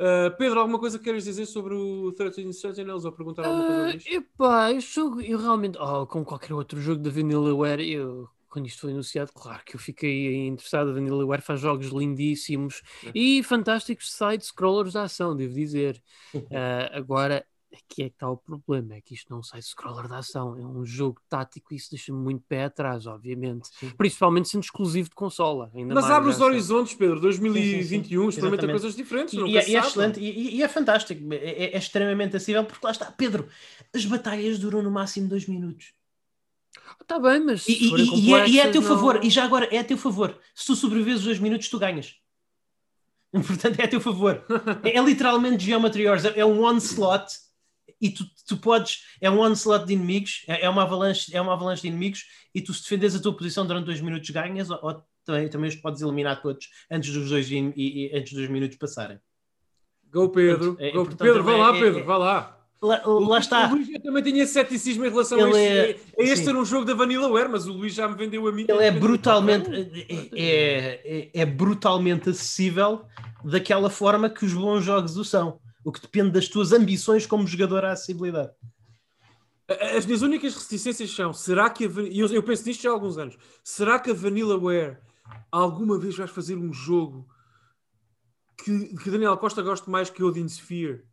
Uh, 0.00 0.34
Pedro, 0.38 0.60
alguma 0.60 0.78
coisa 0.78 0.98
que 0.98 1.04
queres 1.04 1.24
dizer 1.24 1.44
sobre 1.44 1.74
o 1.74 2.10
13 2.12 2.54
Sentinels 2.54 3.04
ou 3.04 3.12
perguntar 3.12 3.44
alguma 3.44 3.66
coisa 3.66 3.88
uh, 3.88 3.92
disto? 3.92 4.10
Epá, 4.10 4.72
eu, 4.72 4.80
jogo, 4.80 5.20
eu 5.20 5.38
realmente, 5.38 5.76
oh, 5.78 6.06
como 6.06 6.24
qualquer 6.24 6.54
outro 6.54 6.80
jogo 6.80 7.02
da 7.02 7.10
Vanillaware, 7.10 7.86
eu 7.86 8.26
quando 8.48 8.66
isto 8.66 8.80
foi 8.80 8.90
anunciado, 8.90 9.30
claro 9.32 9.62
que 9.64 9.76
eu 9.76 9.80
fiquei 9.80 10.46
interessado. 10.46 10.90
A 10.90 10.94
Vanillaware 10.94 11.40
faz 11.40 11.60
jogos 11.60 11.88
lindíssimos 11.88 12.82
e 13.14 13.42
fantásticos 13.44 14.10
side-scrollers 14.12 14.92
de 14.92 14.98
ação, 14.98 15.36
devo 15.36 15.54
dizer. 15.54 16.02
Uh, 16.34 16.40
agora, 16.92 17.46
Aqui 17.72 18.02
é 18.02 18.08
que 18.08 18.16
está 18.16 18.28
o 18.28 18.36
problema, 18.36 18.94
é 18.96 19.00
que 19.00 19.14
isto 19.14 19.32
não 19.32 19.44
sai 19.44 19.62
scroller 19.62 20.08
de 20.08 20.14
ação, 20.14 20.56
é 20.58 20.66
um 20.66 20.84
jogo 20.84 21.20
tático 21.28 21.72
e 21.72 21.76
isso 21.76 21.88
deixa-me 21.90 22.18
muito 22.18 22.42
pé 22.48 22.64
atrás, 22.64 23.06
obviamente. 23.06 23.68
Sim. 23.78 23.90
Principalmente 23.90 24.48
sendo 24.48 24.64
exclusivo 24.64 25.08
de 25.08 25.14
consola. 25.14 25.70
Ainda 25.72 25.94
Mas 25.94 26.04
abre 26.10 26.30
os 26.30 26.40
horizontes, 26.40 26.94
Pedro. 26.94 27.20
2021, 27.20 28.28
experimenta 28.28 28.64
Exatamente. 28.64 28.70
coisas 28.80 28.96
diferentes. 28.96 29.34
E, 29.34 29.38
e 29.38 29.56
é, 29.56 29.68
e 29.70 29.76
é 29.76 29.78
excelente, 29.78 30.18
e, 30.20 30.56
e- 30.56 30.62
é 30.64 30.68
fantástico, 30.68 31.32
é, 31.32 31.36
é- 31.36 31.74
é 31.74 31.78
extremamente 31.78 32.36
acessível, 32.36 32.64
porque 32.64 32.84
lá 32.84 32.90
está, 32.90 33.06
Pedro, 33.12 33.48
as 33.94 34.04
batalhas 34.04 34.58
duram 34.58 34.82
no 34.82 34.90
máximo 34.90 35.28
dois 35.28 35.46
minutos. 35.46 35.92
Está 37.00 37.18
bem, 37.20 37.38
mas 37.44 37.68
E, 37.68 37.72
e- 37.72 38.34
é, 38.34 38.48
e 38.48 38.58
é 38.60 38.66
a 38.68 38.70
teu 38.72 38.80
não- 38.82 38.88
favor, 38.88 39.24
e 39.24 39.30
já 39.30 39.44
agora 39.44 39.66
é 39.72 39.78
a 39.78 39.84
teu 39.84 39.96
favor. 39.96 40.36
Se 40.54 40.66
tu 40.66 40.74
sobrevives 40.74 41.20
os 41.20 41.24
dois 41.24 41.38
minutos, 41.38 41.68
tu 41.68 41.78
ganhas. 41.78 42.16
Portanto, 43.32 43.78
é 43.78 43.84
a 43.84 43.88
teu 43.88 44.00
favor. 44.00 44.44
É, 44.82 44.96
é 44.96 45.02
literalmente 45.04 45.64
Geometry 45.64 46.08
Wars, 46.08 46.24
é, 46.24 46.40
é 46.40 46.44
um 46.44 46.64
onslaught 46.64 47.32
e 48.00 48.10
tu, 48.10 48.24
tu 48.46 48.56
podes, 48.56 49.04
é 49.20 49.30
um 49.30 49.40
onslaught 49.40 49.86
de 49.86 49.92
inimigos, 49.94 50.42
é, 50.48 50.64
é 50.64 50.68
uma 50.68 50.82
avalanche, 50.82 51.34
é 51.34 51.40
uma 51.40 51.52
avalanche 51.52 51.82
de 51.82 51.88
inimigos 51.88 52.24
e 52.54 52.60
tu 52.60 52.72
se 52.74 52.82
defendes 52.82 53.14
a 53.14 53.20
tua 53.20 53.36
posição 53.36 53.66
durante 53.66 53.86
dois 53.86 54.00
minutos 54.00 54.28
ganhas 54.30 54.70
ou, 54.70 54.78
ou 54.82 55.02
também, 55.24 55.48
também 55.48 55.68
os 55.68 55.76
podes 55.76 56.02
eliminar 56.02 56.40
todos 56.42 56.68
antes 56.90 57.12
dos 57.12 57.28
dois, 57.30 57.50
e, 57.50 57.72
e- 57.76 58.10
antes 58.16 58.32
dos 58.32 58.48
minutos 58.48 58.76
passarem. 58.76 59.18
Go, 60.12 60.28
Pedro. 60.28 60.76
É, 60.80 60.90
Go. 60.90 61.04
portanto, 61.04 61.18
Pedro, 61.18 61.44
vai 61.44 61.54
é- 61.54 61.58
lá, 61.58 61.76
é- 61.76 61.80
Pedro, 61.80 62.00
é- 62.00 62.02
vai 62.02 62.18
lá. 62.18 62.56
Lá, 62.82 63.02
lá 63.04 63.38
está. 63.38 63.68
O 63.70 63.74
Luís 63.74 63.90
eu 63.90 64.00
também 64.00 64.22
tinha 64.22 64.46
ceticismo 64.46 65.04
em 65.04 65.10
relação 65.10 65.38
Ele 65.38 65.54
a 65.54 65.60
é- 65.60 65.90
este, 65.90 66.02
a 66.18 66.22
este 66.22 66.44
ser 66.46 66.56
um 66.56 66.64
jogo 66.64 66.86
da 66.86 66.94
Vanillaware, 66.94 67.50
mas 67.50 67.66
o 67.66 67.74
Luís 67.74 67.92
já 67.92 68.08
me 68.08 68.16
vendeu 68.16 68.48
a 68.48 68.52
mim. 68.52 68.64
Ele 68.66 68.82
é 68.82 68.90
brutalmente 68.90 69.70
é, 70.32 71.00
é, 71.04 71.30
é 71.42 71.44
brutalmente 71.44 72.30
acessível 72.30 73.04
daquela 73.44 73.90
forma 73.90 74.30
que 74.30 74.46
os 74.46 74.54
bons 74.54 74.82
jogos 74.82 75.16
o 75.18 75.24
são. 75.24 75.60
O 75.84 75.90
que 75.92 76.00
depende 76.00 76.30
das 76.30 76.48
tuas 76.48 76.72
ambições 76.72 77.26
como 77.26 77.46
jogador 77.46 77.84
à 77.84 77.92
acessibilidade. 77.92 78.52
As 79.96 80.04
minhas 80.04 80.22
únicas 80.22 80.56
reticências 80.56 81.10
são: 81.10 81.32
será 81.32 81.70
que 81.70 81.84
a 81.84 81.88
e 82.02 82.18
eu, 82.18 82.28
eu 82.28 82.42
penso 82.42 82.66
nisto 82.66 82.82
já 82.82 82.90
há 82.90 82.92
alguns 82.92 83.16
anos, 83.16 83.38
será 83.62 83.98
que 83.98 84.10
a 84.10 84.14
Vanillaware 84.14 84.98
alguma 85.50 85.98
vez 85.98 86.16
vai 86.16 86.26
fazer 86.26 86.56
um 86.56 86.72
jogo 86.72 87.28
que, 88.58 88.96
que 88.96 89.10
Daniel 89.10 89.36
Costa 89.36 89.62
goste 89.62 89.88
mais 89.88 90.10
que 90.10 90.22
Odin 90.22 90.48
Sphere? 90.48 91.04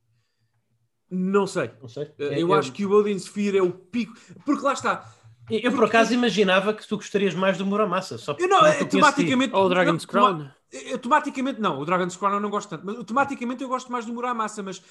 Não 1.10 1.48
sei. 1.48 1.72
Não 1.80 1.88
sei. 1.88 2.12
Eu, 2.18 2.54
acho 2.54 2.74
que 2.74 2.86
o 2.86 2.92
Odin 2.92 3.18
Sphere 3.18 3.60
é 3.60 3.64
o 3.64 3.72
pico, 3.72 4.14
porque 4.46 4.64
lá 4.64 4.74
está. 4.74 5.14
Eu, 5.50 5.72
por 5.72 5.86
acaso, 5.86 6.14
imaginava 6.14 6.74
que 6.74 6.86
tu 6.88 6.98
gostarias 6.98 7.34
mais 7.34 7.58
do 7.58 7.66
Muramasa. 7.66 8.18
Só 8.18 8.36
Eu 8.38 8.48
não, 8.48 8.60
porque 8.60 8.84
é, 8.84 8.86
tematicamente. 8.86 9.56
Ou 9.56 9.66
o 9.66 9.70
Dragon's 9.70 10.04
não, 10.06 10.10
Crown. 10.10 10.50
eu, 10.72 10.98
tematicamente 11.00 11.62
não, 11.62 11.80
o 11.80 11.86
Dragon's 11.86 12.16
Crown 12.18 12.34
eu 12.34 12.40
não 12.42 12.50
gosto 12.50 12.70
tanto, 12.70 12.86
mas 12.86 13.04
tematicamente 13.06 13.64
eu 13.64 13.70
gosto 13.70 13.92
mais 13.92 14.06
do 14.06 14.14
Muramasa, 14.14 14.62
mas 14.62 14.82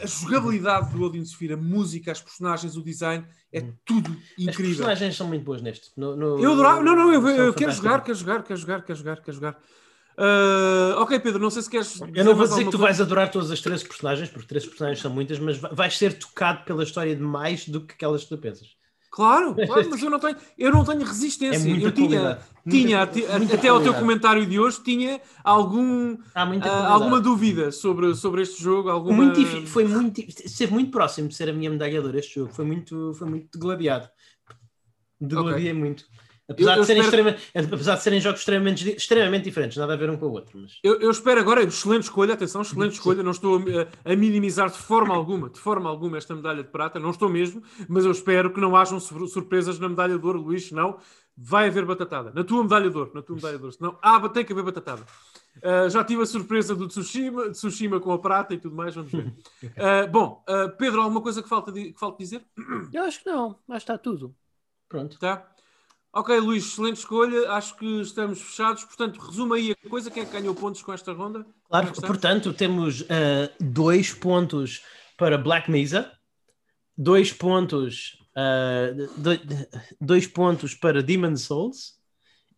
a 0.00 0.06
jogabilidade 0.06 0.90
do 0.92 1.02
Odin 1.02 1.22
Sphere, 1.24 1.52
a 1.52 1.56
música, 1.56 2.10
as 2.10 2.20
personagens, 2.20 2.76
o 2.76 2.82
design, 2.82 3.24
é 3.52 3.60
tudo 3.84 4.10
Hum. 4.10 4.16
As 4.38 4.44
incrível. 4.44 4.76
personagens 4.76 5.16
são 5.16 5.28
muito 5.28 5.44
boas 5.44 5.62
neste. 5.62 5.90
No, 5.96 6.16
no- 6.16 6.42
Eu 6.42 6.52
adorava. 6.52 6.82
Não, 6.82 6.96
não, 6.96 7.12
eu, 7.12 7.26
eu 7.28 7.54
quero 7.54 7.70
jogar, 7.72 8.02
quero 8.02 8.18
jogar, 8.18 8.42
quero 8.42 8.58
jogar, 8.58 8.82
quero 8.82 8.98
jogar, 8.98 9.16
quero 9.20 9.32
jogar. 9.36 9.58
Ah, 10.18 10.94
ok, 10.98 11.18
Pedro, 11.20 11.40
não 11.40 11.50
sei 11.50 11.62
se 11.62 11.70
queres. 11.70 12.00
Eu 12.14 12.24
não 12.24 12.34
vou 12.34 12.44
dizer 12.46 12.56
que 12.64 12.70
tu 12.70 12.76
alguma 12.76 12.84
vais 12.86 13.00
adorar 13.00 13.30
todas 13.30 13.50
as 13.50 13.60
13 13.60 13.84
personagens, 13.86 14.28
porque 14.28 14.46
13 14.46 14.66
personagens 14.68 15.00
são 15.00 15.10
muitas, 15.10 15.38
mas 15.38 15.56
va- 15.58 15.70
vais 15.72 15.96
ser 15.96 16.18
tocado 16.18 16.64
pela 16.64 16.82
história 16.82 17.14
de 17.16 17.22
mais 17.22 17.66
do 17.68 17.80
que 17.80 17.94
aquelas 17.94 18.22
que 18.24 18.28
tu 18.28 18.38
pensas. 18.38 18.68
Claro, 19.12 19.54
claro, 19.66 19.88
mas 19.90 20.02
eu 20.02 20.08
não 20.08 20.18
tenho, 20.18 20.36
eu 20.56 20.72
não 20.72 20.84
tenho 20.86 21.02
É 21.02 21.04
resistência. 21.04 21.68
muita 21.68 21.86
eu 21.86 21.92
tinha, 21.92 22.40
tinha 22.68 23.02
até 23.02 23.68
ao 23.68 23.82
teu 23.82 23.92
comentário 23.92 24.46
de 24.46 24.58
hoje, 24.58 24.82
tinha 24.82 25.20
algum, 25.44 26.16
ah, 26.34 26.86
alguma 26.88 27.20
dúvida 27.20 27.70
sobre, 27.70 28.14
sobre 28.14 28.40
este 28.40 28.62
jogo. 28.62 28.88
Alguma... 28.88 29.14
Muito 29.18 29.38
difí- 29.38 29.66
foi 29.66 29.84
muito 29.86 30.18
esteve 30.18 30.72
muito 30.72 30.90
próximo 30.90 31.28
de 31.28 31.34
ser 31.34 31.50
a 31.50 31.52
minha 31.52 31.68
medalha 31.68 32.00
de 32.00 32.06
ouro 32.06 32.18
este 32.18 32.36
jogo. 32.36 32.54
Foi 32.54 32.64
muito, 32.64 33.12
foi 33.12 33.28
muito 33.28 33.48
degladiado. 33.52 34.08
Degladiei 35.20 35.74
muito. 35.74 36.04
Apesar, 36.52 36.72
Eu- 36.72 36.76
eu 36.76 36.80
de 36.82 36.86
serem 36.86 37.02
espero- 37.02 37.28
extrema- 37.30 37.66
apesar 37.74 37.94
de 37.96 38.02
serem 38.02 38.20
jogos 38.20 38.40
extremamente, 38.40 38.88
extremamente 38.96 39.44
diferentes, 39.44 39.76
nada 39.76 39.92
a 39.92 39.96
ver 39.96 40.08
um 40.10 40.16
com 40.16 40.26
o 40.26 40.30
outro. 40.32 40.58
Mas... 40.58 40.78
Eu, 40.82 41.00
eu 41.00 41.10
espero 41.10 41.40
agora, 41.40 41.62
excelente 41.62 42.04
escolha, 42.04 42.34
atenção, 42.34 42.62
excelente 42.62 42.92
escolha, 43.00 43.22
não 43.22 43.32
estou 43.32 43.58
a, 43.58 44.12
a 44.12 44.16
minimizar 44.16 44.70
de 44.70 44.78
forma 44.78 45.14
alguma, 45.14 45.50
de 45.50 45.58
forma 45.58 45.90
alguma 45.90 46.16
esta 46.18 46.34
medalha 46.34 46.62
de 46.62 46.70
prata, 46.70 46.98
não 47.00 47.10
estou 47.10 47.28
mesmo, 47.28 47.62
mas 47.88 48.04
eu 48.04 48.10
espero 48.12 48.52
que 48.52 48.60
não 48.60 48.76
hajam 48.76 49.00
sur- 49.00 49.26
surpresas 49.28 49.78
na 49.78 49.88
medalha 49.88 50.18
de 50.18 50.24
ouro, 50.26 50.40
Luís, 50.40 50.68
senão 50.68 50.98
vai 51.36 51.68
haver 51.68 51.84
batatada. 51.86 52.30
Na 52.34 52.44
tua 52.44 52.62
medalha 52.62 52.90
de 52.90 52.96
ouro, 52.96 53.10
na 53.14 53.22
tua 53.22 53.36
medalha 53.36 53.56
de 53.56 53.64
ouro, 53.64 53.74
senão 53.76 53.98
ah, 54.02 54.28
tem 54.28 54.44
que 54.44 54.52
haver 54.52 54.64
batatada. 54.64 55.02
Ah, 55.62 55.88
já 55.88 56.04
tive 56.04 56.22
a 56.22 56.26
surpresa 56.26 56.74
do 56.74 56.86
Tsushima, 56.88 57.44
de 57.46 57.52
Tsushima 57.52 57.98
com 58.00 58.12
a 58.12 58.18
prata 58.18 58.52
e 58.54 58.58
tudo 58.58 58.74
mais, 58.76 58.94
vamos 58.94 59.10
ver. 59.12 59.32
Ah, 59.76 60.06
bom, 60.06 60.42
ah, 60.46 60.68
Pedro, 60.78 61.00
alguma 61.00 61.20
coisa 61.22 61.42
que 61.42 61.48
falta, 61.48 61.72
di- 61.72 61.92
que 61.92 61.98
falta 61.98 62.18
dizer? 62.18 62.42
Eu 62.92 63.04
acho 63.04 63.22
que 63.22 63.30
não, 63.30 63.50
acho 63.50 63.58
que 63.86 63.92
está 63.92 63.96
tudo. 63.98 64.34
Pronto. 64.88 65.18
Tá? 65.18 65.46
Ok, 66.14 66.38
Luís, 66.40 66.64
excelente 66.66 66.98
escolha, 66.98 67.50
acho 67.52 67.74
que 67.76 68.00
estamos 68.02 68.40
fechados, 68.40 68.84
portanto, 68.84 69.18
resume 69.18 69.56
aí 69.58 69.72
a 69.72 69.88
coisa, 69.88 70.10
quem 70.10 70.22
é 70.22 70.26
que 70.26 70.32
ganhou 70.32 70.54
pontos 70.54 70.82
com 70.82 70.92
esta 70.92 71.10
ronda? 71.12 71.46
Claro, 71.68 71.88
é 71.88 72.06
portanto, 72.06 72.52
temos 72.52 73.02
ah, 73.08 73.50
dois 73.58 74.12
pontos 74.12 74.82
para 75.16 75.38
Black 75.38 75.70
Mesa, 75.70 76.12
dois 76.96 77.32
pontos, 77.32 78.18
ah, 78.36 78.90
do- 79.16 79.40
dois 79.98 80.26
pontos 80.26 80.74
para 80.74 81.02
Demon 81.02 81.34
Souls 81.36 81.94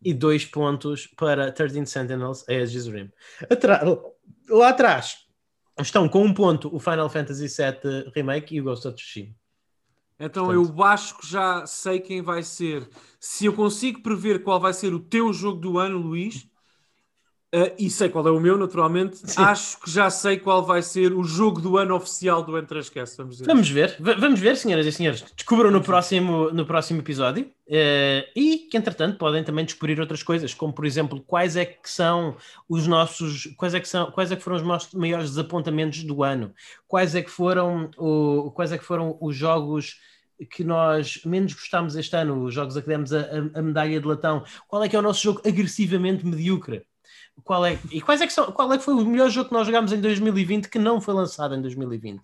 e 0.03 0.13
dois 0.13 0.43
pontos 0.43 1.07
para 1.07 1.49
13 1.49 1.85
Sentinels 1.85 2.43
Aegis 2.49 2.87
Rim. 2.87 3.09
Atra- 3.49 3.81
lá 4.49 4.67
atrás 4.69 5.15
estão 5.79 6.09
com 6.09 6.23
um 6.25 6.33
ponto 6.33 6.73
o 6.75 6.79
Final 6.79 7.09
Fantasy 7.09 7.47
VII 7.47 8.11
Remake 8.13 8.53
e 8.53 8.59
o 8.59 8.65
Ghost 8.65 8.85
of 8.85 8.97
Tsushima. 8.97 9.33
Então 10.19 10.51
Portanto- 10.51 10.53
eu 10.53 10.81
acho 10.83 11.17
que 11.17 11.27
já 11.27 11.65
sei 11.65 11.99
quem 11.99 12.21
vai 12.21 12.41
ser. 12.43 12.89
Se 13.19 13.45
eu 13.45 13.53
consigo 13.53 14.01
prever 14.01 14.43
qual 14.43 14.59
vai 14.59 14.73
ser 14.73 14.93
o 14.93 14.99
teu 14.99 15.33
jogo 15.33 15.59
do 15.59 15.77
ano, 15.77 15.97
Luís, 15.97 16.47
eh, 17.51 17.73
e 17.79 17.89
sei 17.89 18.09
qual 18.09 18.27
é 18.27 18.31
o 18.31 18.39
meu, 18.39 18.57
naturalmente, 18.57 19.17
Sim. 19.17 19.41
acho 19.41 19.79
que 19.79 19.89
já 19.89 20.09
sei 20.09 20.37
qual 20.37 20.63
vai 20.65 20.81
ser 20.81 21.13
o 21.13 21.23
jogo 21.23 21.61
do 21.61 21.77
ano 21.77 21.95
oficial 21.95 22.43
do 22.43 22.53
N3Cast, 22.53 23.15
vamos 23.17 23.35
dizer. 23.37 23.45
Vamos 23.45 23.69
ver, 23.69 23.95
v- 23.99 24.15
vamos 24.15 24.39
ver, 24.39 24.57
senhoras 24.57 24.85
e 24.85 24.91
senhores. 24.91 25.21
Descubram 25.35 25.71
no 25.71 25.81
próximo, 25.81 26.51
no 26.51 26.65
próximo 26.65 26.99
episódio 26.99 27.49
eh, 27.67 28.27
e 28.35 28.67
que, 28.69 28.75
entretanto, 28.77 29.17
podem 29.17 29.43
também 29.43 29.63
descobrir 29.63 29.99
outras 30.01 30.21
coisas, 30.23 30.53
como 30.53 30.73
por 30.73 30.85
exemplo, 30.85 31.21
quais 31.21 31.55
é 31.55 31.65
que 31.65 31.89
são 31.89 32.35
os 32.67 32.87
nossos, 32.87 33.45
quais 33.57 33.73
é 33.73 33.79
que 33.79 33.87
são, 33.87 34.11
quais 34.11 34.31
é 34.31 34.35
que 34.35 34.43
foram 34.43 34.57
os 34.57 34.63
nossos 34.63 34.93
maiores 34.93 35.29
desapontamentos 35.29 36.03
do 36.03 36.23
ano, 36.23 36.53
quais 36.87 37.15
é 37.15 37.21
que 37.21 37.31
foram, 37.31 37.89
o, 37.97 38.51
quais 38.51 38.71
é 38.71 38.77
que 38.77 38.83
foram 38.83 39.17
os 39.21 39.35
jogos 39.35 39.99
que 40.51 40.65
nós 40.65 41.21
menos 41.25 41.53
gostámos 41.53 41.95
este 41.95 42.13
ano, 42.17 42.43
os 42.43 42.53
jogos 42.53 42.75
a 42.75 42.81
que 42.81 42.87
demos 42.89 43.13
a, 43.13 43.21
a- 43.21 43.59
a 43.59 43.61
medalha 43.61 44.01
de 44.01 44.05
latão, 44.05 44.43
qual 44.67 44.83
é 44.83 44.89
que 44.89 44.95
é 44.95 44.99
o 44.99 45.01
nosso 45.01 45.21
jogo 45.23 45.41
agressivamente 45.47 46.25
medíocre? 46.25 46.85
Qual 47.43 47.65
é, 47.65 47.77
e 47.91 48.01
quais 48.01 48.21
é 48.21 48.27
que 48.27 48.33
são, 48.33 48.51
qual 48.51 48.71
é 48.73 48.77
que 48.77 48.83
foi 48.83 48.93
o 48.93 49.05
melhor 49.05 49.29
jogo 49.29 49.49
que 49.49 49.53
nós 49.53 49.67
jogámos 49.67 49.91
em 49.91 50.01
2020 50.01 50.69
que 50.69 50.79
não 50.79 50.99
foi 50.99 51.13
lançado 51.13 51.53
em 51.55 51.61
2020? 51.61 52.21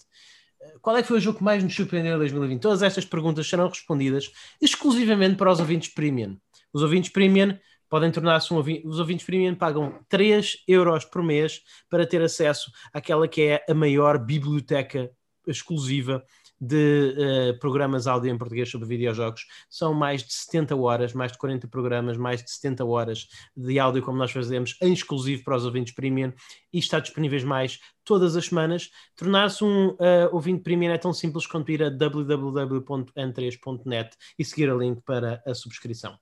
Qual 0.82 0.96
é 0.96 1.02
que 1.02 1.08
foi 1.08 1.18
o 1.18 1.22
jogo 1.22 1.40
que 1.40 1.44
mais 1.44 1.64
nos 1.64 1.76
surpreendeu 1.76 2.16
em 2.16 2.20
2020? 2.20 2.62
Todas 2.62 2.82
estas 2.82 3.06
perguntas 3.06 3.48
serão 3.48 3.68
respondidas 3.68 4.32
exclusivamente 4.62 5.36
para 5.36 5.52
os 5.52 5.60
ouvintes 5.60 5.94
premium. 5.94 6.38
Os 6.74 6.82
ouvintes 6.82 7.12
premium 7.12 7.58
podem 7.90 8.12
tornar-se 8.12 8.54
um 8.54 8.58
ouvi- 8.58 8.82
Os 8.86 9.00
ouvintes 9.00 9.26
premium 9.26 9.56
pagam 9.56 10.00
3 10.08 10.58
euros 10.68 11.04
por 11.04 11.22
mês 11.24 11.62
para 11.90 12.06
ter 12.08 12.22
acesso 12.22 12.72
àquela 12.94 13.28
que 13.28 13.42
é 13.42 13.66
a 13.70 13.74
maior 13.74 14.18
biblioteca 14.18 15.12
exclusiva 15.46 16.24
de 16.62 17.16
eh, 17.18 17.54
programas 17.54 18.06
áudio 18.06 18.30
em 18.30 18.38
português 18.38 18.70
sobre 18.70 18.88
videojogos. 18.88 19.48
São 19.68 19.96
mais 19.96 20.24
de 20.24 20.32
70 20.32 20.76
horas, 20.76 21.12
mais 21.14 21.32
de 21.32 21.40
40 21.40 21.68
programas, 21.68 22.18
mais 22.18 22.44
de 22.44 22.52
70 22.52 22.86
horas 22.86 23.28
de 23.58 23.80
áudio, 23.80 24.04
como 24.04 24.20
nós 24.20 24.32
fazemos, 24.32 24.78
em 24.80 24.94
exclusivo 24.94 25.44
para 25.44 25.58
os 25.58 25.66
ouvintes 25.66 25.96
premium 25.96 26.32
e 26.72 26.78
está 26.78 27.00
disponíveis 27.00 27.44
mais 27.44 27.80
todas 28.04 28.36
as 28.36 28.46
semanas. 28.46 28.92
Tornar-se 29.16 29.64
um 29.64 29.96
eh, 30.00 30.30
ouvinte 30.32 30.62
premium 30.62 30.92
é 30.92 31.00
tão 31.00 31.12
simples 31.12 31.48
quanto 31.48 31.72
ir 31.72 31.82
a 31.82 31.90
www.n3.net 31.90 34.16
e 34.38 34.46
seguir 34.46 34.70
a 34.70 34.76
link 34.76 35.02
para 35.02 35.42
a 35.48 35.56
subscrição. 35.56 36.16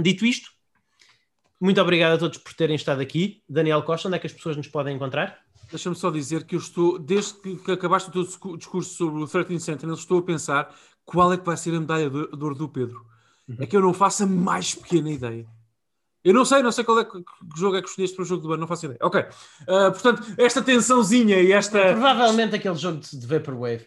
Dito 0.00 0.24
isto, 0.24 0.50
muito 1.60 1.80
obrigado 1.80 2.14
a 2.14 2.18
todos 2.18 2.38
por 2.38 2.54
terem 2.54 2.76
estado 2.76 3.02
aqui. 3.02 3.42
Daniel 3.48 3.82
Costa, 3.82 4.06
onde 4.08 4.16
é 4.16 4.20
que 4.20 4.28
as 4.28 4.32
pessoas 4.32 4.56
nos 4.56 4.68
podem 4.68 4.96
encontrar? 4.96 5.47
Deixa-me 5.70 5.96
só 5.96 6.10
dizer 6.10 6.44
que 6.44 6.54
eu 6.54 6.58
estou, 6.60 6.98
desde 6.98 7.34
que, 7.34 7.72
acabaste 7.72 8.08
o 8.08 8.12
teu 8.12 8.22
discu- 8.24 8.56
discurso 8.56 8.94
sobre 8.94 9.22
o 9.22 9.26
13 9.26 9.60
Sentinels, 9.60 10.00
estou 10.00 10.18
a 10.18 10.22
pensar 10.22 10.74
qual 11.04 11.32
é 11.32 11.36
que 11.36 11.44
vai 11.44 11.56
ser 11.56 11.74
a 11.74 11.80
medalha 11.80 12.08
de 12.08 12.16
ouro 12.16 12.54
do 12.54 12.68
Pedro. 12.68 13.04
É 13.58 13.66
que 13.66 13.76
eu 13.76 13.80
não 13.80 13.94
faço 13.94 14.24
a 14.24 14.26
mais 14.26 14.74
pequena 14.74 15.10
ideia. 15.10 15.46
Eu 16.24 16.34
não 16.34 16.44
sei, 16.44 16.62
não 16.62 16.72
sei 16.72 16.84
qual 16.84 16.98
é 16.98 17.04
que, 17.04 17.12
que 17.22 17.24
jogo 17.56 17.76
é 17.76 17.82
que 17.82 17.88
escolheste 17.88 18.14
para 18.16 18.22
o 18.22 18.26
jogo 18.26 18.42
do 18.42 18.52
ano, 18.52 18.60
não 18.62 18.66
faço 18.66 18.86
ideia. 18.86 18.98
Ok. 19.02 19.24
Ah, 19.68 19.90
portanto, 19.90 20.22
esta 20.36 20.60
tensãozinha 20.60 21.40
e 21.40 21.52
esta. 21.52 21.78
Provavelmente 21.92 22.56
aquele 22.56 22.74
jogo 22.74 22.98
de 23.00 23.26
Vaporwave. 23.26 23.86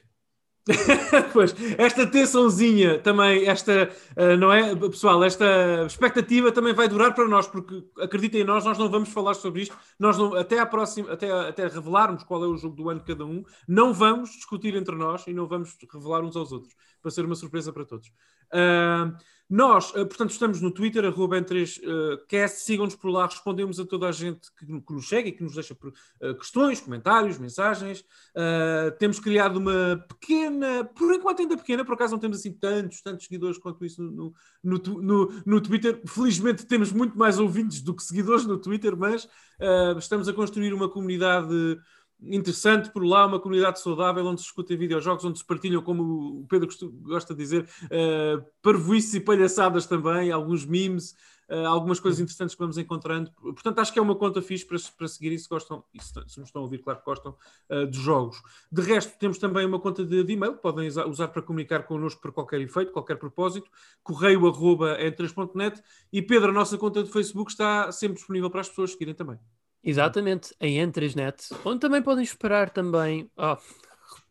pois, 1.34 1.56
esta 1.78 2.06
tensãozinha 2.06 3.00
também, 3.00 3.48
esta, 3.48 3.90
uh, 4.16 4.38
não 4.38 4.54
é, 4.54 4.76
pessoal, 4.76 5.24
esta 5.24 5.86
expectativa 5.88 6.52
também 6.52 6.74
vai 6.74 6.88
durar 6.88 7.16
para 7.16 7.28
nós, 7.28 7.48
porque 7.48 7.84
acreditem 8.00 8.42
em 8.42 8.44
nós, 8.44 8.64
nós 8.64 8.78
não 8.78 8.90
vamos 8.90 9.10
falar 9.10 9.34
sobre 9.34 9.64
isto, 9.64 9.76
nós 9.98 10.18
não, 10.20 10.36
até 10.36 10.60
à 10.60 10.66
próxima, 10.66 11.12
até, 11.12 11.32
até 11.32 11.68
revelarmos 11.68 12.24
qual 12.24 12.44
é 12.44 12.48
o 12.48 12.58
jogo 12.58 12.76
do 12.76 12.90
ano 12.90 13.00
de 13.00 13.08
cada 13.08 13.26
um, 13.26 13.44
não 13.68 13.92
vamos 13.92 14.32
discutir 14.32 14.76
entre 14.76 14.96
nós 14.96 15.26
e 15.26 15.34
não 15.34 15.48
vamos 15.48 15.76
revelar 15.92 16.22
uns 16.22 16.36
aos 16.36 16.52
outros, 16.52 16.76
para 17.02 17.12
ser 17.12 17.26
uma 17.26 17.36
surpresa 17.36 17.74
para 17.74 17.86
todos. 17.86 18.08
Uh, 18.54 19.16
nós, 19.50 19.90
uh, 19.90 20.06
portanto, 20.06 20.30
estamos 20.30 20.62
no 20.62 20.72
Twitter, 20.72 21.04
arroba 21.04 21.38
N3Cast, 21.42 22.56
sigam-nos 22.56 22.96
por 22.96 23.10
lá, 23.10 23.26
respondemos 23.26 23.80
a 23.80 23.86
toda 23.86 24.08
a 24.08 24.12
gente 24.12 24.50
que, 24.58 24.66
que 24.66 24.94
nos 24.94 25.06
chega 25.06 25.28
e 25.28 25.32
que 25.32 25.44
nos 25.44 25.56
deixa 25.56 25.74
uh, 25.74 26.36
questões, 26.36 26.80
comentários, 26.80 27.38
mensagens. 27.38 28.06
Temos 28.98 29.20
criado 29.20 29.58
uma 29.58 30.06
pequena, 30.08 30.86
por 30.86 31.14
enquanto 31.14 31.42
ainda 31.42 31.58
pequena, 31.58 31.84
por 31.84 31.96
acaso 31.96 32.14
não 32.14 32.20
temos 32.20 32.40
assim 32.40 32.54
tantos, 32.54 33.02
tantos 33.02 33.26
seguidores 33.26 33.58
quanto 33.58 33.84
isso 33.84 34.02
no, 34.02 34.34
no, 34.64 34.78
no, 35.02 35.42
no 35.46 35.62
Twitter. 35.62 36.02
Felizmente 36.06 36.66
temos 36.66 36.92
muito 36.94 37.18
mais 37.18 37.40
ouvintes 37.40 37.82
do 37.82 37.94
que 37.94 38.04
seguidores 38.04 38.46
no 38.46 38.58
Twitter, 38.58 38.96
mas 38.96 39.28
estamos 39.98 40.28
a 40.28 40.34
construir 40.34 40.74
uma 40.74 40.90
comunidade 40.90 41.78
interessante 42.22 42.92
por 42.92 43.04
lá, 43.04 43.26
uma 43.26 43.40
comunidade 43.40 43.80
saudável 43.80 44.26
onde 44.26 44.42
se 44.42 44.48
escutem 44.48 44.78
videojogos, 44.78 45.26
onde 45.26 45.40
se 45.40 45.46
partilham, 45.46 45.82
como 45.82 46.42
o 46.42 46.46
Pedro 46.48 46.70
gosta 47.02 47.34
de 47.34 47.40
dizer, 47.40 47.68
uh, 47.86 48.46
parvoices 48.62 49.14
e 49.16 49.20
palhaçadas 49.20 49.86
também, 49.88 50.32
alguns 50.32 50.66
memes, 50.66 51.16
uh, 51.50 51.66
algumas 51.68 52.00
coisas 52.00 52.20
interessantes 52.20 52.54
que 52.54 52.62
vamos 52.62 52.78
encontrando. 52.78 53.32
Portanto, 53.32 53.80
acho 53.80 53.92
que 53.92 53.98
é 53.98 54.02
uma 54.02 54.16
conta 54.16 54.42
fixe 54.42 54.66
para, 54.66 54.78
para 54.98 55.08
seguir 55.08 55.32
e 55.32 55.40
se 55.40 55.50
gostam, 55.50 55.84
e 55.94 56.02
se, 56.02 56.14
se 56.28 56.40
nos 56.40 56.50
estão 56.50 56.62
a 56.62 56.66
ouvir, 56.66 56.80
claro 56.80 57.00
que 57.00 57.06
gostam, 57.06 57.36
uh, 57.70 57.88
de 57.88 58.00
jogos. 58.00 58.42
De 58.72 58.82
resto, 58.82 59.18
temos 59.18 59.40
também 59.40 59.66
uma 59.66 59.80
conta 59.80 60.06
de, 60.06 60.24
de 60.24 60.34
e-mail, 60.34 60.54
podem 60.54 60.88
usar 60.88 61.30
para 61.30 61.42
comunicar 61.42 61.84
connosco 61.84 62.22
para 62.22 62.32
qualquer 62.32 62.62
efeito, 62.62 62.92
qualquer 62.92 63.16
propósito, 63.16 63.70
correio 64.04 64.48
arroba 64.48 64.98
e3.net 65.00 65.82
e 66.14 66.22
Pedro, 66.22 66.50
a 66.50 66.54
nossa 66.54 66.78
conta 66.78 67.04
de 67.04 67.12
Facebook 67.12 67.50
está 67.50 67.92
sempre 67.92 68.18
disponível 68.18 68.50
para 68.50 68.62
as 68.62 68.70
pessoas 68.70 68.92
seguirem 68.92 69.16
também. 69.16 69.40
Exatamente, 69.84 70.54
em 70.60 70.78
N3Net, 70.78 71.56
onde 71.66 71.80
também 71.80 72.02
podem 72.02 72.24
esperar 72.24 72.70
também. 72.70 73.30
Oh, 73.36 73.58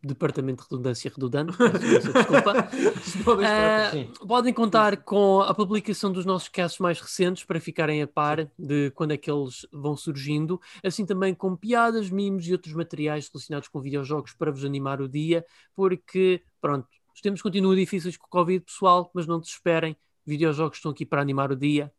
departamento 0.03 0.63
de 0.63 0.71
redundância 0.71 1.11
redundante, 1.11 1.57
desculpa. 1.59 2.69
podem, 3.25 4.05
uh, 4.05 4.27
podem 4.27 4.55
contar 4.55 4.97
com 4.99 5.41
a 5.41 5.55
publicação 5.55 6.11
dos 6.11 6.25
nossos 6.25 6.49
casos 6.49 6.79
mais 6.79 7.01
recentes 7.01 7.45
para 7.45 7.61
ficarem 7.61 8.01
a 8.03 8.07
par 8.07 8.51
de 8.59 8.91
quando 8.93 9.13
é 9.13 9.17
que 9.17 9.31
eles 9.31 9.67
vão 9.73 9.97
surgindo, 9.97 10.61
assim 10.83 11.05
também 11.05 11.35
com 11.35 11.57
piadas, 11.57 12.11
mimos 12.11 12.47
e 12.47 12.53
outros 12.53 12.73
materiais 12.73 13.29
relacionados 13.33 13.69
com 13.69 13.81
videojogos 13.81 14.33
para 14.33 14.51
vos 14.51 14.65
animar 14.65 15.01
o 15.01 15.09
dia, 15.09 15.45
porque, 15.75 16.43
pronto, 16.61 16.89
os 17.15 17.21
tempos 17.21 17.43
continuam 17.43 17.75
difíceis 17.75 18.17
com 18.17 18.27
o 18.27 18.31
Covid, 18.31 18.65
pessoal, 18.65 19.11
mas 19.13 19.27
não 19.27 19.39
desesperem, 19.39 19.97
videojogos 20.25 20.79
estão 20.79 20.93
aqui 20.93 21.05
para 21.05 21.21
animar 21.21 21.53
o 21.53 21.57
dia. 21.57 21.93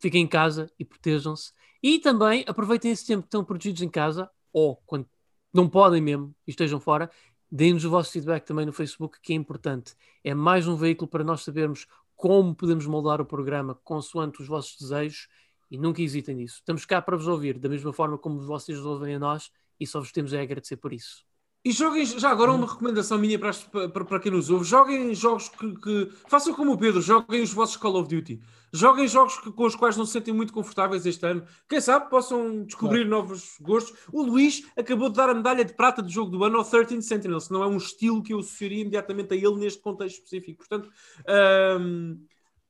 Fiquem 0.00 0.22
em 0.22 0.28
casa 0.28 0.70
e 0.78 0.84
protejam-se. 0.84 1.52
E 1.82 1.98
também 1.98 2.44
aproveitem 2.46 2.90
esse 2.90 3.06
tempo 3.06 3.22
que 3.22 3.28
estão 3.28 3.44
protegidos 3.44 3.82
em 3.82 3.88
casa, 3.88 4.30
ou 4.52 4.76
quando 4.86 5.06
não 5.52 5.68
podem 5.68 6.00
mesmo 6.00 6.34
e 6.46 6.50
estejam 6.50 6.80
fora, 6.80 7.10
deem-nos 7.50 7.84
o 7.84 7.90
vosso 7.90 8.12
feedback 8.12 8.44
também 8.44 8.66
no 8.66 8.72
Facebook, 8.72 9.18
que 9.22 9.32
é 9.32 9.36
importante. 9.36 9.94
É 10.22 10.34
mais 10.34 10.66
um 10.66 10.76
veículo 10.76 11.08
para 11.08 11.24
nós 11.24 11.42
sabermos 11.42 11.86
como 12.16 12.54
podemos 12.54 12.86
moldar 12.86 13.20
o 13.20 13.26
programa 13.26 13.74
consoante 13.76 14.42
os 14.42 14.48
vossos 14.48 14.76
desejos 14.78 15.28
e 15.70 15.78
nunca 15.78 16.02
hesitem 16.02 16.34
nisso. 16.34 16.56
Estamos 16.56 16.84
cá 16.84 17.00
para 17.00 17.16
vos 17.16 17.28
ouvir, 17.28 17.58
da 17.58 17.68
mesma 17.68 17.92
forma 17.92 18.18
como 18.18 18.40
vocês 18.40 18.76
nos 18.76 18.86
ouvem 18.86 19.14
a 19.14 19.18
nós 19.18 19.50
e 19.78 19.86
só 19.86 20.00
vos 20.00 20.10
temos 20.10 20.34
a 20.34 20.42
agradecer 20.42 20.76
por 20.76 20.92
isso. 20.92 21.27
E 21.68 21.72
joguem, 21.72 22.02
já 22.06 22.30
agora 22.30 22.50
uma 22.50 22.66
recomendação 22.66 23.18
minha 23.18 23.38
para, 23.38 23.52
para, 23.90 24.02
para 24.02 24.20
quem 24.20 24.32
nos 24.32 24.48
ouve, 24.48 24.64
joguem 24.64 25.14
jogos 25.14 25.50
que, 25.50 25.74
que, 25.74 26.10
Façam 26.26 26.54
como 26.54 26.72
o 26.72 26.78
Pedro, 26.78 27.02
joguem 27.02 27.42
os 27.42 27.52
vossos 27.52 27.76
Call 27.76 28.00
of 28.00 28.08
Duty. 28.08 28.40
Joguem 28.72 29.06
jogos 29.06 29.38
que, 29.38 29.52
com 29.52 29.66
os 29.66 29.76
quais 29.76 29.94
não 29.94 30.06
se 30.06 30.12
sentem 30.12 30.32
muito 30.32 30.50
confortáveis 30.50 31.04
este 31.04 31.26
ano. 31.26 31.44
Quem 31.68 31.78
sabe 31.78 32.08
possam 32.08 32.64
descobrir 32.64 33.06
claro. 33.06 33.10
novos 33.10 33.58
gostos. 33.60 33.94
O 34.10 34.22
Luís 34.22 34.62
acabou 34.78 35.10
de 35.10 35.16
dar 35.16 35.28
a 35.28 35.34
medalha 35.34 35.62
de 35.62 35.74
prata 35.74 36.02
de 36.02 36.10
jogo 36.10 36.30
do 36.30 36.42
ano 36.42 36.56
ao 36.56 36.64
13 36.64 37.02
Sentinels. 37.02 37.50
Não 37.50 37.62
é 37.62 37.66
um 37.66 37.76
estilo 37.76 38.22
que 38.22 38.32
eu 38.32 38.38
associaria 38.38 38.80
imediatamente 38.80 39.34
a 39.34 39.36
ele 39.36 39.56
neste 39.56 39.82
contexto 39.82 40.16
específico. 40.16 40.66
Portanto, 40.66 40.90
hum, 41.78 42.18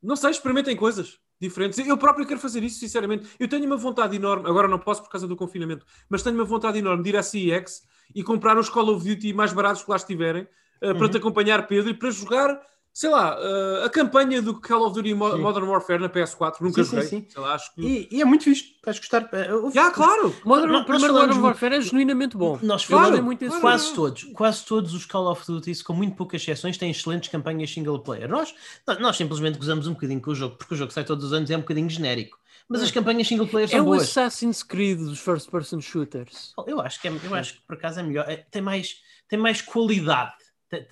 não 0.03 0.17
sei, 0.17 0.31
experimentem 0.31 0.75
coisas 0.75 1.21
diferentes. 1.41 1.79
Eu 1.79 1.97
próprio 1.97 2.27
quero 2.27 2.41
fazer 2.41 2.65
isso, 2.65 2.81
sinceramente. 2.81 3.29
Eu 3.39 3.47
tenho 3.47 3.65
uma 3.65 3.77
vontade 3.77 4.17
enorme, 4.17 4.49
agora 4.49 4.67
não 4.67 4.81
posso 4.81 5.05
por 5.05 5.11
causa 5.11 5.29
do 5.29 5.37
confinamento, 5.37 5.87
mas 6.09 6.21
tenho 6.21 6.35
uma 6.35 6.45
vontade 6.45 6.79
enorme 6.79 7.05
de 7.05 7.11
ir 7.11 7.17
à 7.17 7.23
CEX 7.23 7.87
e 8.15 8.23
comprar 8.23 8.59
os 8.59 8.69
Call 8.69 8.89
of 8.91 9.07
Duty 9.07 9.33
mais 9.33 9.53
baratos 9.53 9.83
que 9.83 9.91
lá 9.91 9.97
estiverem 9.97 10.43
uh, 10.83 10.89
uhum. 10.89 10.99
para 10.99 11.09
te 11.09 11.17
acompanhar, 11.17 11.67
Pedro, 11.67 11.91
e 11.91 11.95
para 11.95 12.11
jogar 12.11 12.61
sei 12.99 13.11
lá, 13.11 13.39
uh, 13.39 13.85
a 13.85 13.89
campanha 13.89 14.43
do 14.43 14.61
Call 14.61 14.85
of 14.85 14.93
Duty 14.93 15.15
Mo 15.15 15.31
sim. 15.31 15.39
Modern 15.39 15.69
Warfare 15.69 16.01
na 16.01 16.09
PS4, 16.09 16.57
nunca 16.61 16.83
sim, 16.83 16.91
joguei. 16.91 17.09
Sim, 17.09 17.27
sim. 17.29 17.41
Lá, 17.41 17.57
que... 17.57 17.81
e, 17.81 18.09
e, 18.11 18.21
é 18.21 18.25
muito 18.25 18.43
fixe, 18.43 18.75
vais 18.85 18.99
gostar. 18.99 19.23
Uh, 19.23 19.71
Já, 19.71 19.93
claro! 19.93 20.35
Modern, 20.45 20.73
nós, 20.73 20.85
primeiro 20.85 21.15
Modern 21.15 21.41
Warfare 21.41 21.77
é 21.77 21.81
genuinamente 21.81 22.37
bom. 22.37 22.59
Nós 22.61 22.83
falamos 22.83 23.21
muito 23.21 23.47
claro. 23.47 23.61
quase 23.61 23.95
todos, 23.95 24.25
quase 24.35 24.65
todos 24.65 24.95
os 24.95 25.07
Call 25.07 25.31
of 25.31 25.47
Duty, 25.47 25.85
com 25.85 25.93
muito 25.93 26.17
poucas 26.17 26.43
exceções, 26.43 26.77
têm 26.77 26.91
excelentes 26.91 27.29
campanhas 27.29 27.73
single 27.73 28.01
player. 28.01 28.29
Nós, 28.29 28.53
nós 28.99 29.17
simplesmente 29.17 29.59
gozamos 29.59 29.87
um 29.87 29.93
bocadinho 29.93 30.21
com 30.21 30.33
o 30.33 30.35
jogo, 30.35 30.57
porque 30.57 30.75
o 30.75 30.77
jogo 30.77 30.91
sai 30.93 31.05
todos 31.05 31.25
os 31.25 31.33
anos 31.33 31.51
e 31.51 31.55
é 31.55 31.57
um 31.57 31.61
bocadinho 31.61 31.89
genérico. 31.89 32.37
Mas 32.69 32.83
as 32.83 32.91
campanhas 32.91 33.27
single 33.27 33.47
player 33.47 33.69
são 33.69 33.79
é 33.79 33.83
boas. 33.83 33.99
É 33.99 34.03
o 34.03 34.05
Assassin's 34.05 34.63
Creed 34.63 34.99
dos 34.99 35.19
first 35.19 35.51
person 35.51 35.81
shooters. 35.81 36.53
Eu 36.67 36.81
acho 36.81 37.01
que, 37.01 37.09
é, 37.09 37.13
eu 37.25 37.35
acho 37.35 37.55
que 37.55 37.61
por 37.67 37.77
acaso 37.77 38.01
é 38.01 38.03
melhor. 38.03 38.29
É, 38.29 38.37
tem, 38.37 38.61
mais, 38.61 38.97
tem 39.29 39.39
mais 39.39 39.63
qualidade 39.63 40.35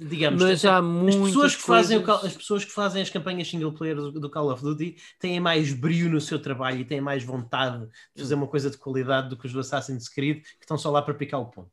digamos, 0.00 0.42
mas 0.42 0.64
há 0.64 0.78
as 0.78 1.16
pessoas 1.16 1.54
que 1.54 1.62
fazem 1.62 2.02
coisas... 2.02 2.24
as 2.24 2.36
pessoas 2.36 2.64
que 2.64 2.70
fazem 2.70 3.02
as 3.02 3.10
campanhas 3.10 3.48
single 3.48 3.72
player 3.72 3.96
do, 3.96 4.12
do, 4.12 4.30
Call 4.30 4.50
of 4.50 4.62
Duty 4.62 4.96
têm 5.20 5.38
mais 5.38 5.72
brilho 5.72 6.10
no 6.10 6.20
seu 6.20 6.40
trabalho 6.40 6.80
e 6.80 6.84
têm 6.84 7.00
mais 7.00 7.22
vontade 7.22 7.86
de 8.14 8.22
fazer 8.22 8.34
uma 8.34 8.46
coisa 8.46 8.70
de 8.70 8.78
qualidade 8.78 9.28
do 9.28 9.36
que 9.36 9.46
os 9.46 9.52
do 9.52 9.60
Assassin's 9.60 10.08
Creed 10.08 10.42
que 10.42 10.64
estão 10.64 10.78
só 10.78 10.90
lá 10.90 11.02
para 11.02 11.14
picar 11.14 11.40
o 11.40 11.46
ponto. 11.46 11.70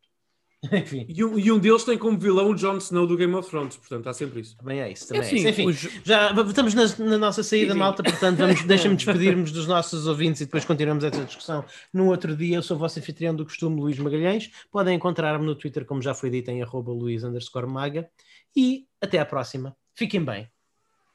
Enfim. 0.72 1.06
E 1.10 1.24
um, 1.24 1.38
e 1.38 1.52
um 1.52 1.60
deles 1.60 1.84
tem 1.84 1.98
como 1.98 2.18
vilão 2.18 2.50
o 2.50 2.56
Jon 2.56 2.78
Snow 2.78 3.06
do 3.06 3.18
Game 3.18 3.34
of 3.36 3.50
Thrones, 3.50 3.76
portanto 3.76 4.08
há 4.08 4.14
sempre 4.14 4.42
isso. 4.42 4.56
Também 4.58 4.82
é 4.82 4.92
isso, 4.92 5.08
também 5.08 5.22
é, 5.22 5.26
assim, 5.26 5.36
é 5.36 5.40
isso. 5.40 5.50
Enfim, 5.50 5.68
os... 5.68 5.90
já 6.04 6.32
estamos 6.32 6.74
na, 6.74 7.06
na 7.06 7.18
nossa 7.18 7.44
saída, 7.44 7.68
sim, 7.68 7.74
sim. 7.74 7.80
malta, 7.80 8.04
portanto 8.04 8.38
vamos, 8.38 8.64
deixa-me 8.66 8.96
despedirmos 8.96 9.52
dos 9.52 9.68
nossos 9.68 10.08
ouvintes 10.08 10.42
e 10.42 10.46
depois 10.46 10.64
continuamos 10.64 11.04
essa 11.04 11.24
discussão 11.26 11.66
no 11.94 12.08
outro 12.08 12.36
dia. 12.36 12.56
Eu 12.58 12.64
sou 12.64 12.78
o 12.78 12.80
vosso 12.80 13.00
anfitrião 13.00 13.36
do 13.36 13.44
costume, 13.44 13.80
Luís 13.80 14.00
Magalhães. 14.00 14.50
Podem 14.72 14.96
encontrar-me 14.96 15.46
no 15.46 15.56
Twitter, 15.56 15.86
como 15.86 16.02
já 16.02 16.14
foi 16.14 16.30
dito, 16.30 16.50
em 16.50 16.62
arroba 16.62 16.92
Luís 16.92 17.24
Maga. 17.68 18.10
E 18.56 18.86
até 19.02 19.20
à 19.20 19.26
próxima. 19.26 19.76
Fiquem 19.94 20.24
bem 20.24 20.48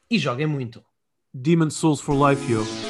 e 0.09 0.17
joguem 0.17 0.47
muito. 0.47 0.83
Demon 1.33 1.69
Souls 1.69 2.01
for 2.01 2.15
Life, 2.15 2.51
yo. 2.51 2.88